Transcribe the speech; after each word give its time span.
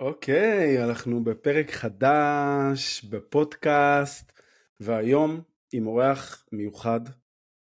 אוקיי, 0.00 0.84
אנחנו 0.84 1.24
בפרק 1.24 1.70
חדש 1.70 3.04
בפודקאסט, 3.04 4.32
והיום 4.80 5.42
עם 5.72 5.86
אורח 5.86 6.46
מיוחד, 6.52 7.00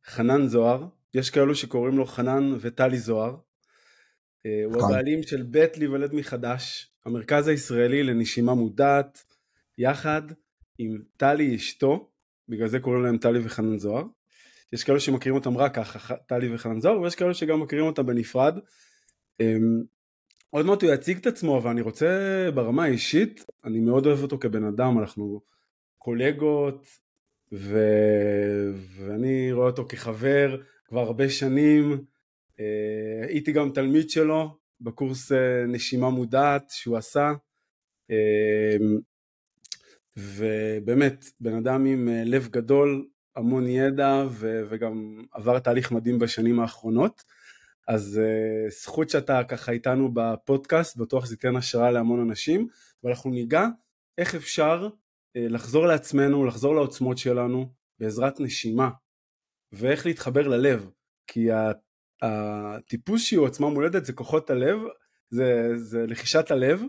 חנן 0.05 0.47
זוהר. 0.47 0.87
יש 1.13 1.29
כאלו 1.29 1.55
שקוראים 1.55 1.97
לו 1.97 2.05
חנן 2.05 2.53
וטלי 2.59 2.97
זוהר. 2.97 3.35
אה, 4.45 4.61
הוא 4.65 4.75
נכון. 4.75 4.91
הבעלים 4.91 5.23
של 5.23 5.43
בית 5.43 5.77
להיוולד 5.77 6.13
מחדש, 6.13 6.91
המרכז 7.05 7.47
הישראלי 7.47 8.03
לנשימה 8.03 8.53
מודעת, 8.53 9.23
יחד 9.77 10.21
עם 10.77 11.01
טלי 11.17 11.55
אשתו, 11.55 12.09
בגלל 12.49 12.67
זה 12.67 12.79
קוראים 12.79 13.03
להם 13.03 13.17
טלי 13.17 13.39
וחנן 13.43 13.79
זוהר. 13.79 14.03
יש 14.73 14.83
כאלו 14.83 14.99
שמכירים 14.99 15.35
אותם 15.35 15.57
רק 15.57 15.75
ככה, 15.75 16.15
טלי 16.15 16.55
וחנן 16.55 16.81
זוהר, 16.81 17.01
ויש 17.01 17.15
כאלו 17.15 17.35
שגם 17.35 17.61
מכירים 17.61 17.85
אותם 17.85 18.05
בנפרד. 18.05 18.59
עוד 20.49 20.65
מעט 20.65 20.83
הוא 20.83 20.91
יציג 20.91 21.17
את 21.17 21.27
עצמו, 21.27 21.57
אבל 21.57 21.69
אני 21.69 21.81
רוצה 21.81 22.07
ברמה 22.53 22.83
האישית, 22.83 23.45
אני 23.65 23.79
מאוד 23.79 24.05
אוהב 24.05 24.21
אותו 24.21 24.37
כבן 24.39 24.63
אדם, 24.63 24.99
אנחנו 24.99 25.41
קולגות, 25.97 26.87
ו... 27.53 27.79
ואני 28.73 29.51
רואה 29.51 29.67
אותו 29.67 29.85
כחבר 29.89 30.61
כבר 30.85 30.99
הרבה 30.99 31.29
שנים. 31.29 32.05
אה, 32.59 33.27
הייתי 33.27 33.51
גם 33.51 33.71
תלמיד 33.71 34.09
שלו 34.09 34.57
בקורס 34.81 35.31
אה, 35.31 35.65
נשימה 35.67 36.09
מודעת 36.09 36.69
שהוא 36.69 36.97
עשה. 36.97 37.33
אה, 38.11 38.77
ובאמת, 40.17 41.25
בן 41.39 41.53
אדם 41.53 41.85
עם 41.85 42.09
לב 42.25 42.47
גדול, 42.51 43.07
המון 43.35 43.67
ידע, 43.67 44.25
ו... 44.29 44.61
וגם 44.69 45.25
עבר 45.31 45.59
תהליך 45.59 45.91
מדהים 45.91 46.19
בשנים 46.19 46.59
האחרונות. 46.59 47.23
אז 47.87 48.19
uh, 48.23 48.71
זכות 48.81 49.09
שאתה 49.09 49.43
ככה 49.43 49.71
איתנו 49.71 50.13
בפודקאסט, 50.13 50.97
בטוח 50.97 51.25
שזה 51.25 51.33
ייתן 51.33 51.55
השראה 51.55 51.91
להמון 51.91 52.19
אנשים, 52.19 52.67
ואנחנו 53.03 53.29
ניגע 53.29 53.65
איך 54.17 54.35
אפשר 54.35 54.87
uh, 54.87 54.91
לחזור 55.35 55.85
לעצמנו, 55.85 56.45
לחזור 56.45 56.75
לעוצמות 56.75 57.17
שלנו 57.17 57.71
בעזרת 57.99 58.39
נשימה, 58.39 58.89
ואיך 59.71 60.05
להתחבר 60.05 60.47
ללב, 60.47 60.89
כי 61.27 61.47
הטיפוס 62.21 63.21
שהוא 63.21 63.45
עוצמה 63.45 63.69
מולדת 63.69 64.05
זה 64.05 64.13
כוחות 64.13 64.49
הלב, 64.49 64.79
זה, 65.29 65.71
זה 65.77 66.05
לחישת 66.07 66.51
הלב, 66.51 66.81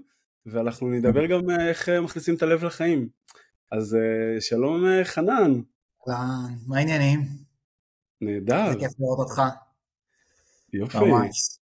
ואנחנו 0.47 0.91
נדבר 0.91 1.27
גם 1.27 1.51
uh, 1.51 1.61
איך 1.61 1.89
מכניסים 1.89 2.35
את 2.35 2.43
הלב 2.43 2.65
לחיים. 2.65 3.09
אז 3.73 3.97
uh, 3.97 4.41
שלום 4.41 4.85
uh, 4.85 5.05
חנן, 5.05 5.61
מה 6.67 6.79
העניינים? 6.79 7.21
נהדר, 8.21 8.73
זה 8.73 8.79
כיף 8.79 8.93
לראות 8.99 9.19
אותך. 9.19 9.43
יופי. 10.73 10.99
ממש. 10.99 11.59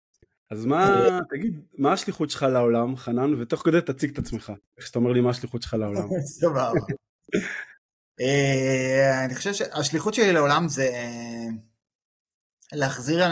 אז 0.51 0.65
מה, 0.65 1.19
תגיד, 1.31 1.61
מה 1.79 1.93
השליחות 1.93 2.31
שלך 2.31 2.43
לעולם, 2.43 2.97
חנן, 2.97 3.41
ותוך 3.43 3.63
כדי 3.65 3.81
תציג 3.87 4.11
את 4.11 4.19
עצמך, 4.19 4.53
איך 4.79 4.87
שאתה 4.87 4.99
אומר 4.99 5.13
לי 5.13 5.21
מה 5.21 5.31
השליחות 5.31 5.63
שלך 5.63 5.75
לעולם. 5.75 6.09
סבבה. 6.41 6.71
אה, 8.21 9.25
אני 9.25 9.35
חושב 9.35 9.53
שהשליחות 9.55 10.15
שלי 10.15 10.33
לעולם 10.33 10.69
זה 10.69 10.83
אה, 10.85 11.47
להחזיר, 12.73 13.25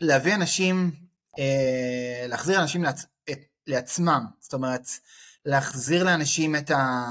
להביא 0.00 0.34
אנשים, 0.34 0.90
אה, 1.38 2.26
להחזיר 2.28 2.62
אנשים 2.62 2.84
לעצ- 2.84 3.06
לעצמם. 3.66 4.26
זאת 4.40 4.54
אומרת, 4.54 4.82
להחזיר 5.44 6.04
לאנשים 6.04 6.56
את, 6.56 6.70
ה, 6.70 7.02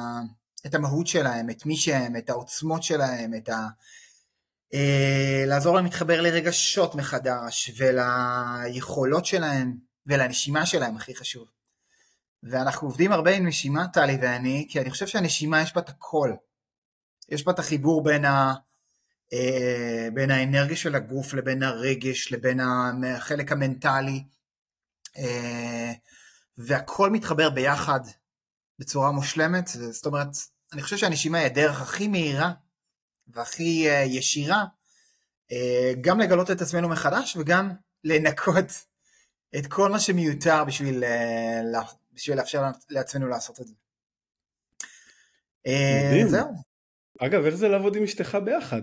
את 0.66 0.76
המהות 0.76 1.08
שלהם, 1.08 1.50
את 1.50 1.66
מי 1.66 1.78
שהם, 1.78 2.16
את 2.16 2.30
העוצמות 2.30 2.84
שלהם, 2.84 3.34
את 3.34 3.50
ה... 3.50 3.68
אה, 4.74 5.44
לעזור 5.48 5.76
להם 5.76 5.86
להתחבר 5.86 6.22
לרגשות 6.22 6.96
מחדש 6.96 7.72
וליכולות 7.78 9.26
שלהם 9.26 9.78
ולנשימה 10.08 10.66
שלהם 10.66 10.96
הכי 10.96 11.16
חשוב. 11.16 11.48
ואנחנו 12.44 12.88
עובדים 12.88 13.12
הרבה 13.12 13.36
עם 13.36 13.48
נשימה, 13.48 13.88
טלי 13.88 14.18
ואני, 14.22 14.68
כי 14.70 14.80
אני 14.80 14.92
חושב 14.92 15.08
שהנשימה 15.08 15.62
יש 15.62 15.74
בה 15.74 15.82
את 15.82 15.90
הכל. 15.90 16.34
יש 17.30 17.44
בה 17.44 17.52
את 17.52 17.60
החיבור 17.60 18.04
בין, 18.04 18.26
ה, 18.26 18.54
אה, 19.34 20.08
בין 20.14 20.32
האנרגיה 20.32 20.76
של 20.76 20.96
הגוף 20.96 21.34
לבין 21.34 21.64
הרגש, 21.64 22.32
לבין 22.32 22.60
החלק 22.60 23.52
המנטלי, 23.52 24.24
אה, 25.18 25.94
והכל 26.58 27.10
מתחבר 27.10 27.50
ביחד 27.50 28.00
בצורה 28.80 29.12
מושלמת. 29.12 29.68
זאת 29.68 30.06
אומרת, 30.06 30.28
אני 30.74 30.82
חושב 30.82 30.98
שהנשימה 30.98 31.38
היא 31.38 31.46
הדרך 31.46 31.82
הכי 31.82 32.08
מהירה 32.08 32.52
והכי 33.28 33.90
אה, 33.90 34.04
ישירה, 34.04 34.66
אה, 35.52 35.94
גם 36.02 36.20
לגלות 36.20 36.52
את 36.52 36.62
עצמנו 36.62 36.90
מחדש 36.90 37.38
וגם 37.38 37.72
לנקות 38.04 38.86
את 39.58 39.68
כל 39.68 39.92
מה 39.92 40.00
שמיותר 40.00 40.64
בשביל, 40.64 41.04
אה, 41.04 41.62
בשביל 42.14 42.38
לאפשר 42.38 42.64
לעצמנו 42.90 43.28
לעשות 43.28 43.62
את 43.62 43.68
זה. 43.68 43.74
מדהים. 45.68 46.28
זהו, 46.28 46.54
אגב, 47.20 47.46
איך 47.46 47.56
זה 47.56 47.68
לעבוד 47.68 47.96
עם 47.96 48.04
אשתך 48.04 48.38
ביחד? 48.46 48.82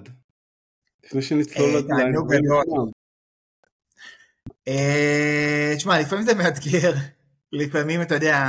לפני 1.04 1.22
שנצלול 1.22 1.78
לדברים 1.78 2.12
תשמע, 5.76 6.00
לפעמים 6.00 6.24
זה 6.24 6.34
מאתגר, 6.34 6.92
לפעמים 7.52 8.02
אתה 8.02 8.14
יודע, 8.14 8.44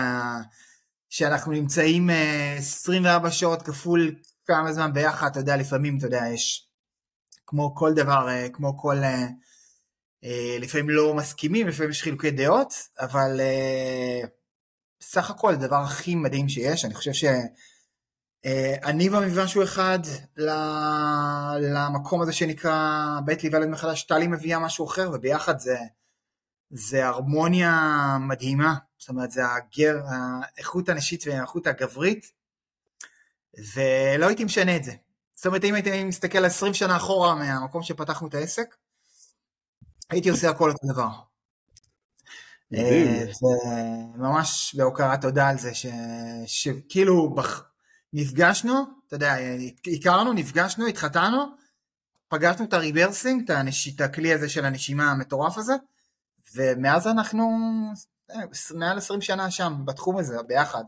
שאנחנו 1.09 1.51
נמצאים 1.51 2.09
אה, 2.09 2.55
24 2.57 3.31
שעות 3.31 3.61
כפול 3.61 4.15
כמה 4.45 4.73
זמן 4.73 4.93
ביחד, 4.93 5.27
אתה 5.27 5.39
יודע, 5.39 5.57
לפעמים, 5.57 5.97
אתה 5.97 6.05
יודע, 6.05 6.23
יש 6.33 6.67
כמו 7.45 7.75
כל 7.75 7.93
דבר, 7.93 8.29
אה, 8.29 8.47
כמו 8.53 8.77
כל, 8.77 8.97
אה, 8.97 9.27
אה, 10.23 10.57
לפעמים 10.59 10.89
לא 10.89 11.13
מסכימים, 11.13 11.67
לפעמים 11.67 11.91
יש 11.91 12.03
חילוקי 12.03 12.31
דעות, 12.31 12.73
אבל 12.99 13.39
סך 15.01 15.29
הכל 15.29 15.53
הדבר 15.53 15.75
הכי 15.75 16.15
מדהים 16.15 16.49
שיש, 16.49 16.85
אני 16.85 16.93
חושב 16.93 17.13
ש... 17.13 17.25
אה, 18.45 18.75
אני 18.83 19.09
במגוון 19.09 19.47
שהוא 19.47 19.63
אחד 19.63 19.99
למקום 21.61 22.21
הזה 22.21 22.33
שנקרא 22.33 23.19
בית 23.25 23.43
להיוולד 23.43 23.69
מחדש, 23.69 24.03
טלי 24.03 24.27
מביאה 24.27 24.59
משהו 24.59 24.85
אחר, 24.85 25.09
וביחד 25.13 25.59
זה, 25.59 25.77
זה 26.69 27.07
הרמוניה 27.07 27.77
מדהימה, 28.27 28.75
זאת 28.97 29.09
אומרת 29.09 29.31
זה 29.31 29.41
הגר, 29.45 29.97
האיכות 30.09 30.89
הנשית 30.89 31.23
והאיכות 31.27 31.67
הגברית, 31.67 32.31
ולא 33.75 34.27
הייתי 34.27 34.43
משנה 34.43 34.75
את 34.75 34.83
זה. 34.83 34.93
זאת 35.35 35.45
אומרת 35.45 35.63
אם 35.63 35.73
הייתי 35.73 36.03
מסתכל 36.03 36.45
20 36.45 36.73
שנה 36.73 36.97
אחורה 36.97 37.35
מהמקום 37.35 37.83
שפתחנו 37.83 38.27
את 38.27 38.33
העסק, 38.33 38.75
הייתי 40.09 40.29
עושה 40.29 40.49
הכל 40.49 40.69
אותו 40.71 40.87
דבר. 40.93 41.07
אה, 42.73 43.25
וממש 44.15 44.75
בהוקרת 44.77 45.21
תודה 45.21 45.49
על 45.49 45.57
זה 45.57 45.73
ש- 45.73 45.85
שכאילו 46.45 47.35
בח- 47.35 47.63
נפגשנו, 48.13 48.73
אתה 49.07 49.15
יודע, 49.15 49.35
הכרנו, 49.99 50.33
נפגשנו, 50.33 50.87
התחתנו, 50.87 51.45
פגשנו 52.27 52.65
את 52.65 52.73
הריברסינג, 52.73 53.43
את, 53.43 53.49
הנש... 53.49 53.87
את 53.95 54.01
הכלי 54.01 54.33
הזה 54.33 54.49
של 54.49 54.65
הנשימה 54.65 55.11
המטורף 55.11 55.57
הזה, 55.57 55.73
ומאז 56.55 57.07
אנחנו 57.07 57.49
אה, 58.31 58.35
מעל 58.75 58.97
20 58.97 59.21
שנה 59.21 59.51
שם, 59.51 59.73
בתחום 59.85 60.17
הזה, 60.17 60.35
ביחד. 60.47 60.83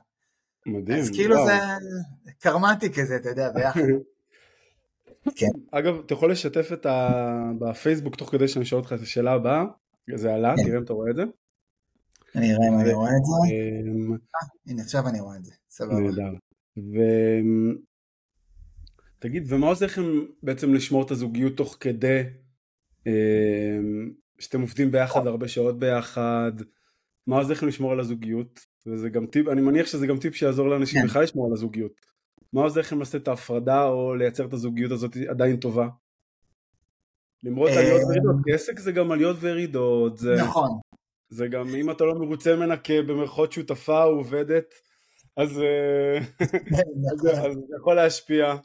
מדהים. 0.66 1.00
אז 1.00 1.10
כאילו 1.10 1.36
וואו. 1.36 1.48
זה 1.48 2.32
קרמטי 2.40 2.94
כזה, 2.94 3.16
אתה 3.16 3.30
יודע, 3.30 3.52
ביחד. 3.52 3.82
כן. 5.38 5.48
אגב, 5.72 5.96
אתה 6.06 6.14
יכול 6.14 6.32
לשתף 6.32 6.70
את 6.74 6.86
ה... 6.86 7.12
בפייסבוק 7.60 8.16
תוך 8.16 8.32
כדי 8.32 8.48
שאני 8.48 8.66
שואל 8.66 8.82
אותך 8.82 8.94
את 8.94 9.02
השאלה 9.02 9.32
הבאה, 9.32 9.64
זה 10.16 10.34
עלה, 10.34 10.54
כן. 10.58 10.64
תראה 10.64 10.78
אם 10.78 10.84
אתה 10.84 10.94
רואה 10.94 11.12
את 11.12 11.16
זה. 11.16 11.24
אני 12.36 12.54
אראה 12.54 12.68
אם 12.68 12.80
אני 12.80 12.94
רואה 12.94 13.10
את 13.10 13.26
זה. 13.26 13.56
אמ, 13.56 14.18
הנה, 14.68 14.82
עכשיו 14.82 15.08
אני 15.08 15.20
רואה 15.20 15.38
את 15.38 15.46
זה, 15.46 15.54
סבבה. 15.70 16.00
נהדר. 16.00 16.38
תגיד, 19.20 19.46
ומה 19.48 19.68
עוזר 19.68 19.86
לכם 19.86 20.02
בעצם 20.44 20.74
לשמור 20.74 21.06
את 21.06 21.12
הזוגיות 21.12 21.58
תוך 21.58 21.78
כדי 21.80 22.24
אמ, 23.08 24.12
שאתם 24.40 24.62
עובדים 24.62 24.92
ביחד 24.92 25.28
הרבה 25.28 25.48
שעות 25.48 25.80
ביחד? 25.80 26.52
מה 27.28 27.38
עוזר 27.38 27.54
לכם 27.54 27.68
לשמור 27.68 27.92
על 27.92 28.00
הזוגיות? 28.00 28.60
וזה 28.88 29.10
גם 29.10 29.26
טיפ, 29.26 29.48
אני 29.48 29.62
מניח 29.62 29.88
שזה 29.88 30.08
גם 30.08 30.18
טיפ 30.18 30.36
שיעזור 30.36 30.68
לאנשים 30.68 31.02
כן. 31.02 31.08
בכלל 31.08 31.24
לשמור 31.24 31.48
על 31.48 31.54
הזוגיות. 31.54 31.92
מה 32.54 32.62
עוזר 32.62 32.80
לכם 32.82 33.00
לעשות 33.00 33.22
את 33.22 33.28
ההפרדה 33.28 33.84
או 33.84 34.16
לייצר 34.16 34.46
את 34.46 34.54
הזוגיות 34.54 34.92
הזאת 34.92 35.18
עדיין 35.30 35.58
טובה? 35.58 35.88
למרות 37.44 37.70
אה, 37.70 37.80
עליות 37.80 38.02
וירידות, 38.10 38.36
כי 38.46 38.54
עסק 38.54 38.80
זה 38.80 38.92
גם 38.92 39.12
עליות 39.12 39.38
וירידות, 39.40 40.18
זה, 40.18 40.36
נכון. 40.36 40.70
זה 41.30 41.48
גם 41.48 41.76
אם 41.76 41.92
אתה 41.92 42.04
לא 42.04 42.14
מרוצה 42.14 42.56
ממנה 42.56 42.78
כבמרכאות 42.78 43.52
שותפה 43.52 44.04
או 44.04 44.10
עובדת, 44.10 44.74
אז 45.38 45.50
זה 47.22 47.30
יכול 47.80 47.96
להשפיע. 47.96 48.56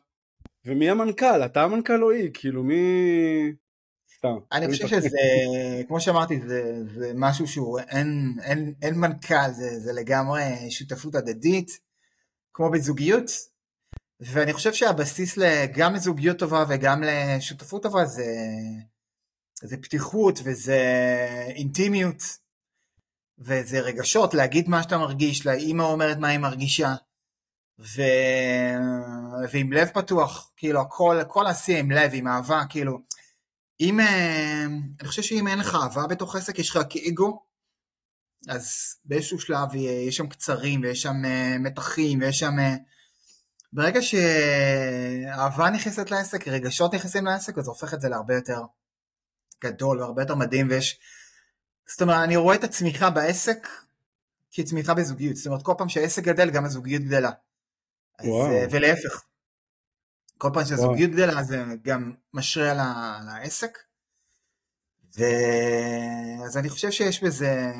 ומי 0.64 0.90
המנכ"ל? 0.90 1.44
אתה 1.44 1.62
המנכ"ל 1.62 2.04
או 2.04 2.10
היא? 2.10 2.30
כאילו 2.34 2.62
מי... 2.64 2.82
סתם. 4.20 4.38
אני 4.52 4.66
חושב 4.68 4.88
שזה, 4.88 5.08
כמו 5.88 6.00
שאמרתי, 6.00 6.40
זה, 6.48 6.82
זה 6.94 7.12
משהו 7.14 7.46
שהוא, 7.46 7.80
אין, 7.80 8.36
אין, 8.42 8.74
אין 8.82 8.94
מנכ"ל, 8.94 9.50
זה, 9.52 9.80
זה 9.80 9.92
לגמרי 9.92 10.70
שותפות 10.70 11.14
הדדית, 11.14 11.70
כמו 12.54 12.70
בזוגיות, 12.70 13.30
ואני 14.20 14.52
חושב 14.52 14.72
שהבסיס 14.72 15.38
גם 15.76 15.94
לזוגיות 15.94 16.38
טובה 16.38 16.64
וגם 16.68 17.02
לשותפות 17.02 17.82
טובה 17.82 18.04
זה, 18.04 18.24
זה 19.62 19.76
פתיחות 19.76 20.40
וזה 20.44 20.78
אינטימיות, 21.48 22.22
וזה 23.38 23.80
רגשות, 23.80 24.34
להגיד 24.34 24.68
מה 24.68 24.82
שאתה 24.82 24.98
מרגיש, 24.98 25.46
לאימא 25.46 25.82
אומרת 25.82 26.16
מה 26.18 26.28
היא 26.28 26.38
מרגישה, 26.38 26.94
ו... 27.78 28.02
ועם 29.50 29.72
לב 29.72 29.88
פתוח, 29.94 30.52
כאילו 30.56 30.80
הכל, 30.80 31.20
הכל 31.20 31.46
עשי 31.46 31.78
עם 31.78 31.90
לב, 31.90 32.10
עם 32.14 32.28
אהבה, 32.28 32.62
כאילו, 32.68 32.98
אם, 33.80 34.00
אה, 34.00 34.64
אני 35.00 35.08
חושב 35.08 35.22
שאם 35.22 35.48
אין 35.48 35.58
לך 35.58 35.74
אהבה 35.74 36.06
בתוך 36.06 36.36
עסק, 36.36 36.58
יש 36.58 36.70
לך 36.70 36.78
כאגו, 36.90 37.42
אז 38.48 38.96
באיזשהו 39.04 39.40
שלב 39.40 39.74
יש 40.08 40.16
שם 40.16 40.26
קצרים, 40.26 40.80
ויש 40.82 41.02
שם 41.02 41.24
אה, 41.24 41.56
מתחים, 41.58 42.20
ויש 42.20 42.38
שם... 42.38 42.58
אה, 42.58 42.74
ברגע 43.72 44.00
שאהבה 44.02 45.70
נכנסת 45.70 46.10
לעסק, 46.10 46.48
רגשות 46.48 46.94
נכנסים 46.94 47.24
לעסק, 47.24 47.58
אז 47.58 47.64
זה 47.64 47.70
הופך 47.70 47.94
את 47.94 48.00
זה 48.00 48.08
להרבה 48.08 48.34
יותר 48.34 48.62
גדול 49.64 50.00
והרבה 50.00 50.22
יותר 50.22 50.34
מדהים, 50.34 50.68
ויש... 50.70 51.00
זאת 51.86 52.02
אומרת, 52.02 52.24
אני 52.24 52.36
רואה 52.36 52.56
את 52.56 52.64
הצמיחה 52.64 53.10
בעסק 53.10 53.68
כצמיחה 54.52 54.94
בזוגיות, 54.94 55.36
זאת 55.36 55.46
אומרת, 55.46 55.62
כל 55.62 55.74
פעם 55.78 55.88
שהעסק 55.88 56.22
גדל, 56.22 56.50
גם 56.50 56.64
הזוגיות 56.64 57.02
גדלה. 57.02 57.30
אז, 58.18 58.26
ולהפך. 58.70 59.22
כל 60.40 60.50
פעם 60.54 60.64
שהזוגיות 60.64 61.10
גדלה 61.10 61.42
זה 61.42 61.64
גם 61.82 62.12
משרה 62.34 62.70
על 62.70 63.28
העסק. 63.28 63.78
ו... 65.16 65.22
אז 66.44 66.56
אני 66.56 66.68
חושב 66.68 66.90
שיש 66.90 67.24
בזה, 67.24 67.72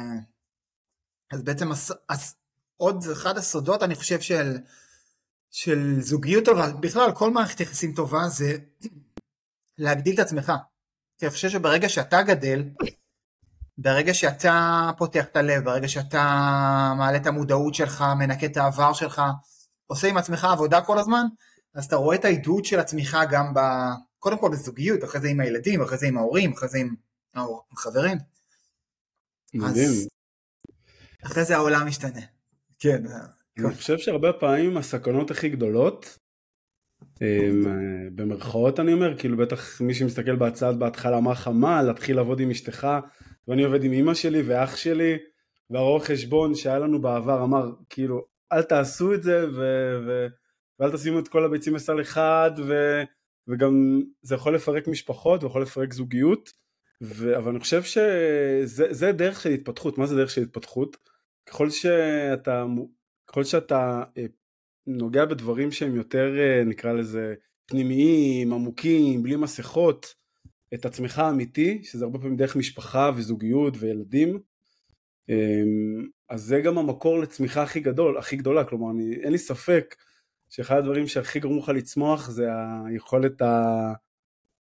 אז 1.32 1.42
בעצם 1.42 1.72
הס... 1.72 1.90
הס... 2.08 2.34
עוד 2.76 3.04
אחד 3.12 3.38
הסודות 3.38 3.82
אני 3.82 3.94
חושב 3.94 4.20
של, 4.20 4.58
של 5.50 5.96
זוגיות 6.00 6.44
טובה, 6.44 6.72
בכלל 6.72 7.12
כל 7.14 7.30
מערכת 7.30 7.60
יחסים 7.60 7.94
טובה 7.94 8.28
זה 8.28 8.56
להגדיל 9.78 10.14
את 10.14 10.18
עצמך. 10.18 10.52
כי 11.18 11.26
אני 11.26 11.30
חושב 11.30 11.48
שברגע 11.48 11.88
שאתה 11.88 12.22
גדל, 12.22 12.64
ברגע 13.78 14.14
שאתה 14.14 14.90
פותח 14.98 15.24
את 15.24 15.36
הלב, 15.36 15.64
ברגע 15.64 15.88
שאתה 15.88 16.22
מעלה 16.98 17.16
את 17.16 17.26
המודעות 17.26 17.74
שלך, 17.74 18.04
מנקה 18.18 18.46
את 18.46 18.56
העבר 18.56 18.92
שלך, 18.92 19.22
עושה 19.86 20.08
עם 20.08 20.16
עצמך 20.16 20.44
עבודה 20.44 20.80
כל 20.80 20.98
הזמן, 20.98 21.26
אז 21.74 21.84
אתה 21.84 21.96
רואה 21.96 22.16
את 22.16 22.24
העידוד 22.24 22.64
של 22.64 22.78
הצמיחה 22.78 23.24
גם 23.24 23.54
ב... 23.54 23.58
קודם 24.18 24.38
כל 24.38 24.50
בזוגיות, 24.52 25.04
אחרי 25.04 25.20
זה 25.20 25.28
עם 25.28 25.40
הילדים, 25.40 25.82
אחרי 25.82 25.98
זה 25.98 26.06
עם 26.06 26.16
ההורים, 26.16 26.52
אחרי 26.52 26.68
זה 26.68 26.78
עם 26.78 26.94
חברים. 27.76 28.18
מדהים. 29.54 29.88
אז 29.88 30.08
אחרי 31.26 31.44
זה 31.44 31.56
העולם 31.56 31.86
משתנה. 31.86 32.20
כן. 32.78 33.02
אני 33.58 33.74
חושב 33.74 33.98
שהרבה 33.98 34.32
פעמים 34.32 34.76
הסכנות 34.76 35.30
הכי 35.30 35.48
גדולות, 35.48 36.18
במרכאות 38.14 38.80
אני 38.80 38.92
אומר, 38.92 39.18
כאילו 39.18 39.36
בטח 39.36 39.80
מי 39.80 39.94
שמסתכל 39.94 40.36
בצד 40.36 40.74
בהתחלה 40.78 41.18
אמר 41.18 41.32
לך 41.32 41.48
מה, 41.48 41.82
להתחיל 41.82 42.16
לעבוד 42.16 42.40
עם 42.40 42.50
אשתך, 42.50 42.88
ואני 43.48 43.62
עובד 43.62 43.84
עם 43.84 43.92
אמא 43.92 44.14
שלי 44.14 44.42
ואח 44.42 44.76
שלי, 44.76 45.18
והרואה 45.70 46.04
חשבון 46.04 46.54
שהיה 46.54 46.78
לנו 46.78 47.00
בעבר 47.00 47.44
אמר 47.44 47.70
כאילו 47.88 48.24
אל 48.52 48.62
תעשו 48.62 49.14
את 49.14 49.22
זה 49.22 49.46
ו- 49.48 49.98
ו- 50.06 50.26
ואל 50.80 50.92
תשימו 50.92 51.18
את 51.18 51.28
כל 51.28 51.44
הביצים 51.44 51.74
בסל 51.74 52.00
אחד 52.00 52.50
ו- 52.66 53.02
וגם 53.48 54.02
זה 54.22 54.34
יכול 54.34 54.54
לפרק 54.54 54.88
משפחות 54.88 55.44
ויכול 55.44 55.62
לפרק 55.62 55.92
זוגיות 55.92 56.52
ו- 57.02 57.36
אבל 57.36 57.50
אני 57.50 57.60
חושב 57.60 57.82
שזה 57.82 59.12
דרך 59.12 59.40
של 59.40 59.50
התפתחות, 59.50 59.98
מה 59.98 60.06
זה 60.06 60.16
דרך 60.16 60.30
של 60.30 60.42
התפתחות? 60.42 60.96
ככל 61.46 61.70
שאתה, 61.70 62.64
ככל 63.26 63.44
שאתה 63.44 64.02
אה, 64.18 64.26
נוגע 64.86 65.24
בדברים 65.24 65.72
שהם 65.72 65.96
יותר 65.96 66.38
אה, 66.38 66.64
נקרא 66.64 66.92
לזה 66.92 67.34
פנימיים, 67.66 68.52
עמוקים, 68.52 69.22
בלי 69.22 69.36
מסכות, 69.36 70.14
את 70.74 70.84
עצמך 70.84 71.18
האמיתי, 71.18 71.82
שזה 71.84 72.04
הרבה 72.04 72.18
פעמים 72.18 72.36
דרך 72.36 72.56
משפחה 72.56 73.10
וזוגיות 73.16 73.74
וילדים, 73.78 74.40
אמ, 75.28 76.06
אז 76.28 76.42
זה 76.42 76.60
גם 76.60 76.78
המקור 76.78 77.18
לצמיחה 77.18 77.62
הכי 77.62 77.80
גדול, 77.80 78.18
הכי 78.18 78.36
גדולה, 78.36 78.64
כלומר 78.64 78.90
אני, 78.90 79.14
אין 79.14 79.32
לי 79.32 79.38
ספק 79.38 79.94
שאחד 80.50 80.76
הדברים 80.76 81.06
שהכי 81.06 81.40
גרמו 81.40 81.58
לך 81.58 81.68
לצמוח 81.68 82.30
זה 82.30 82.48
היכולת 82.86 83.42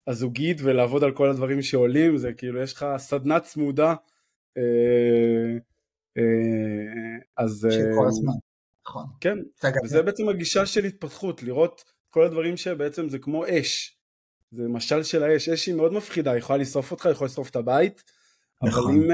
הזוגית 0.08 0.58
ולעבוד 0.62 1.04
על 1.04 1.12
כל 1.12 1.30
הדברים 1.30 1.62
שעולים, 1.62 2.18
זה 2.18 2.34
כאילו 2.34 2.62
יש 2.62 2.74
לך 2.74 2.86
סדנה 2.98 3.40
צמודה, 3.40 3.96
אה, 4.58 5.58
אה, 6.18 7.18
אז... 7.38 7.68
של 7.72 7.86
כל 7.98 8.08
הזמן, 8.08 8.34
נכון. 8.88 9.06
כן, 9.22 9.38
וזה 9.84 10.02
בעצם 10.02 10.30
הגישה 10.30 10.66
של 10.66 10.84
התפתחות, 10.84 11.44
לראות 11.44 11.84
כל 12.10 12.24
הדברים 12.24 12.58
שבעצם 12.58 13.10
זה 13.10 13.20
כמו 13.20 13.46
אש, 13.48 13.98
זה 14.52 14.68
משל 14.68 15.04
של 15.04 15.24
האש, 15.24 15.50
אש 15.50 15.66
היא 15.66 15.76
מאוד 15.76 15.94
מפחידה, 15.94 16.32
היא 16.32 16.40
יכולה 16.40 16.60
לשרוף 16.60 16.92
אותך, 16.92 17.06
היא 17.06 17.14
יכולה 17.14 17.28
לשרוף 17.28 17.50
את 17.50 17.56
הבית, 17.56 18.04
נכון. 18.64 18.84
אבל 18.84 18.94
אם... 18.94 19.12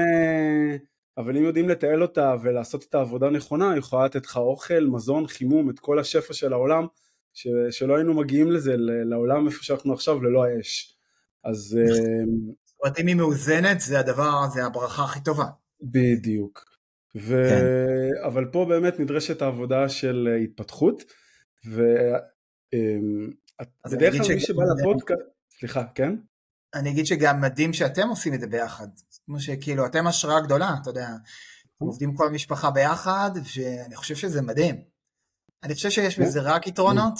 אה, 1.18 1.22
אבל 1.22 1.36
אם 1.36 1.44
יודעים 1.44 1.68
לתעל 1.68 2.02
אותה 2.02 2.34
ולעשות 2.42 2.84
את 2.88 2.94
העבודה 2.94 3.26
הנכונה, 3.26 3.70
היא 3.70 3.78
יכולה 3.78 4.04
לתת 4.04 4.26
לך 4.26 4.36
אוכל, 4.36 4.86
מזון, 4.86 5.26
חימום, 5.26 5.70
את 5.70 5.78
כל 5.78 5.98
השפע 5.98 6.34
של 6.34 6.52
העולם, 6.52 6.86
ש, 7.32 7.48
שלא 7.70 7.96
היינו 7.96 8.14
מגיעים 8.14 8.50
לזה, 8.52 8.74
לעולם 8.78 9.46
איפה 9.46 9.64
שאנחנו 9.64 9.92
עכשיו, 9.92 10.22
ללא 10.22 10.44
האש. 10.44 10.96
אז... 11.44 11.78
אה, 11.80 11.84
זאת 12.64 12.80
אומרת, 12.82 13.00
אם 13.00 13.06
היא 13.06 13.16
מאוזנת, 13.16 13.80
זה 13.80 13.98
הדבר, 13.98 14.48
זה 14.54 14.64
הברכה 14.64 15.04
הכי 15.04 15.20
טובה. 15.24 15.46
בדיוק. 15.82 16.64
ו... 17.16 17.46
כן. 17.48 17.64
אבל 18.26 18.44
פה 18.44 18.66
באמת 18.68 19.00
נדרשת 19.00 19.42
העבודה 19.42 19.88
של 19.88 20.28
התפתחות, 20.44 21.04
ובדרך 21.66 22.04
כלל 24.12 24.34
מי 24.34 24.40
שבא 24.40 24.62
לפודקאסט, 24.78 25.22
סליחה, 25.58 25.84
כן? 25.94 26.16
אני 26.74 26.90
אגיד 26.90 27.06
שגם 27.06 27.40
מדהים 27.40 27.72
שאתם 27.72 28.08
עושים 28.08 28.34
את 28.34 28.40
זה 28.40 28.46
ביחד. 28.46 28.88
כמו 29.26 29.40
שכאילו, 29.40 29.86
אתם 29.86 30.06
השראה 30.06 30.40
גדולה, 30.40 30.74
אתה 30.82 30.90
יודע. 30.90 31.08
עובדים 31.78 32.14
כל 32.14 32.26
המשפחה 32.26 32.70
ביחד, 32.70 33.30
ואני 33.56 33.96
חושב 33.96 34.14
שזה 34.14 34.42
מדהים. 34.42 34.76
אני 35.62 35.74
חושב 35.74 35.90
שיש 35.90 36.18
בזה 36.18 36.40
רק 36.40 36.66
יתרונות, 36.66 37.14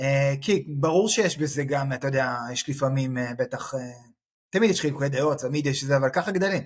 אה, 0.00 0.34
כי 0.40 0.64
ברור 0.68 1.08
שיש 1.08 1.38
בזה 1.38 1.64
גם, 1.64 1.92
אתה 1.92 2.06
יודע, 2.06 2.34
יש 2.52 2.68
לפעמים 2.68 3.18
אה, 3.18 3.34
בטח, 3.38 3.74
אה, 3.74 3.80
תמיד 4.50 4.70
יש 4.70 4.80
חילוקי 4.80 5.08
דעות, 5.08 5.38
תמיד 5.38 5.66
יש 5.66 5.84
זה, 5.84 5.96
אבל 5.96 6.08
ככה 6.08 6.30
גדלים. 6.30 6.62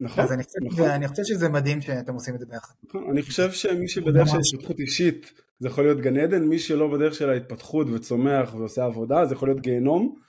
נכון, 0.00 0.24
אז 0.24 0.32
אני 0.32 0.42
חושב, 0.42 0.58
נכון. 0.64 0.90
אני 0.90 1.08
חושב 1.08 1.24
שזה 1.24 1.48
מדהים 1.48 1.80
שאתם 1.80 2.14
עושים 2.14 2.34
את 2.34 2.40
זה 2.40 2.46
ביחד. 2.46 2.74
נכון, 2.88 3.10
אני 3.10 3.22
חושב 3.22 3.52
שמי 3.52 3.88
שבדרך 3.88 4.28
של 4.28 4.36
התפתחות 4.36 4.80
אישית 4.80 5.32
זה 5.60 5.68
יכול 5.68 5.84
להיות 5.84 6.00
גן 6.00 6.16
עדן, 6.16 6.44
מי 6.44 6.58
שלא 6.58 6.88
בדרך 6.92 7.14
של 7.14 7.30
ההתפתחות 7.30 7.86
וצומח 7.90 8.54
ועושה 8.54 8.84
עבודה 8.84 9.26
זה 9.26 9.34
יכול 9.34 9.48
להיות 9.48 9.60
גיהנום, 9.60 10.25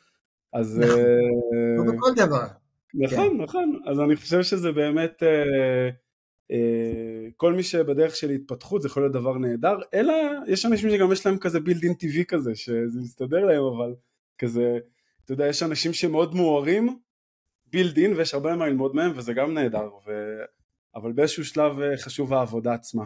אז... 0.59 0.79
נכון, 0.79 1.87
לא 1.87 1.93
בכל 1.93 2.13
דבר. 2.15 2.47
נכון, 2.93 3.37
כן. 3.37 3.43
נכון, 3.43 3.79
אז 3.85 3.99
אני 3.99 4.15
חושב 4.15 4.43
שזה 4.43 4.71
באמת, 4.71 5.23
אה, 5.23 5.89
אה, 6.51 7.27
כל 7.37 7.53
מי 7.53 7.63
שבדרך 7.63 8.15
של 8.15 8.29
התפתחות 8.29 8.81
זה 8.81 8.87
יכול 8.87 9.03
להיות 9.03 9.13
דבר 9.13 9.37
נהדר, 9.37 9.77
אלא 9.93 10.13
יש 10.47 10.65
אנשים 10.65 10.89
שגם 10.89 11.11
יש 11.11 11.25
להם 11.25 11.37
כזה 11.37 11.59
בילדין 11.59 11.93
טבעי 11.93 12.25
כזה, 12.25 12.55
שזה 12.55 12.99
מסתדר 12.99 13.45
להם, 13.45 13.63
אבל 13.63 13.95
כזה, 14.37 14.77
אתה 15.25 15.33
יודע, 15.33 15.47
יש 15.47 15.63
אנשים 15.63 15.93
שמאוד 15.93 16.35
מוארים 16.35 16.99
בילדין 17.67 18.13
ויש 18.13 18.33
הרבה 18.33 18.55
מה 18.55 18.67
ללמוד 18.67 18.95
מהם 18.95 19.11
וזה 19.15 19.33
גם 19.33 19.53
נהדר, 19.53 19.89
ו... 20.07 20.11
אבל 20.95 21.11
באיזשהו 21.11 21.45
שלב 21.45 21.79
אה, 21.79 21.97
חשוב 21.97 22.33
העבודה 22.33 22.73
עצמה. 22.73 23.05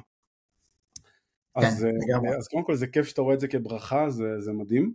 כן, 1.60 1.66
אז, 1.66 1.86
אה, 1.86 2.38
אז 2.38 2.48
קודם 2.48 2.64
כל 2.64 2.76
זה 2.76 2.88
כיף 2.88 3.08
שאתה 3.08 3.22
רואה 3.22 3.36
את 3.36 3.40
זה 3.40 3.48
כברכה, 3.48 4.10
זה, 4.10 4.40
זה 4.40 4.52
מדהים. 4.52 4.94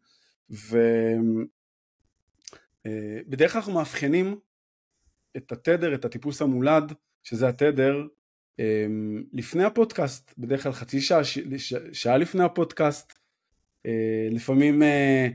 ובדרך 2.87 3.53
כלל 3.53 3.59
אנחנו 3.59 3.73
מאבחנים 3.73 4.39
את 5.37 5.53
התדר, 5.53 5.95
את 5.95 6.05
הטיפוס 6.05 6.43
המולד, 6.43 6.93
שזה 7.23 7.49
התדר, 7.49 8.07
אמ, 8.59 9.25
לפני 9.33 9.65
הפודקאסט, 9.65 10.35
בדרך 10.39 10.63
כלל 10.63 10.73
חצי 10.73 11.01
שעה, 11.01 11.21
שעה 11.93 12.17
לפני 12.17 12.45
הפודקאסט, 12.45 13.13
אה, 13.87 14.29
לפעמים 14.31 14.83
אה, 14.83 15.29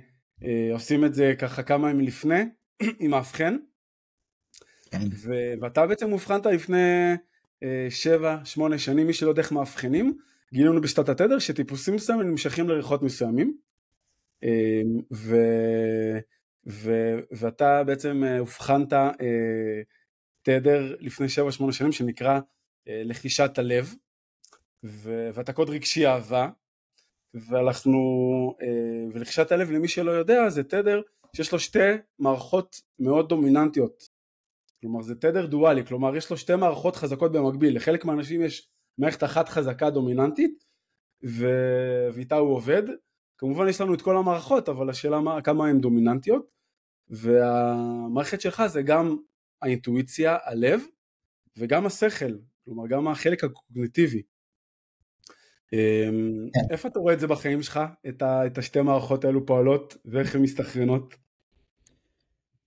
אה, 0.43 0.69
עושים 0.73 1.05
את 1.05 1.13
זה 1.13 1.33
ככה 1.39 1.63
כמה 1.63 1.89
ימים 1.89 2.05
לפני, 2.05 2.41
עם 2.99 3.11
מאבחן, 3.11 3.57
כן. 4.91 5.07
ואתה 5.61 5.87
בעצם 5.87 6.11
אובחנת 6.11 6.45
לפני 6.45 7.15
שבע, 7.89 8.37
שמונה 8.43 8.77
שנים, 8.77 9.07
מי 9.07 9.13
שלא 9.13 9.29
יודע 9.29 9.41
איך 9.41 9.51
מאבחנים, 9.51 10.17
גילינו 10.53 10.81
בשיטת 10.81 11.09
התדר 11.09 11.39
שטיפוסים 11.39 11.95
מסוימים 11.95 12.27
נמשכים 12.27 12.69
לריחות 12.69 13.03
מסוימים, 13.03 13.57
ו... 15.13 15.35
ו, 16.67 16.91
ואתה 17.31 17.83
בעצם 17.83 18.23
אה, 18.23 18.39
אובחנת 18.39 18.93
אה, 18.93 19.81
תדר 20.41 20.95
לפני 20.99 21.27
7-8 21.69 21.71
שנים 21.71 21.91
שנקרא 21.91 22.39
אה, 22.87 23.01
לחישת 23.05 23.57
הלב, 23.57 23.93
ו... 24.83 25.29
ואתה 25.33 25.53
קוד 25.53 25.69
רגשי 25.69 26.07
אהבה, 26.07 26.49
ואנחנו, 27.33 27.99
אה, 28.61 29.13
ולחישת 29.13 29.51
הלב 29.51 29.71
למי 29.71 29.87
שלא 29.87 30.11
יודע 30.11 30.49
זה 30.49 30.63
תדר 30.63 31.01
שיש 31.35 31.51
לו 31.51 31.59
שתי 31.59 31.79
מערכות 32.19 32.81
מאוד 32.99 33.29
דומיננטיות, 33.29 34.09
כלומר 34.81 35.01
זה 35.01 35.15
תדר 35.15 35.45
דואלי, 35.45 35.85
כלומר 35.85 36.15
יש 36.15 36.29
לו 36.29 36.37
שתי 36.37 36.55
מערכות 36.55 36.95
חזקות 36.95 37.31
במקביל, 37.31 37.75
לחלק 37.75 38.05
מהאנשים 38.05 38.41
יש 38.41 38.69
מערכת 38.97 39.23
אחת 39.23 39.49
חזקה 39.49 39.89
דומיננטית. 39.89 40.71
ואיתה 41.23 42.35
הוא 42.35 42.55
עובד, 42.55 42.83
כמובן 43.41 43.67
יש 43.67 43.81
לנו 43.81 43.93
את 43.93 44.01
כל 44.01 44.17
המערכות 44.17 44.69
אבל 44.69 44.89
השאלה 44.89 45.19
מה, 45.19 45.41
כמה 45.41 45.67
הן 45.67 45.81
דומיננטיות 45.81 46.45
והמערכת 47.09 48.41
שלך 48.41 48.63
זה 48.67 48.81
גם 48.81 49.17
האינטואיציה, 49.61 50.37
הלב 50.43 50.81
וגם 51.57 51.85
השכל, 51.85 52.37
כלומר 52.65 52.87
גם 52.87 53.07
החלק 53.07 53.43
הקוגניטיבי. 53.43 54.21
כן. 55.71 55.73
איפה 56.71 56.87
אתה 56.87 56.99
רואה 56.99 57.13
את 57.13 57.19
זה 57.19 57.27
בחיים 57.27 57.63
שלך, 57.63 57.79
את, 58.09 58.21
ה, 58.21 58.45
את 58.45 58.57
השתי 58.57 58.81
מערכות 58.81 59.25
האלו 59.25 59.45
פועלות 59.45 59.97
ואיך 60.05 60.35
הן 60.35 60.41
מסתכרנות? 60.41 61.15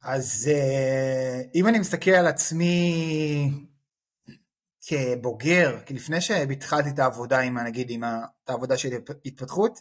אז 0.02 0.50
אה, 0.52 1.42
אם 1.54 1.66
אני 1.66 1.78
מסתכל 1.78 2.10
על 2.10 2.26
עצמי 2.26 3.50
כבוגר, 4.86 5.78
כי 5.86 5.94
לפני 5.94 6.20
שהתחלתי 6.20 6.88
את 6.88 6.98
העבודה 6.98 7.40
עם, 7.40 7.58
נגיד, 7.58 7.86
עם 7.90 8.04
את 8.04 8.50
העבודה 8.50 8.76
של 8.76 8.88
התפתחות, 9.24 9.80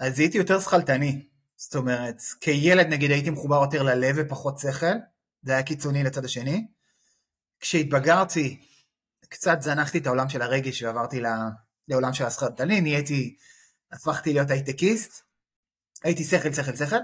אז 0.00 0.18
הייתי 0.18 0.38
יותר 0.38 0.60
שכלתני. 0.60 1.26
זאת 1.56 1.76
אומרת, 1.76 2.22
כילד 2.40 2.86
נגיד 2.86 3.10
הייתי 3.10 3.30
מחובר 3.30 3.62
יותר 3.62 3.82
ללב 3.82 4.16
ופחות 4.18 4.58
שכל, 4.58 4.86
זה 5.42 5.52
היה 5.52 5.62
קיצוני 5.62 6.04
לצד 6.04 6.24
השני. 6.24 6.66
כשהתבגרתי, 7.60 8.60
קצת 9.28 9.62
זנחתי 9.62 9.98
את 9.98 10.06
העולם 10.06 10.28
של 10.28 10.42
הרגש 10.42 10.82
ועברתי 10.82 11.22
לעולם 11.88 12.12
של 12.12 12.24
השכלתני, 12.24 12.80
נהייתי, 12.80 13.36
הפכתי 13.92 14.32
להיות 14.32 14.50
הייטקיסט, 14.50 15.22
הייתי 16.04 16.24
שכל, 16.24 16.52
שכל, 16.52 16.76
שכל. 16.76 16.96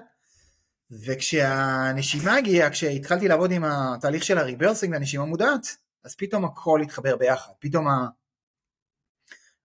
וכשהנשימה 0.91 2.37
הגיעה, 2.37 2.71
כשהתחלתי 2.71 3.29
לעבוד 3.29 3.51
עם 3.51 3.65
התהליך 3.65 4.25
של 4.25 4.39
הריברסינג 4.39 4.93
והנשימה 4.93 5.25
מודעת, 5.25 5.67
אז 6.05 6.15
פתאום 6.15 6.45
הכל 6.45 6.81
התחבר 6.83 7.17
ביחד, 7.17 7.53
פתאום 7.59 7.89
ה... 7.89 8.09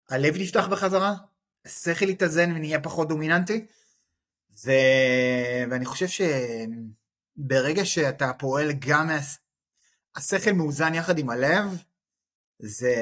הלב 0.10 0.36
נפתח 0.38 0.68
בחזרה, 0.68 1.14
השכל 1.66 2.06
התאזן 2.06 2.52
ונהיה 2.52 2.82
פחות 2.82 3.08
דומיננטי, 3.08 3.66
ו... 4.66 4.72
ואני 5.72 5.86
חושב 5.86 6.08
שברגע 7.38 7.86
שאתה 7.86 8.32
פועל 8.34 8.72
גם, 8.80 9.08
מה... 9.08 9.20
השכל 10.16 10.52
מאוזן 10.52 10.94
יחד 10.94 11.18
עם 11.18 11.30
הלב, 11.30 11.84
זה, 12.60 12.96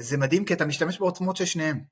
זה 0.00 0.16
מדהים 0.16 0.44
כי 0.44 0.54
אתה 0.54 0.66
משתמש 0.66 0.98
בעוצמות 0.98 1.36
של 1.36 1.44
שניהם. 1.44 1.84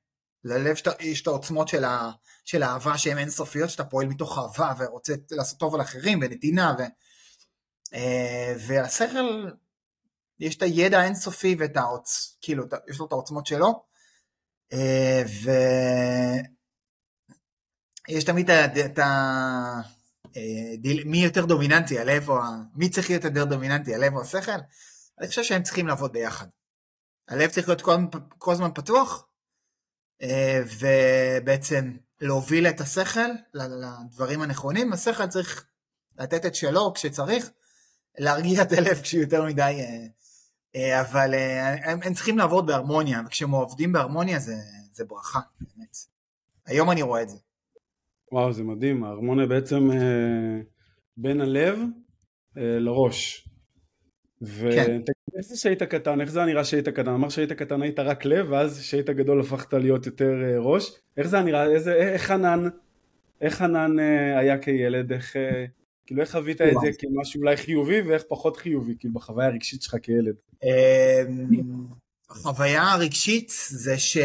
ללב 0.43 0.75
שת... 0.75 0.87
יש 0.99 1.21
את 1.21 1.27
העוצמות 1.27 1.67
של, 1.67 1.83
ה... 1.83 2.11
של 2.45 2.63
האהבה 2.63 2.97
שהן 2.97 3.17
אינסופיות, 3.17 3.69
שאתה 3.69 3.83
פועל 3.83 4.07
מתוך 4.07 4.37
אהבה 4.37 4.73
ורוצה 4.77 5.13
לעשות 5.31 5.59
טוב 5.59 5.75
על 5.75 5.81
אחרים 5.81 6.19
ונתינה, 6.21 6.75
ו... 6.79 6.81
אה, 7.93 8.55
והשכל 8.67 9.49
יש 10.39 10.57
את 10.57 10.61
הידע 10.61 10.99
האינסופי 10.99 11.55
ואת 11.59 11.77
העוצ... 11.77 12.37
כאילו, 12.41 12.63
יש 12.89 12.99
לו 12.99 13.05
את 13.05 13.11
העוצמות 13.11 13.45
שלו, 13.45 13.83
ויש 18.09 18.23
תמיד 18.23 18.49
את 18.49 18.99
ה... 18.99 19.81
מי 21.05 21.23
יותר 21.23 21.45
דומיננטי, 21.45 21.99
הלב 21.99 22.29
או 22.29 22.39
ה... 22.39 22.61
מי 22.75 22.89
צריך 22.89 23.09
להיות 23.09 23.23
יותר 23.23 23.45
דומיננטי, 23.45 23.95
הלב 23.95 24.13
או 24.13 24.21
השכל? 24.21 24.51
אני 25.19 25.27
חושב 25.27 25.43
שהם 25.43 25.63
צריכים 25.63 25.87
לעבוד 25.87 26.13
ביחד. 26.13 26.47
הלב 27.27 27.49
צריך 27.49 27.67
להיות 27.67 27.81
כל, 27.81 27.95
כל 28.37 28.51
הזמן 28.51 28.69
פתוח, 28.75 29.27
אה, 30.21 30.61
ובעצם 30.79 31.97
להוביל 32.21 32.67
את 32.67 32.81
השכל 32.81 33.29
לדברים 33.53 34.41
הנכונים, 34.41 34.93
השכל 34.93 35.27
צריך 35.27 35.65
לתת 36.17 36.45
את 36.45 36.55
שלו 36.55 36.93
כשצריך, 36.93 37.49
להרגיע 38.17 38.61
את 38.61 38.71
הלב 38.71 39.01
כשהוא 39.01 39.21
יותר 39.21 39.45
מדי 39.45 39.61
אה, 39.61 40.07
אבל 40.75 41.33
אה, 41.33 41.91
הם, 41.91 41.99
הם 42.03 42.13
צריכים 42.13 42.37
לעבוד 42.37 42.67
בהרמוניה, 42.67 43.21
וכשהם 43.25 43.51
עובדים 43.51 43.91
בהרמוניה 43.91 44.39
זה, 44.39 44.53
זה 44.93 45.05
ברכה, 45.05 45.39
באמת. 45.61 45.97
היום 46.65 46.91
אני 46.91 47.01
רואה 47.01 47.21
את 47.21 47.29
זה. 47.29 47.37
וואו, 48.31 48.53
זה 48.53 48.63
מדהים, 48.63 49.03
ההרמוניה 49.03 49.45
בעצם 49.45 49.91
אה, 49.91 50.61
בין 51.17 51.41
הלב 51.41 51.79
אה, 52.57 52.79
לראש. 52.79 53.47
כן. 54.75 55.01
ואיך 55.33 55.45
זה 55.45 55.57
שהיית 55.57 55.83
קטן, 55.83 56.21
איך 56.21 56.29
זה 56.31 56.45
נראה 56.45 56.63
שהיית 56.63 56.89
קטן? 56.89 57.11
אמר 57.11 57.29
שהיית 57.29 57.51
קטן 57.51 57.81
היית 57.81 57.99
רק 57.99 58.25
לב, 58.25 58.47
ואז 58.49 58.83
שהיית 58.83 59.09
גדול 59.09 59.41
הפכת 59.41 59.73
להיות 59.73 60.05
יותר 60.05 60.43
אה, 60.43 60.59
ראש. 60.59 60.91
איך 61.17 61.27
זה 61.27 61.41
נראה, 61.41 61.65
איזה, 61.65 61.93
איך 61.93 62.21
חנן, 62.21 62.69
איך 63.41 63.55
חנן 63.55 63.99
אה, 63.99 64.39
היה 64.39 64.57
כילד, 64.57 65.11
איך... 65.11 65.35
אה, 66.03 66.07
כאילו 66.07 66.21
איך 66.21 66.31
חווית 66.31 66.61
את 66.61 66.67
זה 66.81 66.87
כמשהו 66.99 67.41
אולי 67.41 67.57
חיובי 67.57 68.01
ואיך 68.01 68.23
פחות 68.29 68.57
חיובי, 68.57 68.95
כאילו 68.99 69.13
בחוויה 69.13 69.47
הרגשית 69.47 69.81
שלך 69.81 69.95
כילד? 70.01 70.35
אמ, 70.63 71.85
החוויה 72.29 72.91
הרגשית 72.91 73.51
זה 73.69 73.95
שאתה 73.97 74.23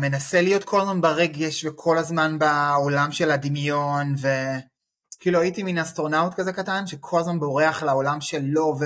מנסה 0.00 0.40
להיות 0.40 0.64
כל 0.64 0.80
הזמן 0.80 1.00
ברגש 1.00 1.64
וכל 1.64 1.98
הזמן 1.98 2.38
בעולם 2.38 3.12
של 3.12 3.30
הדמיון 3.30 4.14
וכאילו 4.16 5.40
הייתי 5.40 5.62
מין 5.62 5.78
אסטרונאוט 5.78 6.34
כזה 6.34 6.52
קטן 6.52 6.86
שכל 6.86 7.20
הזמן 7.20 7.40
בורח 7.40 7.82
לעולם 7.82 8.20
שלו 8.20 8.76
ו... 8.80 8.84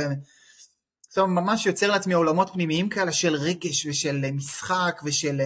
זאת 1.09 1.19
אומרת, 1.19 1.45
ממש 1.45 1.67
יוצר 1.67 1.91
לעצמי 1.91 2.15
עולמות 2.15 2.51
פנימיים 2.53 2.89
כאלה 2.89 3.13
של 3.13 3.35
רגש 3.35 3.87
ושל 3.87 4.31
משחק 4.33 5.01
ושל 5.05 5.41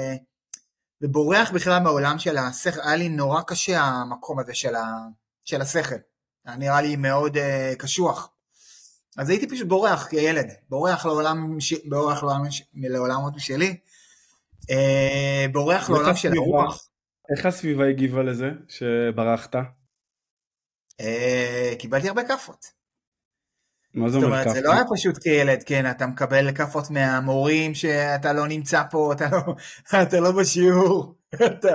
ובורח 1.03 1.51
בכלל 1.51 1.83
מהעולם 1.83 2.19
של 2.19 2.39
השכל, 2.39 2.81
היה 2.81 2.97
לי 2.97 3.09
נורא 3.09 3.41
קשה 3.43 3.81
המקום 3.81 4.39
הזה 4.39 4.55
של, 4.55 4.75
ה, 4.75 4.85
של 5.45 5.61
השכל, 5.61 5.95
היה 6.45 6.57
נראה 6.57 6.81
לי 6.81 6.97
מאוד 6.97 7.37
uh, 7.37 7.77
קשוח. 7.79 8.31
אז 9.17 9.31
הייתי 9.31 9.49
פשוט 9.49 9.69
בורח 9.69 10.09
כילד, 10.09 10.53
בורח 10.69 11.07
לעולם, 11.07 11.59
בורח 11.85 12.23
לעולם, 12.23 12.43
לעולמות 12.75 13.37
משלי, 13.37 13.77
uh, 14.63 15.53
בורח 15.53 15.91
לעולם 15.91 16.17
של 16.17 16.33
הרוח. 16.37 16.89
איך 17.37 17.47
הסביבה 17.47 17.89
הגיבה 17.89 18.23
לזה 18.23 18.51
שברחת? 18.69 19.55
Uh, 19.55 21.05
קיבלתי 21.79 22.09
הרבה 22.09 22.29
כאפות. 22.29 22.84
מה 23.95 24.11
זה 24.11 24.17
אומר 24.17 24.29
כאפות? 24.29 24.43
זאת 24.43 24.47
אומרת, 24.47 24.55
זה 24.55 24.61
לא 24.61 24.73
היה 24.73 24.85
פשוט 24.95 25.23
כילד, 25.23 25.63
כן, 25.63 25.91
אתה 25.91 26.07
מקבל 26.07 26.55
כאפות 26.55 26.91
מהמורים 26.91 27.75
שאתה 27.75 28.33
לא 28.33 28.47
נמצא 28.49 28.83
פה, 28.91 29.13
אתה 29.13 29.29
לא, 29.31 29.55
אתה 30.03 30.21
לא 30.21 30.33
בשיעור, 30.33 31.15
אתה 31.47 31.69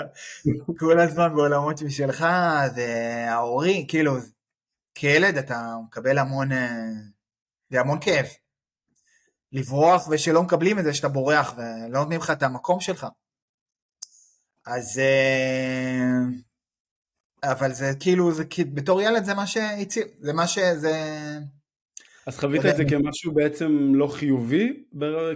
כל 0.79 0.99
הזמן 0.99 1.35
בעולמות 1.35 1.81
משלך, 1.81 2.25
וההורים, 2.75 3.87
כאילו, 3.87 4.17
כילד 4.95 5.37
אתה 5.37 5.75
מקבל 5.87 6.17
המון, 6.17 6.49
זה 7.69 7.79
המון 7.79 7.97
כאב. 8.01 8.25
לברוח 9.51 10.07
ושלא 10.07 10.43
מקבלים 10.43 10.79
את 10.79 10.83
זה 10.83 10.93
שאתה 10.93 11.07
בורח 11.07 11.53
ולא 11.57 11.99
נותנים 11.99 12.19
לך 12.19 12.29
את 12.29 12.43
המקום 12.43 12.79
שלך. 12.79 13.07
אז... 14.65 14.99
אה, 14.99 16.49
אבל 17.43 17.73
זה 17.73 17.91
כאילו, 17.99 18.31
זה 18.31 18.43
בתור 18.73 19.01
ילד 19.01 19.23
זה 19.23 19.33
מה 19.33 19.47
שהציל, 19.47 20.03
זה 20.19 20.33
מה 20.33 20.47
שזה... 20.47 20.93
אז 22.29 22.37
חווית 22.37 22.65
את 22.65 22.77
זה 22.77 22.83
כמשהו 22.85 23.31
בעצם 23.31 23.91
לא 23.95 24.07
חיובי 24.07 24.83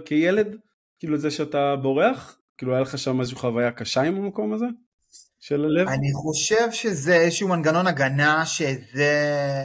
כילד? 0.04 0.56
כאילו 0.98 1.18
זה 1.18 1.30
שאתה 1.30 1.76
בורח? 1.76 2.38
כאילו 2.58 2.72
היה 2.72 2.82
לך 2.82 2.98
שם 2.98 3.20
איזושהי 3.20 3.38
חוויה 3.38 3.72
קשה 3.72 4.02
עם 4.02 4.16
המקום 4.16 4.52
הזה? 4.52 4.66
של 5.40 5.64
הלב? 5.64 5.88
אני 5.88 6.12
חושב 6.12 6.72
שזה 6.72 7.14
איזשהו 7.16 7.48
מנגנון 7.48 7.86
הגנה 7.86 8.46
שזה... 8.46 9.12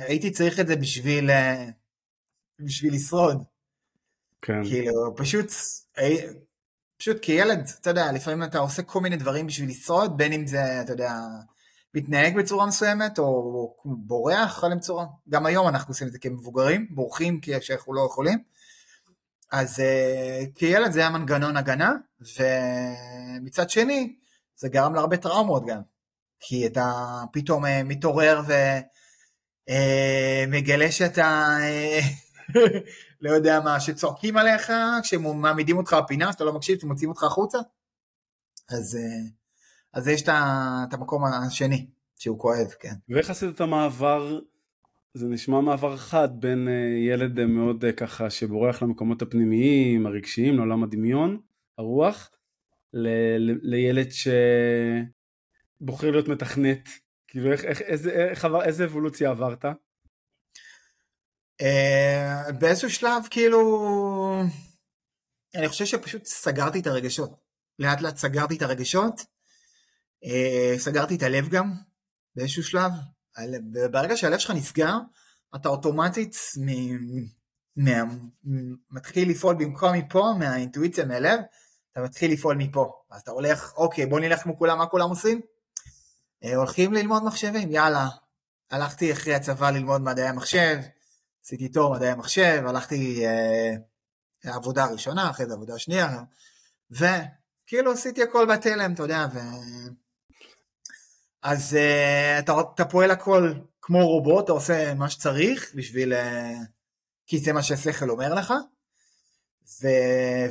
הייתי 0.08 0.32
צריך 0.32 0.60
את 0.60 0.68
זה 0.68 0.76
בשביל... 0.76 1.30
אה, 1.30 1.66
בשביל 2.60 2.94
לשרוד. 2.94 3.44
כן. 4.42 4.64
כאילו, 4.64 5.16
פשוט... 5.16 5.52
פשוט 6.98 7.18
כילד, 7.22 7.68
אתה 7.82 7.90
יודע, 7.90 8.12
לפעמים 8.12 8.44
אתה 8.44 8.60
עושה 8.60 8.84
כל 8.84 9.02
מיני 9.02 9.18
דברים 9.18 9.48
בשביל 9.48 9.70
לשרוד, 9.70 10.18
בין 10.18 10.34
אם 10.34 10.48
זה, 10.48 10.82
אתה 10.82 10.94
יודע, 10.94 11.12
מתנהג 11.94 12.38
בצורה 12.38 12.66
מסוימת, 12.66 13.20
או 13.20 13.76
בורח 13.86 14.64
על 14.64 14.80
צורה. 14.80 15.06
גם 15.30 15.46
היום 15.46 15.68
אנחנו 15.68 15.92
עושים 15.92 16.08
את 16.08 16.12
זה 16.12 16.20
כמבוגרים, 16.20 16.88
בורחים 16.90 17.40
כי 17.40 17.62
שאנחנו 17.62 17.94
לא 17.94 18.08
יכולים. 18.12 18.44
אז 19.52 19.80
uh, 19.80 19.84
כילד 20.56 20.92
זה 20.92 21.00
היה 21.00 21.10
מנגנון 21.10 21.58
הגנה, 21.58 21.94
ומצד 22.22 23.70
שני, 23.70 24.16
זה 24.56 24.70
גרם 24.70 24.96
להרבה 24.96 25.18
טראומות 25.18 25.66
גם. 25.66 25.82
כי 26.40 26.68
אתה 26.68 26.92
פתאום 27.32 27.66
uh, 27.66 27.70
מתעורר 27.86 28.42
ומגלה 29.68 30.88
uh, 30.88 30.92
שאתה, 30.92 31.58
לא 33.22 33.32
יודע 33.32 33.60
מה, 33.60 33.80
שצועקים 33.80 34.38
עליך, 34.38 34.74
כשמעמידים 35.04 35.78
אותך 35.78 35.98
בפינה, 36.04 36.34
שאתה 36.34 36.44
לא 36.44 36.54
מקשיב, 36.54 36.80
שמוציאים 36.80 37.10
אותך 37.10 37.24
החוצה. 37.24 37.58
אז... 38.70 38.98
Uh, 38.98 39.39
אז 39.94 40.08
יש 40.08 40.22
את 40.24 40.94
המקום 40.94 41.24
השני, 41.26 41.88
שהוא 42.20 42.40
כואב, 42.40 42.68
כן. 42.80 42.94
ואיך 43.10 43.30
עשית 43.30 43.56
את 43.56 43.62
המעבר, 43.62 44.40
זה 45.14 45.28
נשמע 45.28 45.62
מעבר 45.62 45.98
חד 45.98 46.30
בין 46.42 46.68
אה, 46.68 46.74
ילד 47.14 47.40
אה, 47.40 47.46
מאוד 47.46 47.86
אה, 47.86 47.92
ככה 47.92 48.30
שבורח 48.30 48.82
למקומות 48.82 49.22
הפנימיים, 49.22 50.06
הרגשיים, 50.06 50.56
לעולם 50.56 50.84
הדמיון, 50.84 51.42
הרוח, 51.78 52.32
ל- 52.94 53.08
ל- 53.38 53.60
לילד 53.62 54.08
שבוחר 55.82 56.12
להיות 56.12 56.28
מתכנת. 56.28 56.90
כאילו 57.28 57.52
איך, 57.52 57.66
איך, 57.66 57.82
איזה, 57.82 58.12
איך, 58.12 58.46
עבר- 58.46 58.64
איזה 58.64 58.86
אבולוציה 58.86 59.30
עברת? 59.30 59.66
אה, 61.62 62.52
באיזשהו 62.60 62.90
שלב 62.90 63.24
כאילו 63.30 63.60
אני 65.56 65.68
חושב 65.68 65.86
שפשוט 65.86 66.26
סגרתי 66.26 66.80
את 66.80 66.88
הרגשות 66.88 67.36
לאט 67.80 68.02
לאט 68.02 68.18
סגרתי 68.18 68.58
את 68.58 68.62
הרגשות 68.62 69.22
סגרתי 70.78 71.16
את 71.16 71.24
הלב 71.24 71.48
גם 71.50 71.74
באיזשהו 72.36 72.64
שלב. 72.64 72.92
ברגע 73.92 74.18
שהלב 74.18 74.40
שלך 74.40 74.52
נסגר 74.52 74.98
אתה 75.56 75.70
אוטומטית 75.70 76.36
מ- 76.58 77.26
מה- 77.76 78.14
מתחיל 78.92 79.30
לפעול 79.30 79.56
במקום 79.56 79.94
מפה 79.94 80.34
מהאינטואיציה 80.40 81.06
מהלב 81.06 81.40
אתה 81.92 82.02
מתחיל 82.02 82.32
לפעול 82.34 82.56
מפה. 82.56 83.02
אז 83.12 83.22
אתה 83.22 83.32
הולך 83.32 83.74
אוקיי 83.78 84.06
בוא 84.06 84.20
נלך 84.20 84.44
כמו 84.44 84.58
כולם 84.58 84.78
מה 84.78 84.86
כולם 84.86 85.10
עושים? 85.10 85.42
אה, 86.44 86.56
הולכים 86.56 86.94
ללמוד 86.94 87.24
מחשבים 87.24 87.72
יאללה 87.72 88.08
הלכתי 88.72 89.14
אחרי 89.14 89.36
הצבא 89.36 89.72
ללמוד 89.72 90.02
מדעי 90.02 90.28
המחשב 90.28 90.78
עשיתי 91.50 91.70
תואר 91.70 91.92
מדעי 91.92 92.10
המחשב, 92.10 92.64
הלכתי 92.68 93.26
אה, 93.28 93.72
לעבודה 94.44 94.86
ראשונה, 94.86 95.30
אחרי 95.30 95.46
זה 95.46 95.54
עבודה 95.54 95.80
שנייה, 95.80 96.24
וכאילו 96.92 97.92
עשיתי 97.92 98.24
הכל 98.24 98.46
בתלם, 98.46 98.94
אתה 98.94 99.04
יודע, 99.04 99.26
ו... 99.34 99.40
אז 101.44 101.76
אה, 101.76 102.40
אתה, 102.40 102.54
אתה 102.76 102.86
פועל 102.86 103.12
הכל 103.12 103.54
כמו 103.82 104.08
רובוט, 104.08 104.44
אתה 104.44 104.52
עושה 104.52 104.94
מה 104.94 105.10
שצריך 105.10 105.72
בשביל... 105.76 106.14
אה, 106.14 106.54
כי 107.26 107.38
זה 107.38 107.54
מה 107.54 107.64
שהשכל 107.64 108.10
אומר 108.10 108.34
לך, 108.34 108.54
ו... 109.82 109.88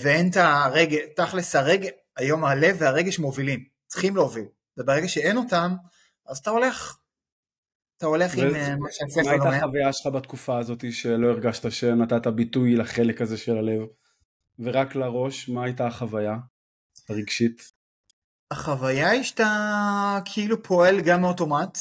ואין 0.00 0.30
את 0.30 0.37
הרגש, 0.37 0.99
תכלס 1.16 1.57
הרגש, 1.57 1.90
היום 2.16 2.45
הלב 2.45 2.76
והרגש 2.78 3.18
מובילים, 3.18 3.64
צריכים 3.87 4.16
להוביל, 4.16 4.45
וברגע 4.76 5.09
שאין 5.09 5.37
אותם, 5.37 5.75
אז 6.26 6.38
אתה 6.38 6.50
הולך, 6.50 6.97
אתה 7.97 8.07
הולך 8.07 8.35
עם 8.35 8.49
ו- 8.52 8.54
אה, 8.54 8.71
מה 8.71 8.76
מה 8.76 8.88
שהשכל 8.90 9.30
הייתה 9.30 9.45
אומר. 9.45 9.57
החוויה 9.57 9.92
שלך 9.92 10.07
בתקופה 10.07 10.59
הזאת 10.59 10.85
שלא 10.92 11.28
הרגשת 11.28 11.73
שנתת 11.73 12.26
ביטוי 12.26 12.76
לחלק 12.76 13.21
הזה 13.21 13.37
של 13.37 13.57
הלב? 13.57 13.83
ורק 14.59 14.95
לראש, 14.95 15.49
מה 15.49 15.64
הייתה 15.64 15.87
החוויה 15.87 16.37
הרגשית? 17.09 17.78
החוויה 18.50 19.11
היא 19.11 19.23
שאתה 19.23 20.19
כאילו 20.25 20.62
פועל 20.62 21.00
גם 21.00 21.21
מאוטומט, 21.21 21.78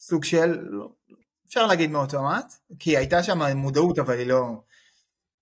סוג 0.00 0.24
של, 0.24 0.58
לא, 0.70 0.88
אפשר 1.48 1.66
להגיד 1.66 1.90
מאוטומט, 1.90 2.54
כי 2.78 2.96
הייתה 2.96 3.22
שם 3.22 3.56
מודעות 3.56 3.98
אבל 3.98 4.18
היא 4.18 4.26
לא, 4.26 4.62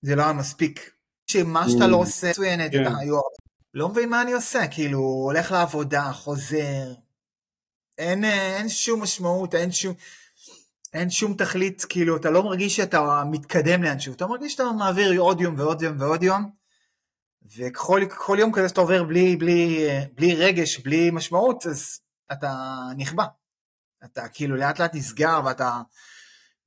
זה 0.02 0.16
לא 0.16 0.23
היה 0.23 0.32
מספיק. 0.32 0.90
שמה 1.26 1.68
שאתה 1.68 1.87
לא 1.87 1.97
עושה 1.97 2.30
מצוינת, 2.30 2.73
כן. 2.73 2.82
אתה 2.82 2.99
היו 2.99 3.14
הרבה. 3.14 3.50
לא 3.75 3.88
מבין 3.88 4.09
מה 4.09 4.23
אני 4.23 4.32
עושה, 4.32 4.66
כאילו 4.66 4.99
הולך 4.99 5.52
לעבודה, 5.52 6.12
חוזר, 6.12 6.92
אין, 7.99 8.25
אה, 8.25 8.56
אין 8.56 8.68
שום 8.68 9.02
משמעות, 9.02 9.54
אין 9.54 9.73
שום, 9.73 9.94
אין 10.92 11.11
שום 11.11 11.35
תכלית, 11.35 11.85
כאילו 11.88 12.16
אתה 12.16 12.30
לא 12.30 12.42
מרגיש 12.42 12.76
שאתה 12.76 13.23
מתקדם 13.30 13.82
לאנשהו, 13.82 14.14
אתה 14.14 14.26
מרגיש 14.26 14.52
שאתה 14.52 14.64
מעביר 14.78 15.20
עוד 15.20 15.40
יום 15.40 15.54
ועוד 15.59 15.82
יום 15.82 15.97
ועוד 16.00 16.23
יום, 16.23 16.50
וכל 17.56 18.00
כל 18.16 18.37
יום 18.40 18.52
כזה 18.52 18.68
שאתה 18.68 18.80
עובר 18.80 19.04
בלי, 19.04 19.37
בלי, 19.37 19.87
בלי 20.14 20.35
רגש, 20.35 20.78
בלי 20.78 21.11
משמעות, 21.11 21.66
אז 21.66 22.00
אתה 22.32 22.78
נכבה. 22.97 23.25
אתה 24.04 24.28
כאילו 24.28 24.56
לאט 24.56 24.78
לאט 24.78 24.94
נסגר 24.94 25.40
ואתה 25.44 25.82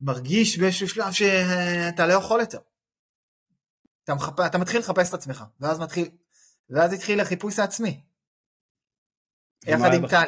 מרגיש 0.01 0.60
באיזשהו 0.60 0.88
שלב 0.88 1.12
שאתה 1.12 2.08
לא 2.08 2.13
יכול 2.13 2.39
יותר. 2.39 2.60
אתה, 4.03 4.15
מחפ... 4.15 4.39
אתה 4.39 4.58
מתחיל 4.58 4.80
לחפש 4.80 5.10
את 5.10 5.13
עצמך, 5.13 5.44
ואז 5.60 5.80
מתחיל, 5.80 6.10
ואז 6.70 6.94
התחיל 6.94 7.20
החיפוש 7.20 7.60
העצמי. 7.60 8.03
יחד 9.65 9.94
עם 9.94 10.08
טלי. 10.08 10.27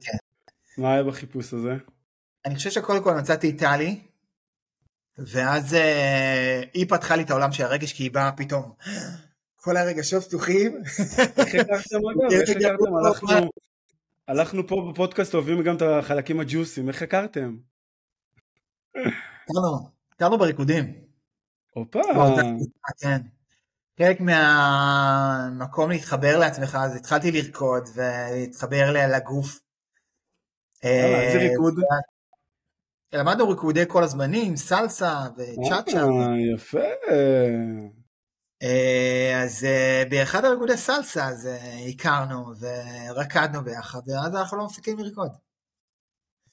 כן. 0.00 0.16
מה 0.78 0.92
היה 0.92 1.02
בחיפוש 1.02 1.54
הזה? 1.54 1.76
אני 2.44 2.54
חושב 2.54 2.70
שקודם 2.70 3.04
כל 3.04 3.14
מצאתי 3.14 3.50
את 3.50 3.58
טלי, 3.58 4.00
ואז 5.18 5.74
אה, 5.74 6.62
היא 6.74 6.86
פתחה 6.88 7.16
לי 7.16 7.22
את 7.22 7.30
העולם 7.30 7.52
של 7.52 7.64
הרגש, 7.64 7.92
כי 7.92 8.02
היא 8.02 8.10
באה 8.10 8.32
פתאום, 8.32 8.72
כל 9.66 9.76
הרגשות 9.76 10.24
פתוחים. 10.24 10.82
איך 11.38 11.54
הכרתם 11.54 11.96
אגב? 11.96 12.32
איך? 12.38 13.44
הלכנו- 14.28 14.66
פה 14.68 14.90
בפודקאסט 14.92 15.34
אוהבים 15.34 15.62
גם 15.62 15.76
את 15.76 15.82
החלקים 15.82 16.40
הג'וסים, 16.40 16.88
איך 16.88 17.02
הכרתם? 17.02 17.56
הכרנו, 18.94 19.88
הכרנו 20.12 20.38
בריקודים. 20.38 20.94
הופה, 21.70 22.00
כן. 22.98 23.20
חלק 23.98 24.20
מהמקום 24.20 25.90
להתחבר 25.90 26.38
לעצמך, 26.38 26.78
אז 26.80 26.96
התחלתי 26.96 27.32
לרקוד 27.32 27.82
ולהתחבר 27.94 28.92
לגוף. 29.16 29.60
וואלה, 30.84 31.22
איזה 31.22 31.38
אה, 31.38 31.48
ריקוד? 31.48 31.74
למדנו 33.12 33.48
ריקודי 33.48 33.84
כל 33.88 34.02
הזמנים, 34.02 34.56
סלסה 34.56 35.26
וצ'אצ'ה. 35.36 35.98
אה, 36.02 36.54
יפה. 36.54 36.78
אה, 38.62 39.42
אז 39.44 39.64
אה, 39.64 40.02
באחד 40.10 40.44
הריקודי 40.44 40.76
סלסה 40.76 41.28
אז 41.28 41.46
אה, 41.46 41.86
הכרנו 41.88 42.52
ורקדנו 42.60 43.64
ביחד, 43.64 44.00
ואז 44.06 44.34
אנחנו 44.34 44.58
לא 44.58 44.64
מפסיקים 44.64 44.98
לרקוד. 44.98 45.30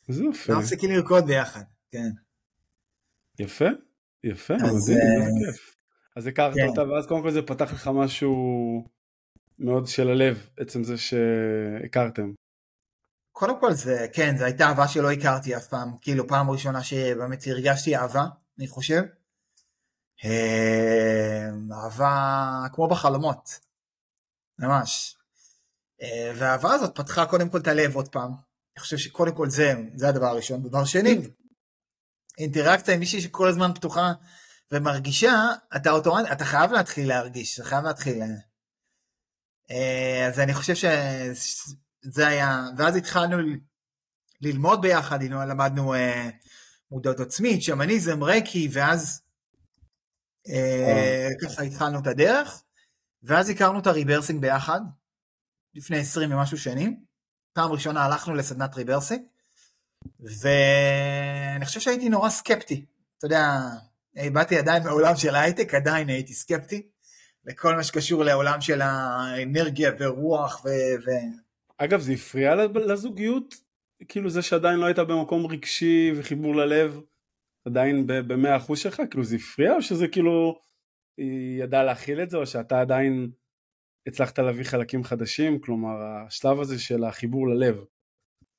איזה 0.10 0.24
יפה. 0.32 0.54
לא 0.54 0.60
מפסיקים 0.60 0.92
לרקוד 0.92 1.26
ביחד, 1.26 1.64
כן. 1.92 2.10
יפה, 3.40 3.66
יפה, 4.24 4.54
אז, 4.54 4.90
מדהים, 4.90 5.30
כיף. 5.46 5.76
אז 6.16 6.28
הכרת 6.28 6.54
כן. 6.54 6.68
אותה, 6.68 6.90
ואז 6.90 7.08
קודם 7.08 7.22
כל 7.22 7.32
זה 7.32 7.42
פתח 7.42 7.74
לך 7.74 7.90
משהו 7.94 8.34
מאוד 9.60 9.88
של 9.88 10.10
הלב, 10.10 10.50
עצם 10.58 10.84
זה 10.84 10.98
שהכרתם. 10.98 12.32
קודם 13.32 13.60
כל 13.60 13.74
זה, 13.74 14.08
כן, 14.14 14.38
זו 14.38 14.46
הייתה 14.46 14.68
אהבה 14.68 14.88
שלא 14.88 15.12
הכרתי 15.12 15.56
אף 15.58 15.68
פעם, 15.68 15.92
כאילו 16.02 16.28
פעם 16.28 16.50
ראשונה 16.50 16.84
שבאמת 16.84 17.44
הרגשתי 17.48 17.96
אהבה, 17.96 18.24
אני 18.60 18.68
חושב. 18.68 19.02
אה, 20.26 21.50
אהבה 21.84 22.66
כמו 22.74 22.88
בחלומות, 22.88 23.60
ממש. 24.60 25.18
אה, 26.02 26.32
והאהבה 26.36 26.74
הזאת 26.74 26.96
פתחה 26.96 27.26
קודם 27.26 27.50
כל 27.50 27.58
את 27.58 27.68
הלב 27.68 27.96
עוד 27.96 28.08
פעם. 28.08 28.32
אני 28.76 28.82
חושב 28.82 28.98
שקודם 28.98 29.36
כל 29.36 29.50
זה, 29.50 29.74
זה 29.96 30.10
הדבר 30.10 30.26
הראשון. 30.26 30.64
דבר 30.64 30.86
שני, 30.86 31.22
אינטראקציה 32.38 32.94
עם 32.94 33.00
מישהי 33.00 33.22
שכל 33.22 33.48
הזמן 33.48 33.72
פתוחה 33.76 34.14
ומרגישה, 34.72 35.34
אתה 35.76 35.92
אוטומט, 35.92 36.26
אתה 36.32 36.46
חייב 36.46 36.72
להתחיל 36.72 37.08
להרגיש, 37.08 37.60
אתה 37.60 37.70
חייב 37.70 37.84
להתחיל... 37.84 38.22
אה, 38.22 38.28
אה, 39.72 40.28
אז 40.28 40.40
אני 40.40 40.54
חושב 40.54 40.76
שזה 40.76 42.28
היה, 42.28 42.66
ואז 42.78 42.96
התחלנו 42.96 43.38
ללמוד 44.42 44.82
ביחד, 44.82 45.24
למדנו 45.24 45.94
מודעות 46.92 47.20
עצמית, 47.20 47.64
שמניזם, 47.64 48.24
רייקי, 48.24 48.70
ואז 48.72 49.23
ככה 51.42 51.64
התחלנו 51.64 52.00
את 52.00 52.08
הדרך, 52.08 52.64
ואז 53.24 53.50
הכרנו 53.50 53.80
את 53.80 53.88
ה 53.88 53.93
rebirthing 53.93 54.42
ביחד, 54.42 54.82
לפני 55.76 55.98
20 55.98 56.34
ומשהו 56.34 56.58
שנים. 56.58 57.04
פעם 57.54 57.72
ראשונה 57.72 58.06
הלכנו 58.06 58.36
לסדנת 58.36 58.76
rebirthing, 58.76 59.22
ואני 60.20 61.66
חושב 61.66 61.80
שהייתי 61.80 62.10
נורא 62.10 62.30
סקפטי. 62.30 62.86
אתה 63.18 63.26
יודע, 63.26 63.60
באתי 64.34 64.58
עדיין 64.58 64.84
מהעולם 64.84 65.16
של 65.16 65.36
ההייטק, 65.36 65.74
עדיין 65.74 66.10
הייתי 66.10 66.34
סקפטי, 66.34 66.88
לכל 67.46 67.76
מה 67.76 67.84
שקשור 67.84 68.24
לעולם 68.24 68.62
של 68.62 68.82
האנרגיה 68.82 69.92
ורוח 70.00 70.66
ו... 70.66 70.70
ו... 71.06 71.10
אגב, 71.78 72.02
זה 72.02 72.12
הפריע 72.12 72.56
לזוגיות? 72.76 73.56
כאילו 74.08 74.30
זה 74.30 74.42
שעדיין 74.42 74.80
לא 74.80 74.86
היית 74.86 75.00
במקום 75.00 75.46
רגשי 75.46 76.12
וחיבור 76.18 76.56
ללב, 76.56 77.00
עדיין 77.66 78.04
במאה 78.08 78.58
אחוז 78.58 78.80
שלך? 78.80 79.02
כאילו 79.10 79.24
זה 79.24 79.36
הפריע 79.36 79.76
או 79.76 79.82
שזה 79.82 80.08
כאילו 80.08 80.60
היא 81.18 81.64
ידעה 81.64 81.84
להכיל 81.84 82.22
את 82.24 82.30
זה 82.30 82.38
או 82.38 82.46
שאתה 82.46 82.82
עדיין 82.82 83.32
הצלחת 84.08 84.40
להביא 84.40 84.64
חלקים 84.64 85.04
חדשים? 85.04 85.62
כלומר 85.62 85.96
השלב 86.28 86.60
הזה 86.60 86.80
של 86.80 87.04
החיבור 87.04 87.48
ללב 87.48 87.78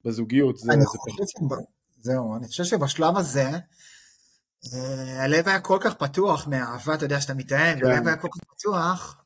בזוגיות 0.04 0.58
זה... 0.58 0.72
אני 0.72 0.80
זה 0.80 0.86
חושב 0.86 1.24
שב... 1.26 1.54
זהו, 2.00 2.36
אני 2.36 2.46
חושב 2.46 2.64
שבשלב 2.64 3.16
הזה 3.16 3.50
אה, 4.72 5.24
הלב 5.24 5.48
היה 5.48 5.60
כל 5.60 5.78
כך 5.80 5.94
פתוח 5.94 6.48
מהאהבה, 6.48 6.94
אתה 6.94 7.04
יודע, 7.04 7.20
שאתה 7.20 7.34
מתאהב, 7.34 7.78
כן. 7.78 7.86
הלב 7.86 8.06
היה 8.06 8.16
כל 8.16 8.28
כך 8.28 8.44
פתוח, 8.44 9.24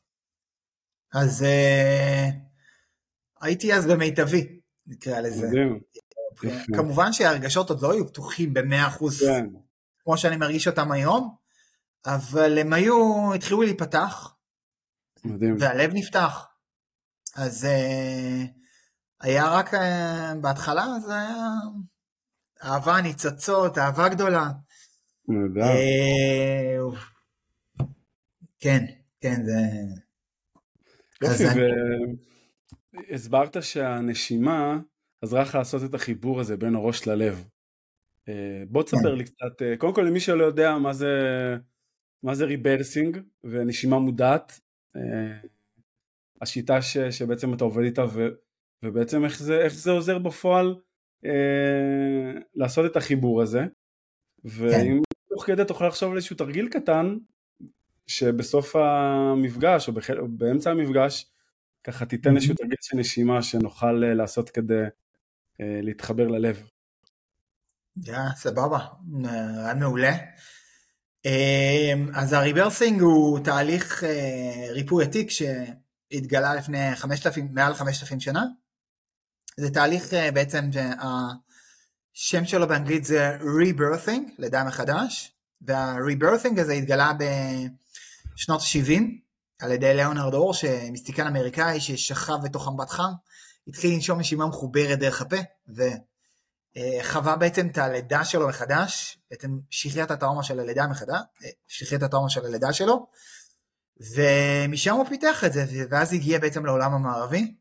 אז 1.12 1.42
אה, 1.42 2.28
הייתי 3.40 3.74
אז 3.74 3.86
במיטבי, 3.86 4.60
נקרא 4.86 5.20
לזה. 5.20 5.46
יפה. 6.42 6.76
כמובן 6.76 7.12
שהרגשות 7.12 7.70
עוד 7.70 7.82
לא 7.82 7.92
היו 7.92 8.06
פתוחים 8.06 8.54
במאה 8.54 8.88
אחוז, 8.88 9.22
כן. 9.22 9.46
כמו 10.08 10.18
שאני 10.18 10.36
מרגיש 10.36 10.68
אותם 10.68 10.92
היום, 10.92 11.34
אבל 12.06 12.58
הם 12.58 12.72
היו, 12.72 13.34
התחילו 13.34 13.62
להיפתח, 13.62 14.34
מדהים. 15.24 15.56
והלב 15.58 15.90
נפתח. 15.94 16.46
אז 17.36 17.64
אה, 17.64 18.44
היה 19.20 19.50
רק, 19.50 19.74
אה, 19.74 20.32
בהתחלה 20.40 20.86
זה 21.06 21.12
היה, 21.14 21.46
אהבה 22.64 23.00
ניצוצות, 23.00 23.78
אהבה 23.78 24.08
גדולה. 24.08 24.50
נהדר. 25.28 25.60
אה, 25.60 27.00
כן, 28.60 28.84
כן, 29.20 29.44
זה... 29.44 29.60
יופי, 31.22 31.44
והסברת 33.10 33.62
שהנשימה 33.62 34.78
עזרה 35.22 35.42
לך 35.42 35.54
לעשות 35.54 35.82
את 35.84 35.94
החיבור 35.94 36.40
הזה 36.40 36.56
בין 36.56 36.74
הראש 36.74 37.06
ללב. 37.06 37.44
בוא 38.68 38.82
תספר 38.82 39.14
לי 39.14 39.24
קצת, 39.24 39.62
אה, 39.62 39.76
קודם 39.76 39.94
כל 39.94 40.02
למי 40.02 40.20
שלא 40.20 40.44
יודע 40.44 40.78
מה 40.78 40.92
זה, 40.92 41.08
מה 42.22 42.34
זה 42.34 42.44
ריברסינג 42.44 43.18
ונשימה 43.44 43.98
מודעת, 43.98 44.60
אה, 44.96 45.38
השיטה 46.40 46.82
ש, 46.82 46.98
שבעצם 46.98 47.54
אתה 47.54 47.64
עובד 47.64 47.84
איתה 47.84 48.04
ו, 48.12 48.28
ובעצם 48.82 49.24
איך 49.24 49.38
זה, 49.38 49.58
איך 49.58 49.74
זה 49.74 49.90
עוזר 49.90 50.18
בפועל 50.18 50.76
אה, 51.24 52.32
לעשות 52.54 52.90
את 52.90 52.96
החיבור 52.96 53.42
הזה. 53.42 53.64
ואם 54.44 55.02
תוך 55.28 55.46
כדי 55.46 55.64
תוכל 55.64 55.86
לחשוב 55.86 56.10
על 56.10 56.16
איזשהו 56.16 56.36
תרגיל 56.36 56.68
קטן 56.68 57.16
שבסוף 58.06 58.76
המפגש 58.76 59.88
או, 59.88 59.92
בחל, 59.92 60.18
או 60.18 60.28
באמצע 60.28 60.70
המפגש 60.70 61.26
ככה 61.84 62.06
תיתן 62.06 62.36
איזשהו 62.36 62.54
תרגיל 62.54 62.76
של 62.80 62.96
נשימה 62.96 63.42
שנוכל 63.42 64.04
אה, 64.04 64.14
לעשות 64.14 64.50
כדי 64.50 64.82
אה, 65.60 65.80
להתחבר 65.82 66.28
ללב. 66.28 66.70
יא, 68.04 68.18
סבבה, 68.36 68.78
רעיון 69.62 69.78
מעולה. 69.78 70.12
אמ, 71.24 72.08
אז 72.14 72.32
הריברסינג 72.32 73.00
הוא 73.00 73.38
תהליך 73.44 74.04
אה, 74.04 74.66
ריפוי 74.70 75.04
עתיק 75.04 75.30
שהתגלה 75.30 76.54
לפני 76.54 76.96
5,000, 76.96 77.48
מעל 77.52 77.74
5,000 77.74 78.20
שנה. 78.20 78.44
זה 79.56 79.70
תהליך 79.70 80.14
אה, 80.14 80.30
בעצם 80.30 80.70
שהשם 80.72 82.44
שלו 82.46 82.68
באנגלית 82.68 83.04
זה 83.04 83.36
rebirthing, 83.40 84.30
לידה 84.38 84.64
מחדש, 84.64 85.32
וה-rebirthing 85.60 86.60
הזה 86.60 86.72
התגלה 86.72 87.12
בשנות 88.34 88.60
ה-70 88.60 89.02
על 89.58 89.72
ידי 89.72 89.94
ליאונרד 89.94 90.34
אור, 90.34 90.54
שמיסטיקן 90.54 91.26
אמריקאי 91.26 91.80
ששכב 91.80 92.36
בתוך 92.44 92.68
אמבט 92.68 92.90
חם, 92.90 93.12
התחיל 93.68 93.94
לנשום 93.94 94.20
נשימה 94.20 94.46
מחוברת 94.46 94.98
דרך 94.98 95.20
הפה, 95.20 95.36
ו... 95.76 95.82
אה, 96.76 96.98
חווה 97.04 97.36
בעצם 97.36 97.68
את 97.68 97.78
הלידה 97.78 98.24
שלו 98.24 98.48
מחדש, 98.48 99.18
בעצם 99.30 99.58
שחרר 99.70 100.04
את 100.04 100.10
הטראומה 100.10 100.42
של 100.42 100.60
הלידה 100.60 100.86
מחדש, 100.86 101.20
אה, 101.44 101.50
שחרר 101.68 101.98
את 101.98 102.02
הטראומה 102.02 102.30
של 102.30 102.46
הלידה 102.46 102.72
שלו, 102.72 103.06
ומשם 104.14 104.94
הוא 104.94 105.08
פיתח 105.08 105.44
את 105.44 105.52
זה, 105.52 105.64
ואז 105.90 106.12
הגיע 106.12 106.38
בעצם 106.38 106.66
לעולם 106.66 106.94
המערבי. 106.94 107.54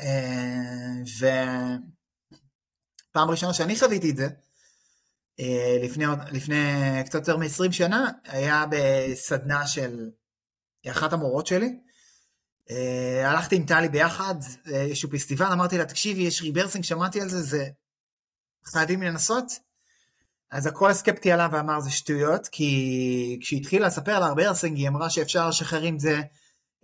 אה, 0.00 1.02
ופעם 3.10 3.30
ראשונה 3.30 3.54
שאני 3.54 3.78
חוויתי 3.78 4.10
את 4.10 4.16
זה, 4.16 4.28
לפני, 5.82 6.04
לפני 6.32 6.56
קצת 7.06 7.18
יותר 7.18 7.36
מ-20 7.36 7.72
שנה, 7.72 8.10
היה 8.24 8.64
בסדנה 8.70 9.66
של 9.66 10.10
אחת 10.90 11.12
המורות 11.12 11.46
שלי, 11.46 11.78
הלכתי 13.24 13.56
עם 13.56 13.66
טלי 13.66 13.88
ביחד, 13.88 14.34
איזשהו 14.66 15.10
פסטיבל, 15.10 15.46
אמרתי 15.52 15.78
לה, 15.78 15.84
תקשיבי, 15.84 16.22
יש 16.22 16.42
rebirthing, 16.42 16.84
שמעתי 16.84 17.20
על 17.20 17.28
זה, 17.28 17.42
זה 17.42 17.68
חייבים 18.66 19.02
לנסות. 19.02 19.66
אז 20.50 20.66
הקול 20.66 20.90
הסקפטי 20.90 21.32
עלה 21.32 21.48
ואמר 21.52 21.80
זה 21.80 21.90
שטויות, 21.90 22.48
כי 22.48 23.38
כשהיא 23.40 23.60
התחילה 23.60 23.86
לספר 23.86 24.12
על 24.12 24.22
ה 24.22 24.26
rebirthing, 24.26 24.76
היא 24.76 24.88
אמרה 24.88 25.10
שאפשר 25.10 25.48
לשחרר 25.48 25.82
עם 25.82 25.98
זה 25.98 26.20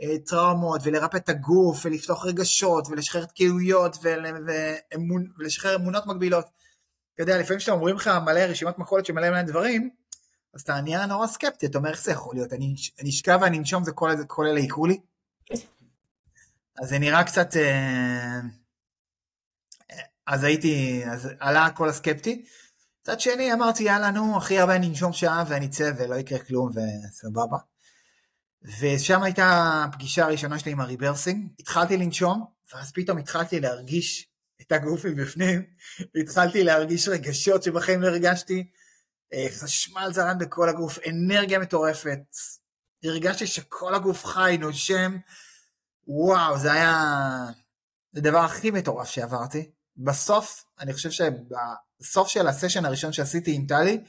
אה, 0.02 0.04
טראומות, 0.26 0.80
ולרפא 0.84 1.16
את 1.16 1.28
הגוף, 1.28 1.86
ולפתוח 1.86 2.24
רגשות, 2.24 2.88
ולשחרר 2.88 3.24
תקיעויות, 3.24 3.96
ול, 4.02 4.26
ואמון, 4.46 5.26
ולשחרר 5.38 5.76
אמונות 5.76 6.06
מגבילות. 6.06 6.46
אתה 7.14 7.22
יודע, 7.22 7.38
לפעמים 7.38 7.58
כשאתם 7.58 7.76
אומרים 7.76 7.96
לך 7.96 8.10
מלא 8.24 8.40
רשימת 8.40 8.78
מכולת 8.78 9.06
שמלא 9.06 9.30
מלא 9.30 9.42
דברים, 9.42 9.90
אז 10.54 10.60
אתה 10.60 10.80
נהיה 10.80 11.06
נורא 11.06 11.26
סקפטי, 11.26 11.66
אתה 11.66 11.78
אומר 11.78 11.90
איך 11.90 12.04
זה 12.04 12.12
יכול 12.12 12.34
להיות, 12.34 12.52
אני, 12.52 12.74
אני 13.00 13.10
אשכב 13.10 13.38
ואני 13.42 13.58
אנשום, 13.58 13.84
זה 13.84 13.92
כל, 13.92 14.10
כל 14.26 14.46
אלה 14.46 14.60
יקרו 14.60 14.86
לי. 14.86 15.00
אז 16.82 16.88
זה 16.88 16.98
נראה 16.98 17.24
קצת... 17.24 17.56
אה, 17.56 18.40
אז 20.32 20.44
הייתי, 20.44 21.02
אז 21.12 21.28
עלה 21.40 21.66
הכל 21.66 21.88
הסקפטי. 21.88 22.44
מצד 23.02 23.20
שני 23.20 23.52
אמרתי 23.52 23.82
יאללה 23.82 24.10
נו 24.10 24.36
הכי 24.36 24.58
הרבה 24.58 24.76
אני 24.76 24.88
אנשום 24.88 25.12
שעה 25.12 25.44
ואני 25.48 25.66
אצא 25.66 25.92
ולא 25.98 26.14
יקרה 26.14 26.38
כלום 26.38 26.70
וסבבה. 26.70 27.56
ושם 28.80 29.22
הייתה 29.22 29.44
הפגישה 29.84 30.24
הראשונה 30.24 30.58
שלי 30.58 30.72
עם 30.72 30.80
הריברסינג, 30.80 31.48
התחלתי 31.60 31.96
לנשום 31.96 32.44
ואז 32.72 32.92
פתאום 32.92 33.18
התחלתי 33.18 33.60
להרגיש 33.60 34.28
את 34.62 34.72
הגוף 34.72 35.04
מבפנים, 35.04 35.62
התחלתי 36.22 36.64
להרגיש 36.64 37.08
רגשות 37.08 37.62
שבחיים 37.62 38.02
לא 38.02 38.08
הרגשתי, 38.08 38.70
אה, 39.32 39.46
חשמל 39.50 40.10
זרם 40.12 40.38
בכל 40.38 40.68
הגוף, 40.68 40.98
אנרגיה 41.08 41.58
מטורפת, 41.58 42.20
הרגשתי 43.04 43.46
שכל 43.46 43.94
הגוף 43.94 44.24
חי, 44.24 44.56
נושם, 44.60 45.16
וואו, 46.06 46.58
זה 46.58 46.72
היה... 46.72 47.16
הדבר 48.16 48.38
הכי 48.38 48.70
מטורף 48.70 49.08
שעברתי. 49.08 49.70
בסוף, 50.04 50.64
אני 50.80 50.92
חושב 50.92 51.10
שבסוף 51.10 52.28
של 52.28 52.46
הסשן 52.46 52.84
הראשון 52.84 53.12
שעשיתי 53.12 53.54
עם 53.54 53.66
טלי, 53.66 54.00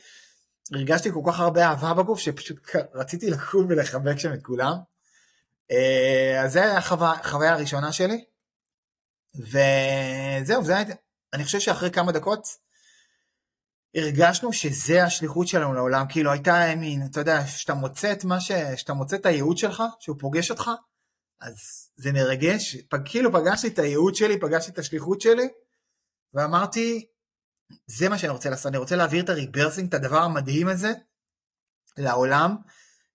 הרגשתי 0.73 1.11
כל 1.11 1.21
כך 1.27 1.39
הרבה 1.39 1.65
אהבה 1.65 1.93
בגוף, 1.93 2.19
שפשוט 2.19 2.69
רציתי 2.93 3.29
לקום 3.29 3.65
ולחבק 3.69 4.17
שם 4.17 4.33
את 4.33 4.43
כולם. 4.43 4.73
אז 6.43 6.53
זה 6.53 6.61
היה 6.61 6.77
החוויה 6.77 7.53
הראשונה 7.53 7.91
שלי. 7.91 8.25
וזהו, 9.35 10.63
זה. 10.63 10.83
אני 11.33 11.43
חושב 11.43 11.59
שאחרי 11.59 11.91
כמה 11.91 12.11
דקות, 12.11 12.47
הרגשנו 13.95 14.53
שזה 14.53 15.03
השליחות 15.03 15.47
שלנו 15.47 15.73
לעולם, 15.73 16.05
כאילו 16.09 16.31
הייתה 16.31 16.75
מין, 16.77 17.05
אתה 17.11 17.19
יודע, 17.19 17.47
שאתה 17.47 17.73
מוצא 17.73 18.11
את 18.11 18.25
מה 18.25 18.41
ש... 18.41 18.51
שאתה 18.75 18.93
מוצא 18.93 19.15
את 19.15 19.25
הייעוד 19.25 19.57
שלך, 19.57 19.83
שהוא 19.99 20.15
פוגש 20.19 20.51
אותך, 20.51 20.71
אז 21.41 21.55
זה 21.97 22.11
מרגש, 22.11 22.77
כאילו 23.05 23.33
פגשתי 23.33 23.67
את 23.67 23.79
הייעוד 23.79 24.15
שלי, 24.15 24.39
פגשתי 24.39 24.71
את 24.71 24.79
השליחות 24.79 25.21
שלי, 25.21 25.47
ואמרתי, 26.33 27.05
זה 27.87 28.09
מה 28.09 28.17
שאני 28.17 28.31
רוצה 28.31 28.49
לעשות, 28.49 28.65
אני 28.65 28.77
רוצה 28.77 28.95
להעביר 28.95 29.23
את 29.23 29.29
הריברסינג, 29.29 29.87
את 29.87 29.93
הדבר 29.93 30.19
המדהים 30.19 30.67
הזה, 30.67 30.91
לעולם, 31.97 32.55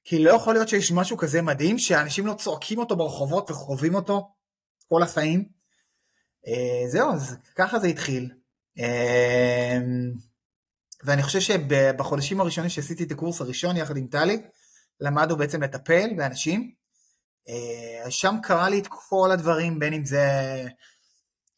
כי 0.04 0.24
לא 0.24 0.30
יכול 0.30 0.54
להיות 0.54 0.68
שיש 0.68 0.92
משהו 0.92 1.16
כזה 1.16 1.42
מדהים, 1.42 1.78
שאנשים 1.78 2.26
לא 2.26 2.34
צועקים 2.34 2.78
אותו 2.78 2.96
ברחובות 2.96 3.50
וחווים 3.50 3.94
אותו 3.94 4.34
כל 4.88 5.02
החיים. 5.02 5.48
אה, 6.46 6.88
זהו, 6.88 7.12
אז 7.12 7.36
ככה 7.54 7.78
זה 7.78 7.86
התחיל. 7.86 8.30
אה, 8.78 9.78
ואני 11.04 11.22
חושב 11.22 11.40
שבחודשים 11.40 12.40
הראשונים 12.40 12.70
שעשיתי 12.70 13.04
את 13.04 13.12
הקורס 13.12 13.40
הראשון 13.40 13.76
יחד 13.76 13.96
עם 13.96 14.06
טלי, 14.06 14.42
למדנו 15.00 15.36
בעצם 15.36 15.62
לטפל 15.62 16.08
באנשים, 16.16 16.74
שם 18.10 18.34
קרה 18.42 18.68
לי 18.68 18.78
את 18.78 18.86
כל 18.90 19.30
הדברים, 19.32 19.78
בין 19.78 19.92
אם 19.92 20.04
זה 20.04 20.22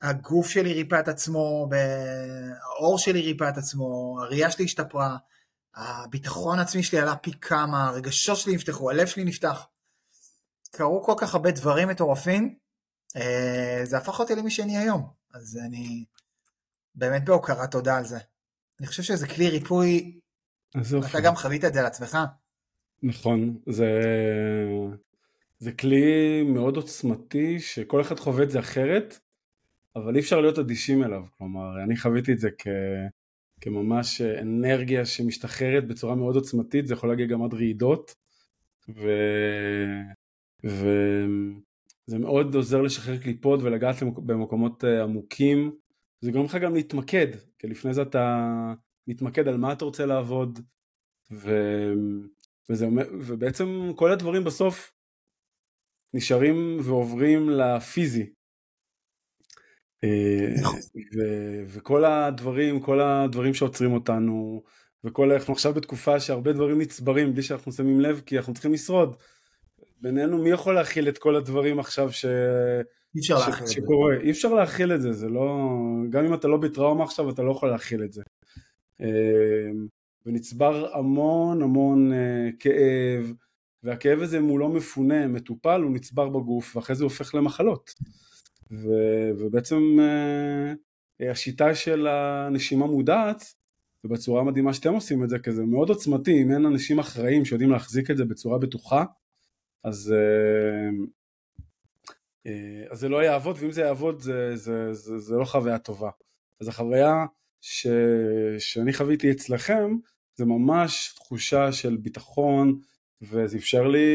הגוף 0.03 0.49
שלי 0.49 0.73
ריפא 0.73 1.01
את 1.01 1.09
עצמו, 1.09 1.69
העור 2.63 2.99
שלי 2.99 3.21
ריפא 3.21 3.49
את 3.49 3.59
עצמו, 3.59 4.19
הראייה 4.23 4.51
שלי 4.51 4.65
השתפרה, 4.65 5.17
הביטחון 5.75 6.59
העצמי 6.59 6.83
שלי 6.83 6.99
עלה 6.99 7.17
פי 7.17 7.33
כמה, 7.41 7.89
הרגשות 7.89 8.37
שלי 8.37 8.55
נפתחו, 8.55 8.91
הלב 8.91 9.07
שלי 9.07 9.25
נפתח. 9.25 9.67
קרו 10.71 11.03
כל 11.03 11.15
כך 11.19 11.35
הרבה 11.35 11.51
דברים 11.51 11.89
מטורפים, 11.89 12.55
זה 13.83 13.97
הפך 13.97 14.21
אותי 14.21 14.35
למי 14.35 14.51
שאני 14.51 14.79
היום, 14.79 15.07
אז 15.35 15.59
אני 15.67 16.05
באמת 16.95 17.25
בהוקרת 17.25 17.71
תודה 17.71 17.97
על 17.97 18.05
זה. 18.05 18.19
אני 18.81 18.87
חושב 18.87 19.03
שזה 19.03 19.29
כלי 19.29 19.49
ריפוי, 19.49 20.21
אתה 21.11 21.21
גם 21.21 21.37
חווית 21.37 21.65
את 21.65 21.75
זה 21.75 21.81
על 21.81 21.87
עצמך. 21.87 22.19
נכון, 23.03 23.59
זה... 23.67 23.87
זה 25.59 25.73
כלי 25.73 26.43
מאוד 26.43 26.77
עוצמתי 26.77 27.61
שכל 27.61 28.01
אחד 28.01 28.21
חווה 28.21 28.45
את 28.45 28.51
זה 28.51 28.59
אחרת, 28.59 29.19
אבל 29.97 30.15
אי 30.15 30.21
אפשר 30.21 30.41
להיות 30.41 30.59
אדישים 30.59 31.05
אליו, 31.05 31.25
כלומר 31.39 31.83
אני 31.85 31.97
חוויתי 31.97 32.33
את 32.33 32.39
זה 32.39 32.49
כ... 32.59 32.67
כממש 33.61 34.21
אנרגיה 34.21 35.07
שמשתחררת 35.07 35.87
בצורה 35.89 36.15
מאוד 36.15 36.35
עוצמתית, 36.35 36.87
זה 36.87 36.95
יכול 36.95 37.09
להגיע 37.09 37.27
גם 37.27 37.43
עד 37.43 37.55
רעידות, 37.55 38.15
ו... 38.89 39.11
וזה 40.65 42.19
מאוד 42.19 42.55
עוזר 42.55 42.83
לשחרר 42.83 43.19
קליפות 43.19 43.63
ולגעת 43.63 44.03
במקומות 44.03 44.85
עמוקים, 44.85 45.77
זה 46.21 46.33
גורם 46.33 46.45
לך 46.45 46.55
גם 46.55 46.75
להתמקד, 46.75 47.27
כי 47.59 47.67
לפני 47.67 47.95
זה 47.95 48.03
אתה 48.03 48.47
מתמקד 49.07 49.49
על 49.49 49.57
מה 49.57 49.73
אתה 49.73 49.85
רוצה 49.85 50.07
לעבוד, 50.07 50.59
ו... 51.33 51.51
וזה... 52.71 52.87
ובעצם 53.13 53.93
כל 53.97 54.13
הדברים 54.13 54.45
בסוף 54.45 54.93
נשארים 56.15 56.79
ועוברים 56.83 57.51
לפיזי. 57.51 58.33
ו- 61.17 61.65
וכל 61.69 62.05
הדברים, 62.05 62.81
כל 62.81 63.01
הדברים 63.01 63.55
שעוצרים 63.55 63.93
אותנו, 63.93 64.63
וכל, 65.05 65.33
אנחנו 65.33 65.53
עכשיו 65.53 65.75
בתקופה 65.75 66.21
שהרבה 66.21 66.53
דברים 66.53 66.81
נצברים 66.81 67.33
בלי 67.33 67.43
שאנחנו 67.43 67.73
שמים 67.73 68.01
לב, 68.01 68.23
כי 68.27 68.39
אנחנו 68.39 68.53
צריכים 68.53 68.73
לשרוד. 68.73 69.17
בינינו, 70.01 70.39
מי 70.39 70.51
יכול 70.51 70.75
להכיל 70.75 71.09
את 71.09 71.19
כל 71.19 71.37
הדברים 71.37 71.79
עכשיו 71.79 72.13
ש... 72.13 72.25
אי 73.15 73.21
אפשר 73.21 73.39
להכיל 73.39 73.63
את 73.63 73.67
זה. 73.67 73.73
שקורה, 73.73 74.17
אי 74.21 74.31
אפשר 74.31 74.55
להכיל 74.55 74.93
את 74.93 75.03
זה, 75.03 75.13
זה 75.13 75.29
לא, 75.29 75.69
גם 76.11 76.25
אם 76.25 76.35
אתה 76.35 76.49
לא 76.49 76.57
בטראומה 76.57 77.05
עכשיו 77.05 77.31
אתה 77.31 77.43
לא 77.43 77.51
יכול 77.51 77.71
להכיל 77.71 78.05
את 78.05 78.13
זה. 78.13 78.23
אה, 79.01 79.71
ונצבר 80.27 80.97
המון 80.97 81.63
המון 81.63 82.13
אה, 82.13 82.49
כאב, 82.59 83.33
והכאב 83.83 84.23
הזה 84.23 84.39
אם 84.39 84.45
הוא 84.45 84.59
לא 84.59 84.69
מפונה, 84.69 85.27
מטופל, 85.27 85.81
הוא 85.83 85.91
נצבר 85.91 86.29
בגוף 86.29 86.77
ואחרי 86.77 86.97
זה 86.97 87.05
הוא 87.05 87.11
הופך 87.11 87.35
למחלות. 87.35 87.95
ו, 88.71 88.89
ובעצם 89.39 89.97
אה, 91.21 91.31
השיטה 91.31 91.75
של 91.75 92.07
הנשימה 92.07 92.87
מודעת, 92.87 93.43
ובצורה 94.05 94.41
המדהימה 94.41 94.75
שאתם 94.75 94.95
עושים 94.95 95.25
את 95.25 95.29
זה, 95.29 95.39
כי 95.39 95.53
זה 95.53 95.65
מאוד 95.65 95.89
עוצמתי, 95.89 96.43
אם 96.43 96.51
אין 96.51 96.67
אנשים 96.67 96.99
אחראים 96.99 97.45
שיודעים 97.45 97.71
להחזיק 97.71 98.11
את 98.11 98.17
זה 98.17 98.25
בצורה 98.25 98.59
בטוחה, 98.59 99.05
אז, 99.85 100.15
אז 102.91 102.99
זה 102.99 103.09
לא 103.09 103.23
יעבוד, 103.23 103.57
ואם 103.61 103.73
זה 103.73 103.81
יעבוד 103.81 104.21
זה, 104.21 104.57
זה, 104.57 104.93
זה, 104.93 105.19
זה 105.19 105.37
לא 105.37 105.45
חוויה 105.45 105.79
טובה. 105.79 106.11
אז 106.61 106.69
החוויה 106.69 107.27
ש, 107.61 107.87
שאני 108.59 108.93
חוויתי 108.93 109.31
אצלכם, 109.31 109.97
זה 110.35 110.45
ממש 110.45 111.13
תחושה 111.17 111.73
של 111.73 111.97
ביטחון, 111.97 112.81
וזה 113.23 113.57
אפשר 113.57 113.89
לי 113.89 114.09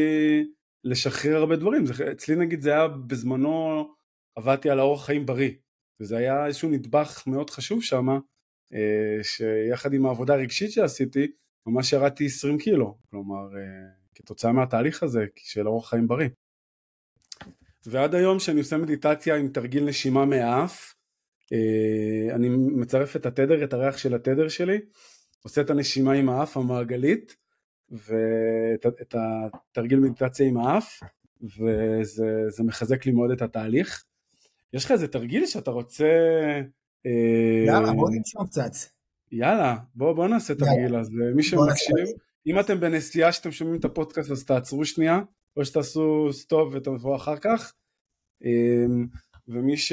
לשחרר 0.84 1.36
הרבה 1.36 1.56
דברים. 1.56 1.86
זה, 1.86 2.12
אצלי 2.12 2.36
נגיד 2.36 2.60
זה 2.60 2.72
היה 2.72 2.88
בזמנו, 2.88 3.88
עבדתי 4.36 4.70
על 4.70 4.78
האורח 4.78 5.06
חיים 5.06 5.26
בריא, 5.26 5.50
וזה 6.00 6.16
היה 6.16 6.46
איזשהו 6.46 6.70
נדבך 6.70 7.22
מאוד 7.26 7.50
חשוב 7.50 7.82
שם, 7.82 8.08
אה, 8.74 9.18
שיחד 9.22 9.92
עם 9.92 10.06
העבודה 10.06 10.34
הרגשית 10.34 10.72
שעשיתי, 10.72 11.32
ממש 11.66 11.92
ירדתי 11.92 12.26
20 12.26 12.58
קילו, 12.58 12.98
כלומר, 13.10 13.56
אה, 13.56 13.62
כתוצאה 14.14 14.52
מהתהליך 14.52 15.02
הזה 15.02 15.24
של 15.36 15.68
אורח 15.68 15.90
חיים 15.90 16.08
בריא. 16.08 16.28
ועד 17.86 18.14
היום 18.14 18.38
שאני 18.38 18.58
עושה 18.58 18.76
מדיטציה 18.76 19.36
עם 19.36 19.48
תרגיל 19.48 19.84
נשימה 19.84 20.24
מהאף, 20.24 20.94
אה, 21.52 22.34
אני 22.34 22.48
מצרף 22.48 23.16
את 23.16 23.26
התדר, 23.26 23.64
את 23.64 23.72
הריח 23.72 23.98
של 23.98 24.14
התדר 24.14 24.48
שלי, 24.48 24.78
עושה 25.42 25.60
את 25.60 25.70
הנשימה 25.70 26.12
עם 26.12 26.28
האף 26.28 26.56
המעגלית, 26.56 27.36
ואת 27.90 29.14
התרגיל 29.14 29.98
מדיטציה 29.98 30.46
עם 30.46 30.56
האף, 30.56 31.00
וזה 31.42 32.62
מחזק 32.64 33.06
לי 33.06 33.12
מאוד 33.12 33.30
את 33.30 33.42
התהליך. 33.42 34.04
יש 34.72 34.84
לך 34.84 34.90
איזה 34.90 35.08
תרגיל 35.08 35.46
שאתה 35.46 35.70
רוצה... 35.70 36.06
אה, 37.06 37.64
יאללה, 37.66 37.92
בוא 37.92 38.10
נשמע 38.10 38.46
קצת. 38.46 38.90
יאללה, 39.32 39.76
בוא, 39.94 40.12
בוא 40.12 40.28
נעשה 40.28 40.54
תרגיל, 40.54 40.96
אז 40.96 41.10
מי 41.34 41.42
שמקשיב, 41.42 42.06
אם 42.46 42.60
אתם 42.60 42.80
בנסיעה 42.80 43.32
שאתם 43.32 43.52
שומעים 43.52 43.80
את 43.80 43.84
הפודקאסט 43.84 44.30
אז 44.30 44.44
תעצרו 44.44 44.84
שנייה, 44.84 45.20
או 45.56 45.64
שתעשו 45.64 46.28
סטופ 46.32 46.74
ותבואו 46.74 47.16
אחר 47.16 47.36
כך, 47.36 47.72
אה, 48.44 48.86
ומי 49.48 49.76
ש... 49.76 49.92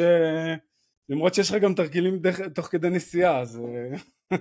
למרות 1.09 1.33
שיש 1.33 1.51
לך 1.51 1.62
גם 1.62 1.73
תרגילים 1.73 2.19
דרך, 2.19 2.41
תוך 2.41 2.65
כדי 2.65 2.89
נסיעה, 2.89 3.41
אז... 3.41 3.59
אה, 3.59 3.97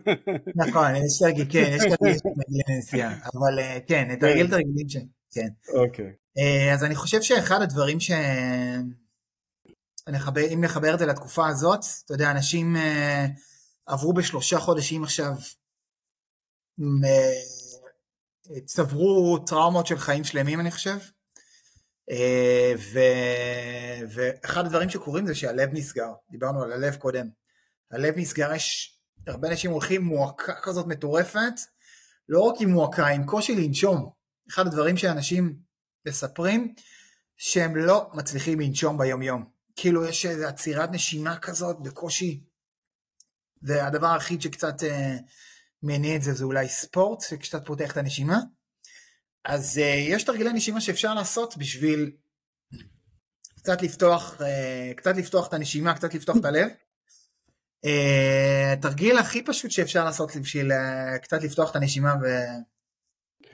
נכון, 0.67 0.97
יש 0.97 1.19
תרגיל, 1.21 1.47
כן, 1.51 1.73
יש 1.77 1.83
תרגילי 1.83 2.79
נסיעה, 2.79 3.15
אבל 3.35 3.59
אה, 3.59 3.79
כן, 3.87 4.17
תרגיל 4.21 4.47
כן. 4.47 4.51
תרגילים 4.51 4.89
ש... 4.89 4.97
כן. 5.33 5.49
אוקיי. 5.75 6.13
אה, 6.39 6.75
אז 6.75 6.85
אני 6.85 6.95
חושב 6.95 7.23
שאחד 7.23 7.63
הדברים 7.63 8.01
ש... 8.01 8.11
אם 10.55 10.61
נחבר 10.65 10.95
את 10.95 10.99
זה 10.99 11.07
לתקופה 11.07 11.49
הזאת, 11.49 11.81
אתה 12.05 12.15
יודע, 12.15 12.31
אנשים 12.31 12.77
עברו 13.87 14.13
בשלושה 14.13 14.59
חודשים 14.59 15.05
עכשיו, 15.05 15.33
צברו 18.65 19.39
טראומות 19.47 19.87
של 19.87 19.99
חיים 19.99 20.25
שלמים, 20.25 20.61
אני 20.61 20.71
חושב. 20.71 20.99
אה, 22.11 22.73
ו... 22.93 22.99
ואחד 24.09 24.67
הדברים 24.67 24.91
שקורים 24.91 25.27
זה 25.27 25.35
שהלב 25.35 25.69
נסגר, 25.73 26.13
דיברנו 26.31 26.63
על 26.63 26.73
הלב 26.73 26.97
קודם, 26.97 27.29
הלב 27.91 28.15
נסגר, 28.17 28.55
יש 28.55 28.99
הרבה 29.27 29.49
אנשים 29.49 29.71
הולכים 29.71 30.03
מועקה 30.03 30.53
כזאת 30.63 30.87
מטורפת, 30.87 31.53
לא 32.29 32.41
רק 32.41 32.61
עם 32.61 32.71
מועקה, 32.71 33.07
עם 33.07 33.27
קושי 33.27 33.55
לנשום, 33.55 34.11
אחד 34.51 34.67
הדברים 34.67 34.97
שאנשים 34.97 35.57
מספרים, 36.09 36.75
שהם 37.37 37.77
לא 37.77 38.11
מצליחים 38.15 38.61
לנשום 38.61 38.99
ביום 38.99 39.23
יום, 39.23 39.45
כאילו 39.83 40.05
יש 40.05 40.27
איזו 40.27 40.47
עצירת 40.47 40.91
נשימה 40.93 41.39
כזאת 41.39 41.77
בקושי, 41.81 42.41
והדבר 43.63 44.07
היחיד 44.07 44.43
שקצת 44.43 44.83
אה, 44.83 45.17
מניע 45.83 46.17
את 46.17 46.23
זה 46.23 46.33
זה 46.33 46.45
אולי 46.45 46.69
ספורט, 46.69 47.21
שקצת 47.21 47.67
פותח 47.67 47.93
את 47.93 47.97
הנשימה, 47.97 48.39
אז 49.45 49.79
uh, 49.79 49.81
יש 49.81 50.25
תרגילי 50.25 50.53
נשימה 50.53 50.81
שאפשר 50.81 51.15
לעשות 51.15 51.57
בשביל 51.57 52.13
קצת 53.59 53.83
לפתוח, 53.83 54.41
uh, 54.41 54.95
קצת 54.97 55.17
לפתוח 55.17 55.49
את 55.49 55.55
הנשימה, 55.55 55.95
קצת 55.95 56.15
לפתוח 56.15 56.37
את 56.37 56.45
הלב. 56.45 56.69
התרגיל 58.73 59.19
uh, 59.19 59.21
הכי 59.21 59.45
פשוט 59.45 59.71
שאפשר 59.71 60.05
לעשות 60.05 60.37
בשביל 60.37 60.73
uh, 60.73 61.19
קצת 61.19 61.43
לפתוח 61.43 61.71
את 61.71 61.77
הנשימה 61.77 62.15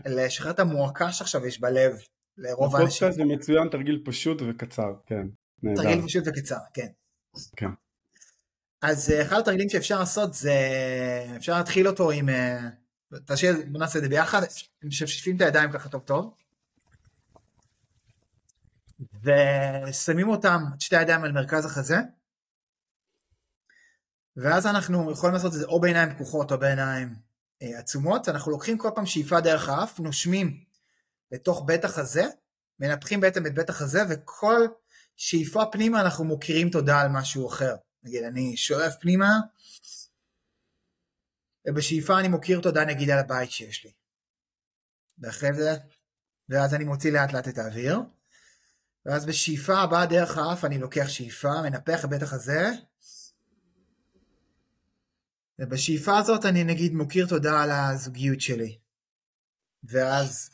ולשחרר 0.05 0.51
את 0.51 0.61
המועקה 0.61 1.13
שעכשיו 1.13 1.47
יש 1.47 1.61
בלב 1.61 1.99
לרוב 2.37 2.77
האנשים. 2.77 3.13
זה 3.13 3.25
מצוין, 3.25 3.69
תרגיל 3.69 4.03
פשוט 4.05 4.43
וקצר, 4.49 4.93
כן. 5.07 5.27
תרגיל 5.61 6.03
פשוט 6.07 6.25
וקצר, 6.27 6.57
כן. 6.75 6.87
כן. 7.57 7.71
אז 8.83 9.11
uh, 9.11 9.23
אחד 9.23 9.39
התרגילים 9.39 9.69
שאפשר 9.69 9.99
לעשות 9.99 10.35
זה, 10.35 10.53
אפשר 11.37 11.59
להתחיל 11.59 11.89
אותו 11.89 12.11
עם... 12.11 12.29
Uh, 12.29 12.33
תשאיר, 13.27 13.57
בוא 13.67 13.81
נעשה 13.81 13.99
את 13.99 14.03
זה 14.03 14.09
ביחד, 14.09 14.43
משפשפים 14.85 15.37
את 15.37 15.41
הידיים 15.41 15.73
ככה 15.73 15.89
טוב 15.89 16.03
טוב, 16.03 16.35
ושמים 19.23 20.29
אותם, 20.29 20.63
את 20.75 20.81
שתי 20.81 20.97
הידיים 20.97 21.25
על 21.25 21.33
מרכז 21.33 21.65
החזה, 21.65 21.97
ואז 24.37 24.67
אנחנו 24.67 25.13
יכולים 25.13 25.35
לעשות 25.35 25.55
את 25.55 25.59
זה 25.59 25.67
או 25.67 25.81
בעיניים 25.81 26.15
פקוחות 26.15 26.53
או 26.53 26.59
בעיניים 26.59 27.15
אה, 27.63 27.79
עצומות, 27.79 28.29
אנחנו 28.29 28.53
לוקחים 28.53 28.79
כל 28.79 28.91
פעם 28.95 29.07
שאיפה 29.07 29.41
דרך 29.41 29.69
האף, 29.69 30.01
נושמים 30.01 30.65
לתוך 31.33 31.63
בית 31.67 31.85
החזה, 31.85 32.25
מנפחים 32.81 33.21
בעצם 33.21 33.47
את 33.47 33.55
בית 33.55 33.71
החזה, 33.71 34.03
וכל 34.11 34.67
שאיפה 35.19 35.63
פנימה 35.73 36.01
אנחנו 36.01 36.25
מוכירים 36.25 36.71
תודה 36.71 37.01
על 37.01 37.09
משהו 37.09 37.49
אחר. 37.49 37.77
נגיד, 38.03 38.25
אני 38.25 38.57
שואף 38.57 38.95
פנימה, 39.01 39.31
ובשאיפה 41.67 42.21
אני 42.21 42.29
מוקיר 42.29 42.61
תודה 42.61 42.85
נגיד 42.85 43.11
על 43.11 43.19
הבית 43.19 43.51
שיש 43.51 43.85
לי. 43.85 43.93
ואחרי 45.19 45.53
זה, 45.55 45.77
ואז 46.49 46.75
אני 46.75 46.85
מוציא 46.85 47.13
לאט 47.13 47.33
לאט 47.33 47.49
את 47.49 47.59
האוויר, 47.59 47.99
ואז 49.07 49.27
בשאיפה 49.27 49.79
הבאה 49.79 50.07
דרך 50.07 50.39
האף 50.39 50.65
אני 50.65 50.79
לוקח 50.79 51.09
שאיפה, 51.09 51.63
מנפח 51.63 52.05
בטח 52.05 52.33
הזה, 52.33 52.71
ובשאיפה 55.59 56.19
הזאת 56.19 56.45
אני 56.45 56.65
נגיד 56.65 56.93
מוקיר 56.93 57.27
תודה 57.27 57.63
על 57.63 57.71
הזוגיות 57.71 58.41
שלי. 58.41 58.79
ואז, 59.85 60.51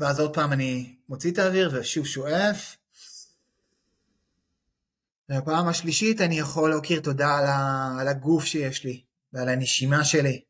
ואז 0.00 0.20
עוד 0.20 0.34
פעם 0.34 0.52
אני 0.52 0.96
מוציא 1.08 1.32
את 1.32 1.38
האוויר 1.38 1.70
ושוב 1.74 2.06
שואף. 2.06 2.79
ובפעם 5.30 5.68
השלישית 5.68 6.20
אני 6.20 6.38
יכול 6.38 6.70
להכיר 6.70 7.00
תודה 7.00 7.38
על 8.00 8.08
הגוף 8.08 8.44
שיש 8.44 8.84
לי. 8.84 9.10
ועל 9.32 9.48
הנשימה 9.48 10.04
שלי. 10.04 10.42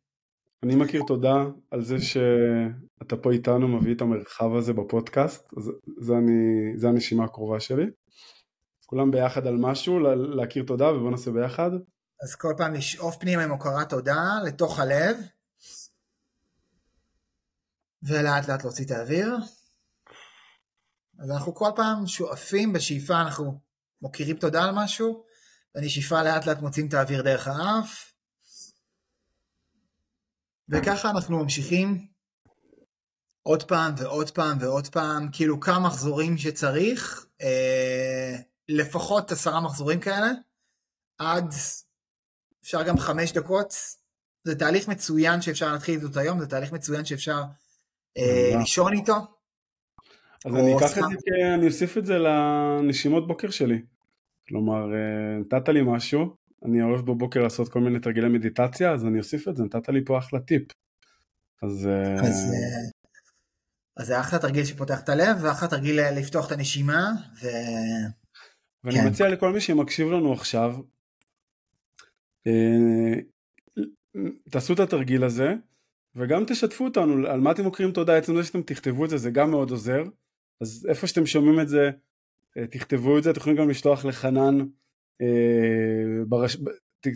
אני 0.62 0.74
מכיר 0.74 1.02
תודה 1.06 1.36
על 1.70 1.84
זה 1.84 1.96
שאתה 2.00 3.16
פה 3.16 3.32
איתנו, 3.32 3.68
מביא 3.68 3.94
את 3.94 4.00
המרחב 4.00 4.54
הזה 4.54 4.72
בפודקאסט, 4.72 5.52
זה, 6.00 6.12
אני, 6.12 6.72
זה 6.76 6.88
הנשימה 6.88 7.24
הקרובה 7.24 7.60
שלי. 7.60 7.84
כולם 8.86 9.10
ביחד 9.10 9.46
על 9.46 9.56
משהו, 9.56 9.98
להכיר 10.36 10.64
תודה 10.66 10.92
ובוא 10.92 11.10
נעשה 11.10 11.30
ביחד. 11.30 11.70
אז 12.22 12.34
כל 12.34 12.54
פעם 12.56 12.74
לשאוף 12.74 13.16
פנימה 13.16 13.42
עם 13.42 13.50
הוקרת 13.50 13.88
תודה 13.88 14.22
לתוך 14.46 14.80
הלב, 14.80 15.16
ולאט 18.02 18.48
לאט 18.48 18.62
להוציא 18.62 18.84
את 18.84 18.90
האוויר. 18.90 19.36
אז 21.18 21.30
אנחנו 21.30 21.54
כל 21.54 21.70
פעם 21.76 22.06
שואפים, 22.06 22.72
בשאיפה 22.72 23.20
אנחנו 23.22 23.60
מוקירים 24.02 24.36
תודה 24.36 24.64
על 24.64 24.70
משהו, 24.74 25.24
ונשיפה 25.74 26.22
לאט 26.22 26.46
לאט 26.46 26.58
מוצאים 26.58 26.88
את 26.88 26.94
האוויר 26.94 27.22
דרך 27.22 27.48
האף, 27.48 28.12
וככה 30.68 31.10
אנחנו 31.10 31.42
ממשיכים 31.42 32.06
עוד 33.42 33.62
פעם 33.62 33.94
ועוד 33.96 34.30
פעם 34.30 34.58
ועוד 34.60 34.88
פעם, 34.88 35.28
כאילו 35.32 35.60
כמה 35.60 35.78
מחזורים 35.78 36.38
שצריך, 36.38 37.26
אה, 37.42 38.36
לפחות 38.68 39.32
עשרה 39.32 39.60
מחזורים 39.60 40.00
כאלה, 40.00 40.30
עד 41.18 41.54
אפשר 42.62 42.82
גם 42.82 42.98
חמש 42.98 43.32
דקות. 43.32 43.74
זה 44.44 44.58
תהליך 44.58 44.88
מצוין 44.88 45.42
שאפשר 45.42 45.72
להתחיל 45.72 46.00
איתו 46.00 46.20
היום, 46.20 46.40
זה 46.40 46.46
תהליך 46.46 46.72
מצוין 46.72 47.04
שאפשר 47.04 47.42
אה, 48.18 48.52
לישון 48.58 48.92
איתו. 48.92 49.39
אז 50.46 50.54
אני 50.54 50.76
אקח 50.76 50.98
את 50.98 51.02
זה, 51.02 51.54
אני 51.54 51.66
אוסיף 51.66 51.98
את 51.98 52.06
זה 52.06 52.18
לנשימות 52.18 53.26
בוקר 53.26 53.50
שלי. 53.50 53.82
כלומר, 54.48 54.94
אה, 54.94 55.38
נתת 55.40 55.68
לי 55.68 55.80
משהו, 55.84 56.36
אני 56.64 56.82
אוהב 56.82 57.00
בבוקר 57.00 57.42
לעשות 57.42 57.68
כל 57.68 57.80
מיני 57.80 58.00
תרגילי 58.00 58.28
מדיטציה, 58.28 58.92
אז 58.92 59.04
אני 59.04 59.18
אוסיף 59.18 59.48
את 59.48 59.56
זה, 59.56 59.64
נתת 59.64 59.88
לי 59.88 60.04
פה 60.04 60.18
אחלה 60.18 60.40
טיפ. 60.40 60.72
אז... 61.62 61.86
אה, 61.86 62.14
אז, 62.14 62.52
אה, 62.54 62.90
אז 63.96 64.06
זה 64.06 64.20
אחלה 64.20 64.38
תרגיל 64.38 64.64
שפותח 64.64 65.00
את 65.00 65.08
הלב, 65.08 65.36
ואחלה 65.40 65.68
תרגיל 65.68 66.00
לפתוח 66.00 66.46
את 66.46 66.52
הנשימה, 66.52 67.10
ו... 67.42 67.46
ואני 68.84 68.96
כן. 68.96 69.06
מציע 69.06 69.28
לכל 69.28 69.52
מי 69.52 69.60
שמקשיב 69.60 70.08
לנו 70.08 70.32
עכשיו, 70.32 70.76
תעשו 74.50 74.72
את 74.72 74.80
התרגיל 74.80 75.24
הזה, 75.24 75.54
וגם 76.14 76.44
תשתפו 76.46 76.84
אותנו 76.84 77.28
על 77.28 77.40
מה 77.40 77.50
אתם 77.50 77.66
מכירים 77.66 77.92
תודה, 77.92 78.16
עצם 78.16 78.36
זה 78.36 78.44
שאתם 78.44 78.62
תכתבו 78.62 79.04
את 79.04 79.10
זה, 79.10 79.16
זה 79.16 79.30
גם 79.30 79.50
מאוד 79.50 79.70
עוזר. 79.70 80.04
אז 80.60 80.86
איפה 80.88 81.06
שאתם 81.06 81.26
שומעים 81.26 81.60
את 81.60 81.68
זה, 81.68 81.90
אה, 82.56 82.66
תכתבו 82.66 83.18
את 83.18 83.22
זה, 83.22 83.30
אתם 83.30 83.40
יכולים 83.40 83.58
גם 83.58 83.70
לשלוח 83.70 84.04
לחנן, 84.04 84.58
אה, 85.22 86.24
ברש... 86.28 86.56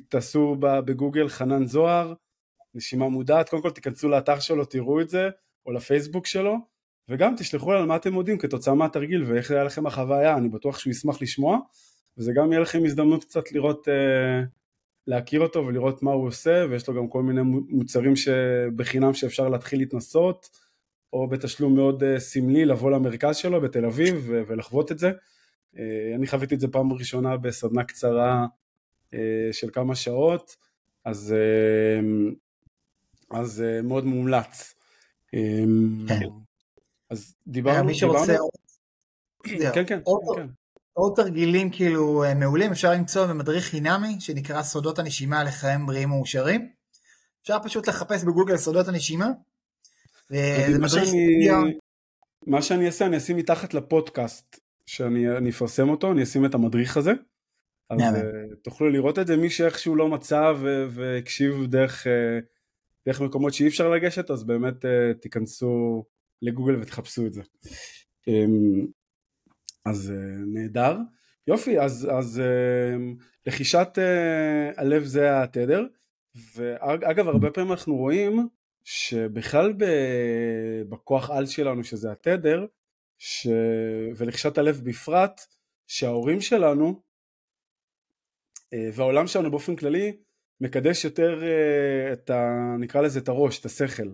תעשו 0.08 0.56
בגוגל 0.60 1.28
חנן 1.28 1.66
זוהר, 1.66 2.14
נשימה 2.74 3.08
מודעת, 3.08 3.48
קודם 3.48 3.62
כל 3.62 3.70
תיכנסו 3.70 4.08
לאתר 4.08 4.40
שלו, 4.40 4.64
תראו 4.64 5.00
את 5.00 5.08
זה, 5.08 5.28
או 5.66 5.72
לפייסבוק 5.72 6.26
שלו, 6.26 6.56
וגם 7.08 7.34
תשלחו 7.38 7.72
על 7.72 7.86
מה 7.86 7.96
אתם 7.96 8.12
מודים 8.12 8.38
כתוצאה 8.38 8.74
מהתרגיל 8.74 9.24
ואיך 9.24 9.50
היה 9.50 9.64
לכם 9.64 9.86
החוויה, 9.86 10.36
אני 10.36 10.48
בטוח 10.48 10.78
שהוא 10.78 10.90
ישמח 10.90 11.22
לשמוע, 11.22 11.58
וזה 12.18 12.32
גם 12.36 12.52
יהיה 12.52 12.60
לכם 12.60 12.84
הזדמנות 12.84 13.24
קצת 13.24 13.52
לראות, 13.52 13.88
אה, 13.88 14.42
להכיר 15.06 15.40
אותו 15.40 15.66
ולראות 15.66 16.02
מה 16.02 16.12
הוא 16.12 16.26
עושה, 16.26 16.66
ויש 16.70 16.88
לו 16.88 16.94
גם 16.94 17.08
כל 17.08 17.22
מיני 17.22 17.40
מוצרים 17.68 18.16
שבחינם 18.16 19.14
שאפשר 19.14 19.48
להתחיל 19.48 19.78
להתנסות, 19.78 20.63
או 21.14 21.28
בתשלום 21.28 21.74
מאוד 21.74 22.02
אה, 22.02 22.20
סמלי 22.20 22.64
לבוא 22.64 22.90
למרכז 22.90 23.36
שלו 23.36 23.60
בתל 23.60 23.84
אביב 23.84 24.24
ולחוות 24.28 24.92
את 24.92 24.98
זה. 24.98 25.12
אה, 25.78 26.12
אני 26.14 26.26
חוויתי 26.26 26.54
את 26.54 26.60
זה 26.60 26.68
פעם 26.68 26.92
ראשונה 26.92 27.36
בסדנה 27.36 27.84
קצרה 27.84 28.46
אה, 29.14 29.48
של 29.52 29.70
כמה 29.72 29.94
שעות, 29.94 30.56
אז, 31.04 31.34
אז 33.30 33.64
מאוד 33.82 34.04
מומלץ. 34.04 34.74
כן. 36.08 36.24
אז 37.10 37.34
דיברנו, 37.46 37.84
מי 37.84 37.94
שרוצה 37.94 38.26
דיברנו. 39.46 39.72
כן 39.74 39.86
כן, 39.86 40.00
עוד- 40.04 40.36
כן, 40.36 40.46
עוד 40.92 41.12
תרגילים 41.16 41.70
כאילו 41.70 42.24
מעולים 42.36 42.72
אפשר 42.72 42.92
למצוא 42.92 43.26
במדריך 43.26 43.64
חינמי 43.64 44.20
שנקרא 44.20 44.62
סודות 44.62 44.98
הנשימה 44.98 45.44
לחיים 45.44 45.86
בריאים 45.86 46.12
ומאושרים. 46.12 46.68
אפשר 47.42 47.56
פשוט 47.64 47.88
לחפש 47.88 48.24
בגוגל 48.24 48.56
סודות 48.56 48.88
הנשימה. 48.88 49.26
וזה 50.30 50.78
מה 50.78 50.88
שאני, 50.88 51.26
וידאו. 51.26 51.78
מה 52.46 52.62
שאני 52.62 52.86
אעשה, 52.86 53.06
אני 53.06 53.16
אשים 53.16 53.36
מתחת 53.36 53.74
לפודקאסט, 53.74 54.60
שאני 54.86 55.36
אני 55.36 55.50
אפרסם 55.50 55.88
אותו, 55.88 56.12
אני 56.12 56.22
אשים 56.22 56.44
את 56.44 56.54
המדריך 56.54 56.96
הזה, 56.96 57.12
אז 57.90 58.00
uh, 58.00 58.56
תוכלו 58.62 58.90
לראות 58.90 59.18
את 59.18 59.26
זה, 59.26 59.36
מי 59.36 59.50
שאיכשהו 59.50 59.96
לא 59.96 60.08
מצא 60.08 60.52
והקשיב 60.90 61.66
דרך, 61.66 62.06
uh, 62.06 62.10
דרך 63.08 63.20
מקומות 63.20 63.54
שאי 63.54 63.68
אפשר 63.68 63.90
לגשת, 63.90 64.30
אז 64.30 64.44
באמת 64.44 64.84
uh, 64.84 65.18
תיכנסו 65.20 66.04
לגוגל 66.42 66.80
ותחפשו 66.80 67.26
את 67.26 67.32
זה. 67.32 67.42
Um, 68.30 68.86
אז 69.86 70.12
uh, 70.14 70.54
נהדר. 70.54 70.96
יופי, 71.46 71.80
אז, 71.80 72.08
אז 72.18 72.42
uh, 72.42 73.24
לחישת 73.46 73.88
uh, 73.94 74.80
הלב 74.80 75.04
זה 75.04 75.42
התדר, 75.42 75.86
ואגב 76.54 77.28
הרבה 77.28 77.50
פעמים 77.50 77.72
אנחנו 77.72 77.96
רואים 77.96 78.48
שבכלל 78.84 79.72
ב... 79.72 79.84
בכוח 80.88 81.30
על 81.30 81.46
שלנו 81.46 81.84
שזה 81.84 82.12
התדר, 82.12 82.66
ש... 83.18 83.46
ולחישת 84.16 84.58
הלב 84.58 84.80
בפרט, 84.84 85.40
שההורים 85.86 86.40
שלנו 86.40 87.02
אה, 88.72 88.88
והעולם 88.94 89.26
שלנו 89.26 89.50
באופן 89.50 89.76
כללי 89.76 90.16
מקדש 90.60 91.04
יותר 91.04 91.42
אה, 91.42 92.12
את 92.12 92.30
ה... 92.30 92.50
נקרא 92.80 93.00
לזה 93.00 93.18
את 93.18 93.28
הראש, 93.28 93.60
את 93.60 93.64
השכל. 93.64 94.08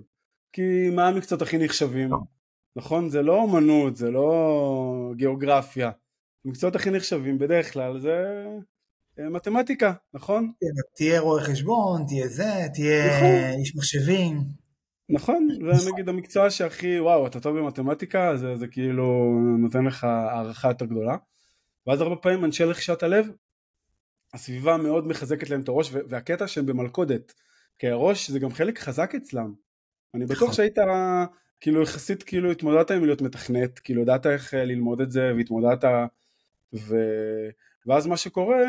כי 0.52 0.90
מה 0.90 1.08
המקצועות 1.08 1.42
הכי 1.42 1.58
נחשבים? 1.58 2.10
נכון? 2.76 3.10
זה 3.10 3.22
לא 3.22 3.36
אומנות, 3.36 3.96
זה 3.96 4.10
לא 4.10 5.12
גיאוגרפיה. 5.16 5.90
המקצועות 6.44 6.76
הכי 6.76 6.90
נחשבים 6.90 7.38
בדרך 7.38 7.72
כלל 7.72 8.00
זה 8.00 8.46
אה, 9.18 9.28
מתמטיקה, 9.28 9.92
נכון? 10.14 10.52
תהיה 10.96 11.20
רואה 11.20 11.44
חשבון, 11.44 12.04
תהיה 12.06 12.28
זה, 12.28 12.52
תהיה 12.74 13.16
נכון. 13.16 13.60
איש 13.60 13.76
מחשבים. 13.76 14.59
נכון, 15.10 15.48
זה 15.76 15.90
נגיד 15.92 16.08
המקצוע 16.08 16.50
שהכי, 16.50 17.00
וואו, 17.00 17.26
אתה 17.26 17.40
טוב 17.40 17.58
במתמטיקה, 17.58 18.36
זה, 18.36 18.56
זה 18.56 18.66
כאילו 18.66 19.38
נותן 19.58 19.84
לך 19.84 20.04
הערכה 20.04 20.68
יותר 20.68 20.84
גדולה. 20.84 21.16
ואז 21.86 22.00
הרבה 22.00 22.16
פעמים 22.16 22.44
אנשי 22.44 22.64
לחישת 22.64 23.02
הלב, 23.02 23.30
הסביבה 24.34 24.76
מאוד 24.76 25.06
מחזקת 25.06 25.50
להם 25.50 25.60
את 25.60 25.68
הראש, 25.68 25.90
והקטע 25.92 26.46
שהם 26.46 26.66
במלכודת, 26.66 27.34
כי 27.78 27.88
הראש 27.88 28.30
זה 28.30 28.38
גם 28.38 28.50
חלק 28.50 28.78
חזק 28.78 29.14
אצלם. 29.14 29.54
אני 30.14 30.24
בטוח 30.24 30.42
נכון. 30.42 30.52
שהיית, 30.52 30.78
כאילו 31.60 31.82
יחסית, 31.82 32.22
כאילו 32.22 32.50
התמודדת 32.50 32.90
עם 32.90 33.04
להיות 33.04 33.22
מתכנת, 33.22 33.78
כאילו 33.78 34.02
ידעת 34.02 34.26
איך 34.26 34.54
אה, 34.54 34.64
ללמוד 34.64 35.00
את 35.00 35.10
זה, 35.10 35.32
והתמודדת, 35.36 35.84
ו... 36.74 36.96
ואז 37.86 38.06
מה 38.06 38.16
שקורה, 38.16 38.62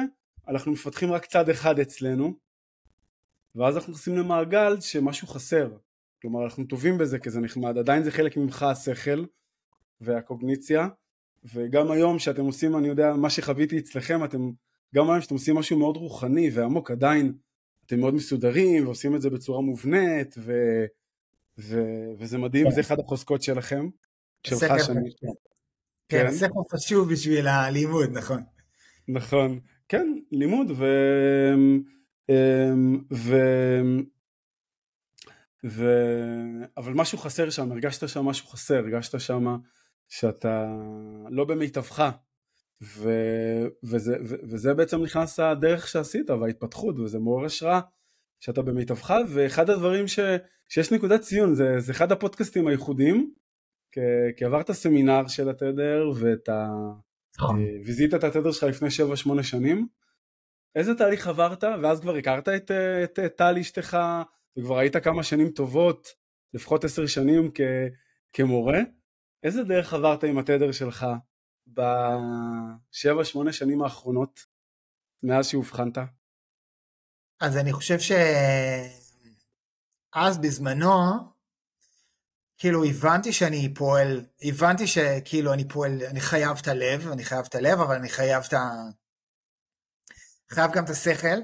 אנחנו 0.47 0.71
מפתחים 0.71 1.11
רק 1.11 1.25
צד 1.25 1.49
אחד 1.49 1.79
אצלנו, 1.79 2.33
ואז 3.55 3.77
אנחנו 3.77 3.91
נכנסים 3.93 4.17
למעגל 4.17 4.81
שמשהו 4.81 5.27
חסר. 5.27 5.69
כלומר 6.21 6.43
אנחנו 6.43 6.63
טובים 6.63 6.97
בזה 6.97 7.19
כי 7.19 7.29
זה 7.29 7.39
נחמד, 7.39 7.77
עדיין 7.77 8.03
זה 8.03 8.11
חלק 8.11 8.37
ממך 8.37 8.63
השכל 8.63 9.25
והקוגניציה 10.01 10.87
וגם 11.53 11.91
היום 11.91 12.19
שאתם 12.19 12.45
עושים, 12.45 12.77
אני 12.77 12.87
יודע, 12.87 13.13
מה 13.13 13.29
שחוויתי 13.29 13.79
אצלכם, 13.79 14.23
אתם, 14.23 14.51
גם 14.95 15.09
היום 15.09 15.21
שאתם 15.21 15.33
עושים 15.33 15.55
משהו 15.55 15.79
מאוד 15.79 15.97
רוחני 15.97 16.49
ועמוק 16.53 16.91
עדיין, 16.91 17.33
אתם 17.85 17.99
מאוד 17.99 18.13
מסודרים 18.13 18.85
ועושים 18.85 19.15
את 19.15 19.21
זה 19.21 19.29
בצורה 19.29 19.61
מובנית 19.61 20.35
ו, 20.37 20.53
ו, 21.57 21.83
וזה 22.17 22.37
מדהים, 22.37 22.71
זה 22.71 22.81
אחד 22.81 22.99
החוזקות 22.99 23.41
שלכם, 23.43 23.89
שלך 24.43 24.73
שאני. 24.85 25.09
כן, 25.19 25.27
כן. 26.09 26.25
הספר 26.25 26.61
חשוב 26.71 27.11
בשביל 27.11 27.47
הלימוד, 27.47 28.09
נכון. 28.11 28.43
נכון, 29.07 29.59
כן, 29.89 30.13
לימוד 30.31 30.71
ו... 30.71 30.85
ו... 33.13 33.35
ו... 35.65 35.85
אבל 36.77 36.93
משהו 36.93 37.17
חסר 37.17 37.49
שם, 37.49 37.71
הרגשת 37.71 38.09
שם 38.09 38.25
משהו 38.25 38.47
חסר, 38.47 38.77
הרגשת 38.77 39.19
שם 39.19 39.45
שאתה 40.09 40.65
לא 41.29 41.45
במיטבך 41.45 42.09
ו... 42.83 43.09
וזה, 43.83 44.17
ו... 44.25 44.35
וזה 44.43 44.73
בעצם 44.73 45.03
נכנס 45.03 45.39
הדרך 45.39 45.87
שעשית 45.87 46.29
וההתפתחות 46.29 46.99
וזה 46.99 47.19
מעורר 47.19 47.45
השראה 47.45 47.79
שאתה 48.39 48.61
במיטבך 48.61 49.13
ואחד 49.27 49.69
הדברים 49.69 50.07
ש... 50.07 50.19
שיש 50.69 50.91
נקודת 50.91 51.21
ציון, 51.21 51.55
זה, 51.55 51.79
זה 51.79 51.91
אחד 51.91 52.11
הפודקאסטים 52.11 52.67
הייחודיים 52.67 53.33
כי, 53.91 53.99
כי 54.37 54.45
עברת 54.45 54.71
סמינר 54.71 55.27
של 55.27 55.49
התדר 55.49 56.11
ואת 56.15 56.49
ה... 56.49 56.67
נכון. 57.37 57.59
אה, 57.59 57.65
ויזית 57.85 58.13
את 58.13 58.23
התדר 58.23 58.51
שלך 58.51 58.63
לפני 58.63 58.87
7-8 59.39 59.43
שנים. 59.43 59.87
איזה 60.75 60.95
תהליך 60.95 61.27
עברת? 61.27 61.63
ואז 61.63 61.99
כבר 61.99 62.15
הכרת 62.15 62.49
את 62.49 63.19
טל 63.35 63.57
אשתך, 63.57 63.97
וכבר 64.57 64.77
היית 64.77 64.97
כמה 64.97 65.23
שנים 65.23 65.49
טובות, 65.49 66.07
לפחות 66.53 66.83
10 66.83 67.07
שנים 67.07 67.51
כ, 67.53 67.61
כמורה. 68.33 68.79
איזה 69.43 69.63
דרך 69.63 69.93
עברת 69.93 70.23
עם 70.23 70.37
התדר 70.37 70.71
שלך 70.71 71.05
ב-7-8 71.73 73.51
שנים 73.51 73.81
האחרונות, 73.81 74.39
מאז 75.23 75.47
שאובחנת? 75.47 75.97
אז 77.41 77.57
אני 77.57 77.73
חושב 77.73 77.97
שאז 80.13 80.37
בזמנו, 80.41 80.91
כאילו 82.57 82.83
הבנתי 82.83 83.33
שאני 83.33 83.73
פועל, 83.73 84.25
הבנתי 84.41 84.87
שכאילו 84.87 85.53
אני 85.53 85.67
פועל, 85.67 86.03
אני 86.09 86.21
חייב 86.21 86.57
את 86.61 86.67
הלב, 86.67 87.07
אני 87.07 87.23
חייב 87.23 87.45
את 87.49 87.55
הלב, 87.55 87.79
אבל 87.79 87.95
אני 87.95 88.09
חייב 88.09 88.43
את 88.47 88.53
ה... 88.53 88.59
חייב 90.49 90.71
גם 90.71 90.83
את 90.83 90.89
השכל. 90.89 91.41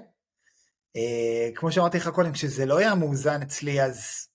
אה, 0.98 1.50
כמו 1.56 1.72
שאמרתי 1.72 1.98
לך 1.98 2.08
קודם, 2.08 2.32
כשזה 2.32 2.66
לא 2.66 2.78
היה 2.78 2.96
מאוזן 2.96 3.42
אצלי 3.42 3.82
אז, 3.84 4.28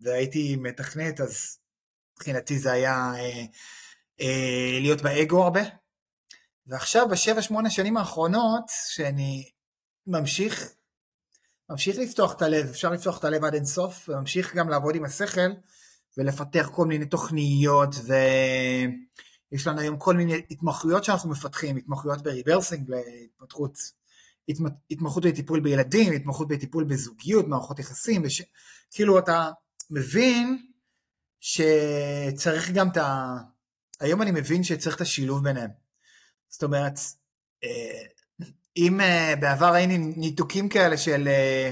והייתי 0.00 0.56
מתכנת, 0.56 1.20
אז 1.20 1.58
מבחינתי 2.16 2.58
זה 2.58 2.72
היה 2.72 3.12
אה, 3.16 3.44
אה, 4.20 4.78
להיות 4.80 5.02
באגו 5.02 5.44
הרבה. 5.44 5.60
ועכשיו 6.66 7.08
בשבע 7.08 7.42
שמונה 7.42 7.70
שנים 7.70 7.96
האחרונות, 7.96 8.64
שאני 8.88 9.50
ממשיך, 10.06 10.72
ממשיך 11.70 11.98
לפתוח 11.98 12.34
את 12.34 12.42
הלב, 12.42 12.68
אפשר 12.68 12.90
לפתוח 12.90 13.18
את 13.18 13.24
הלב 13.24 13.44
עד 13.44 13.54
אינסוף, 13.54 14.08
וממשיך 14.08 14.54
גם 14.54 14.68
לעבוד 14.68 14.94
עם 14.94 15.04
השכל, 15.04 15.50
ולפתח 16.18 16.70
כל 16.72 16.86
מיני 16.86 17.06
תוכניות, 17.06 17.94
ויש 17.94 19.66
לנו 19.66 19.80
היום 19.80 19.96
כל 19.96 20.16
מיני 20.16 20.42
התמחויות 20.50 21.04
שאנחנו 21.04 21.30
מפתחים, 21.30 21.76
התמחויות 21.76 22.22
ב 22.22 22.28
rebirthing 22.28 22.90
להתפתחות, 22.90 23.78
התמחות 24.90 25.26
בטיפול 25.26 25.60
בילדים, 25.60 26.12
התמחות 26.12 26.48
בטיפול 26.48 26.84
בזוגיות, 26.84 27.48
מערכות 27.48 27.78
יחסים, 27.78 28.22
וש... 28.24 28.42
כאילו 28.90 29.18
אתה 29.18 29.50
מבין 29.90 30.66
שצריך 31.40 32.70
גם 32.70 32.88
את 32.88 32.96
ה... 32.96 33.36
היום 34.00 34.22
אני 34.22 34.30
מבין 34.30 34.64
שצריך 34.64 34.96
את 34.96 35.00
השילוב 35.00 35.44
ביניהם. 35.44 35.70
זאת 36.48 36.62
אומרת, 36.62 36.98
אה, 37.64 38.02
אם 38.76 39.00
אה, 39.00 39.34
בעבר 39.40 39.72
היינו 39.72 40.12
ניתוקים 40.16 40.68
כאלה 40.68 40.96
של 40.96 41.28
אה, 41.28 41.70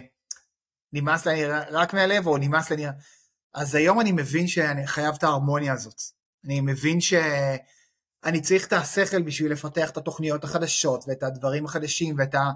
נמאס 0.93 1.27
לי 1.27 1.47
רק 1.71 1.95
מהלב, 1.95 2.27
או 2.27 2.39
נמאס 2.39 2.71
לי... 2.71 2.85
אז 3.55 3.75
היום 3.75 4.01
אני 4.01 4.13
מבין 4.13 4.47
שאני 4.47 4.87
חייב 4.87 5.15
את 5.19 5.25
ההרמוניה 5.25 5.73
הזאת. 5.73 6.01
אני 6.45 6.61
מבין 6.61 7.01
אני 8.25 8.41
צריך 8.41 8.67
את 8.67 8.73
השכל 8.73 9.23
בשביל 9.23 9.53
לפתח 9.53 9.91
את 9.91 9.97
התוכניות 9.97 10.45
החדשות 10.45 11.05
ואת 11.09 11.23
הדברים 11.23 11.65
החדשים 11.65 12.15
ואת 12.19 12.35
ה... 12.35 12.51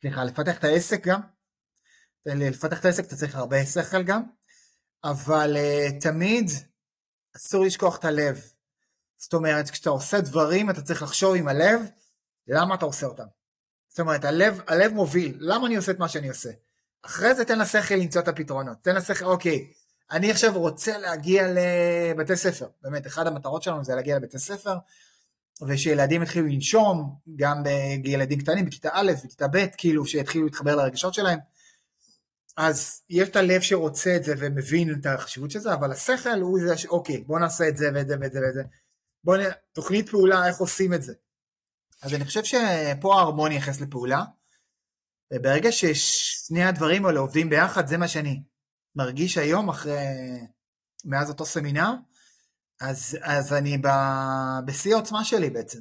סליחה, 0.00 0.24
לפתח 0.24 0.58
את 0.58 0.64
העסק 0.64 1.06
גם. 1.06 1.20
לפתח 2.26 2.80
את 2.80 2.84
העסק 2.84 3.04
אתה 3.06 3.16
צריך 3.16 3.34
הרבה 3.34 3.66
שכל 3.66 4.02
גם, 4.02 4.22
אבל 5.04 5.56
uh, 5.56 6.02
תמיד 6.02 6.50
אסור 7.36 7.64
לשכוח 7.64 7.98
את 7.98 8.04
הלב. 8.04 8.40
זאת 9.16 9.34
אומרת, 9.34 9.70
כשאתה 9.70 9.90
עושה 9.90 10.20
דברים 10.20 10.70
אתה 10.70 10.82
צריך 10.82 11.02
לחשוב 11.02 11.34
עם 11.34 11.48
הלב, 11.48 11.80
למה 12.48 12.74
אתה 12.74 12.84
עושה 12.84 13.06
אותם. 13.06 13.26
זאת 13.88 14.00
אומרת, 14.00 14.24
הלב, 14.24 14.60
הלב 14.66 14.92
מוביל, 14.92 15.36
למה 15.40 15.66
אני 15.66 15.76
עושה 15.76 15.92
את 15.92 15.98
מה 15.98 16.08
שאני 16.08 16.28
עושה? 16.28 16.50
אחרי 17.02 17.34
זה 17.34 17.44
תן 17.44 17.58
לשכל 17.58 17.94
למצוא 17.94 18.20
את 18.20 18.28
הפתרונות, 18.28 18.78
תן 18.82 18.96
לשכל, 18.96 19.24
אוקיי, 19.24 19.72
אני 20.10 20.30
עכשיו 20.30 20.58
רוצה 20.58 20.98
להגיע 20.98 21.46
לבתי 21.48 22.36
ספר, 22.36 22.66
באמת, 22.82 23.06
אחת 23.06 23.26
המטרות 23.26 23.62
שלנו 23.62 23.84
זה 23.84 23.94
להגיע 23.94 24.16
לבתי 24.16 24.38
ספר, 24.38 24.76
ושילדים 25.68 26.22
יתחילו 26.22 26.46
לנשום, 26.46 27.16
גם 27.36 27.62
בילדים 28.02 28.40
קטנים, 28.40 28.64
בכיתה 28.64 28.88
א', 28.92 29.12
בכיתה 29.24 29.48
ב', 29.48 29.66
כאילו, 29.76 30.06
שיתחילו 30.06 30.44
להתחבר 30.44 30.76
לרגשות 30.76 31.14
שלהם. 31.14 31.38
אז 32.56 33.02
יש 33.10 33.28
את 33.28 33.36
הלב 33.36 33.60
שרוצה 33.60 34.16
את 34.16 34.24
זה 34.24 34.34
ומבין 34.38 34.94
את 35.00 35.06
החשיבות 35.06 35.50
של 35.50 35.58
זה, 35.58 35.74
אבל 35.74 35.92
השכל 35.92 36.40
הוא 36.40 36.58
זה 36.66 36.78
ש... 36.78 36.86
אוקיי, 36.86 37.24
בוא 37.26 37.38
נעשה 37.38 37.68
את 37.68 37.76
זה 37.76 37.90
ואת 37.94 38.08
זה 38.08 38.16
ואת 38.20 38.32
זה 38.32 38.40
ואת 38.46 38.54
זה. 38.54 38.62
בוא 39.24 39.36
נ... 39.36 39.40
תוכנית 39.72 40.08
פעולה, 40.08 40.48
איך 40.48 40.56
עושים 40.58 40.94
את 40.94 41.02
זה. 41.02 41.12
אז 42.02 42.14
אני 42.14 42.24
חושב 42.24 42.44
שפה 42.44 43.14
ההרמוניה 43.14 43.58
נכנס 43.58 43.80
לפעולה, 43.80 44.22
וברגע 45.32 45.72
ששני 45.72 46.64
הדברים 46.64 47.06
האלה 47.06 47.20
עובדים 47.20 47.50
ביחד, 47.50 47.86
זה 47.86 47.96
מה 47.96 48.08
שאני 48.08 48.42
מרגיש 48.96 49.38
היום 49.38 49.68
אחרי, 49.68 49.96
מאז 51.04 51.30
אותו 51.30 51.46
סמינר, 51.46 51.90
אז, 52.80 53.18
אז 53.22 53.52
אני 53.52 53.78
ב, 53.78 53.88
בשיא 54.66 54.94
העוצמה 54.94 55.24
שלי 55.24 55.50
בעצם. 55.50 55.78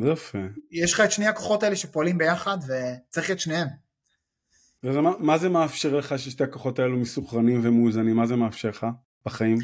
זה 0.00 0.08
יפה. 0.10 0.38
יש 0.70 0.92
לך 0.92 1.00
את 1.00 1.12
שני 1.12 1.26
הכוחות 1.26 1.62
האלה 1.62 1.76
שפועלים 1.76 2.18
ביחד, 2.18 2.58
וצריך 2.66 3.30
את 3.30 3.40
שניהם. 3.40 3.68
וזה, 4.84 5.00
מה, 5.00 5.10
מה 5.18 5.38
זה 5.38 5.48
מאפשר 5.48 5.96
לך 5.96 6.18
ששתי 6.18 6.44
הכוחות 6.44 6.78
האלו 6.78 6.98
מסוכרנים 6.98 7.60
ומאוזנים? 7.64 8.16
מה 8.16 8.26
זה 8.26 8.36
מאפשר 8.36 8.68
לך 8.68 8.86
בחיים? 9.26 9.58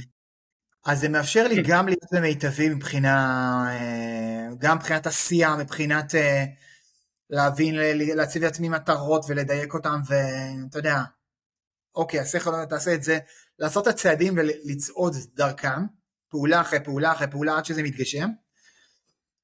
אז 0.86 1.00
זה 1.00 1.08
מאפשר 1.08 1.48
לי 1.48 1.62
גם 1.62 1.86
להיות 1.86 2.12
במיטבי 2.12 2.68
מבחינה, 2.68 3.16
אה, 3.70 4.54
גם 4.58 4.76
מבחינת 4.76 5.06
עשייה, 5.06 5.56
מבחינת 5.56 6.14
אה, 6.14 6.44
להבין, 7.30 7.74
להציב 8.16 8.42
לעצמי 8.42 8.68
מטרות 8.68 9.24
ולדייק 9.28 9.74
אותן, 9.74 10.00
ואתה 10.06 10.78
יודע, 10.78 11.02
אוקיי, 11.98 12.20
השכל 12.20 12.64
תעשה 12.64 12.94
את 12.94 13.02
זה, 13.02 13.18
לעשות 13.58 13.88
את 13.88 13.92
הצעדים 13.94 14.34
ולצעוד 14.36 15.16
דרכם, 15.34 15.86
פעולה 16.28 16.60
אחרי 16.60 16.84
פעולה 16.84 17.12
אחרי 17.12 17.30
פעולה 17.30 17.58
עד 17.58 17.64
שזה 17.64 17.82
מתגשם. 17.82 18.28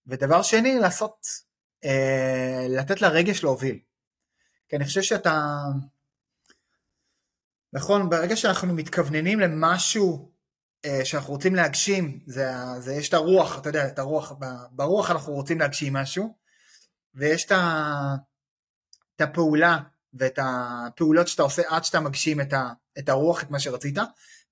ודבר 0.06 0.42
שני, 0.42 0.78
לעשות, 0.78 1.26
אה, 1.84 2.66
לתת 2.68 3.02
לרגש 3.02 3.42
להוביל. 3.42 3.78
כי 4.68 4.76
אני 4.76 4.84
חושב 4.84 5.02
שאתה, 5.02 5.56
נכון, 7.72 8.10
ברגע 8.10 8.36
שאנחנו 8.36 8.74
מתכווננים 8.74 9.40
למשהו 9.40 10.32
אה, 10.84 11.04
שאנחנו 11.04 11.32
רוצים 11.32 11.54
להגשים, 11.54 12.20
זה, 12.26 12.46
זה 12.78 12.94
יש 12.94 13.08
את 13.08 13.14
הרוח, 13.14 13.58
אתה 13.58 13.68
יודע, 13.68 13.86
את 13.86 13.98
הרוח, 13.98 14.32
ברוח 14.70 15.10
אנחנו 15.10 15.32
רוצים 15.32 15.60
להגשים 15.60 15.92
משהו, 15.92 16.36
ויש 17.14 17.44
את, 17.44 17.52
את 19.16 19.20
הפעולה 19.20 19.78
ואת 20.14 20.38
הפעולות 20.42 21.28
שאתה 21.28 21.42
עושה 21.42 21.62
עד 21.68 21.84
שאתה 21.84 22.00
מגשים 22.00 22.40
את, 22.40 22.52
ה, 22.52 22.68
את 22.98 23.08
הרוח, 23.08 23.42
את 23.42 23.50
מה 23.50 23.60
שרצית, 23.60 23.98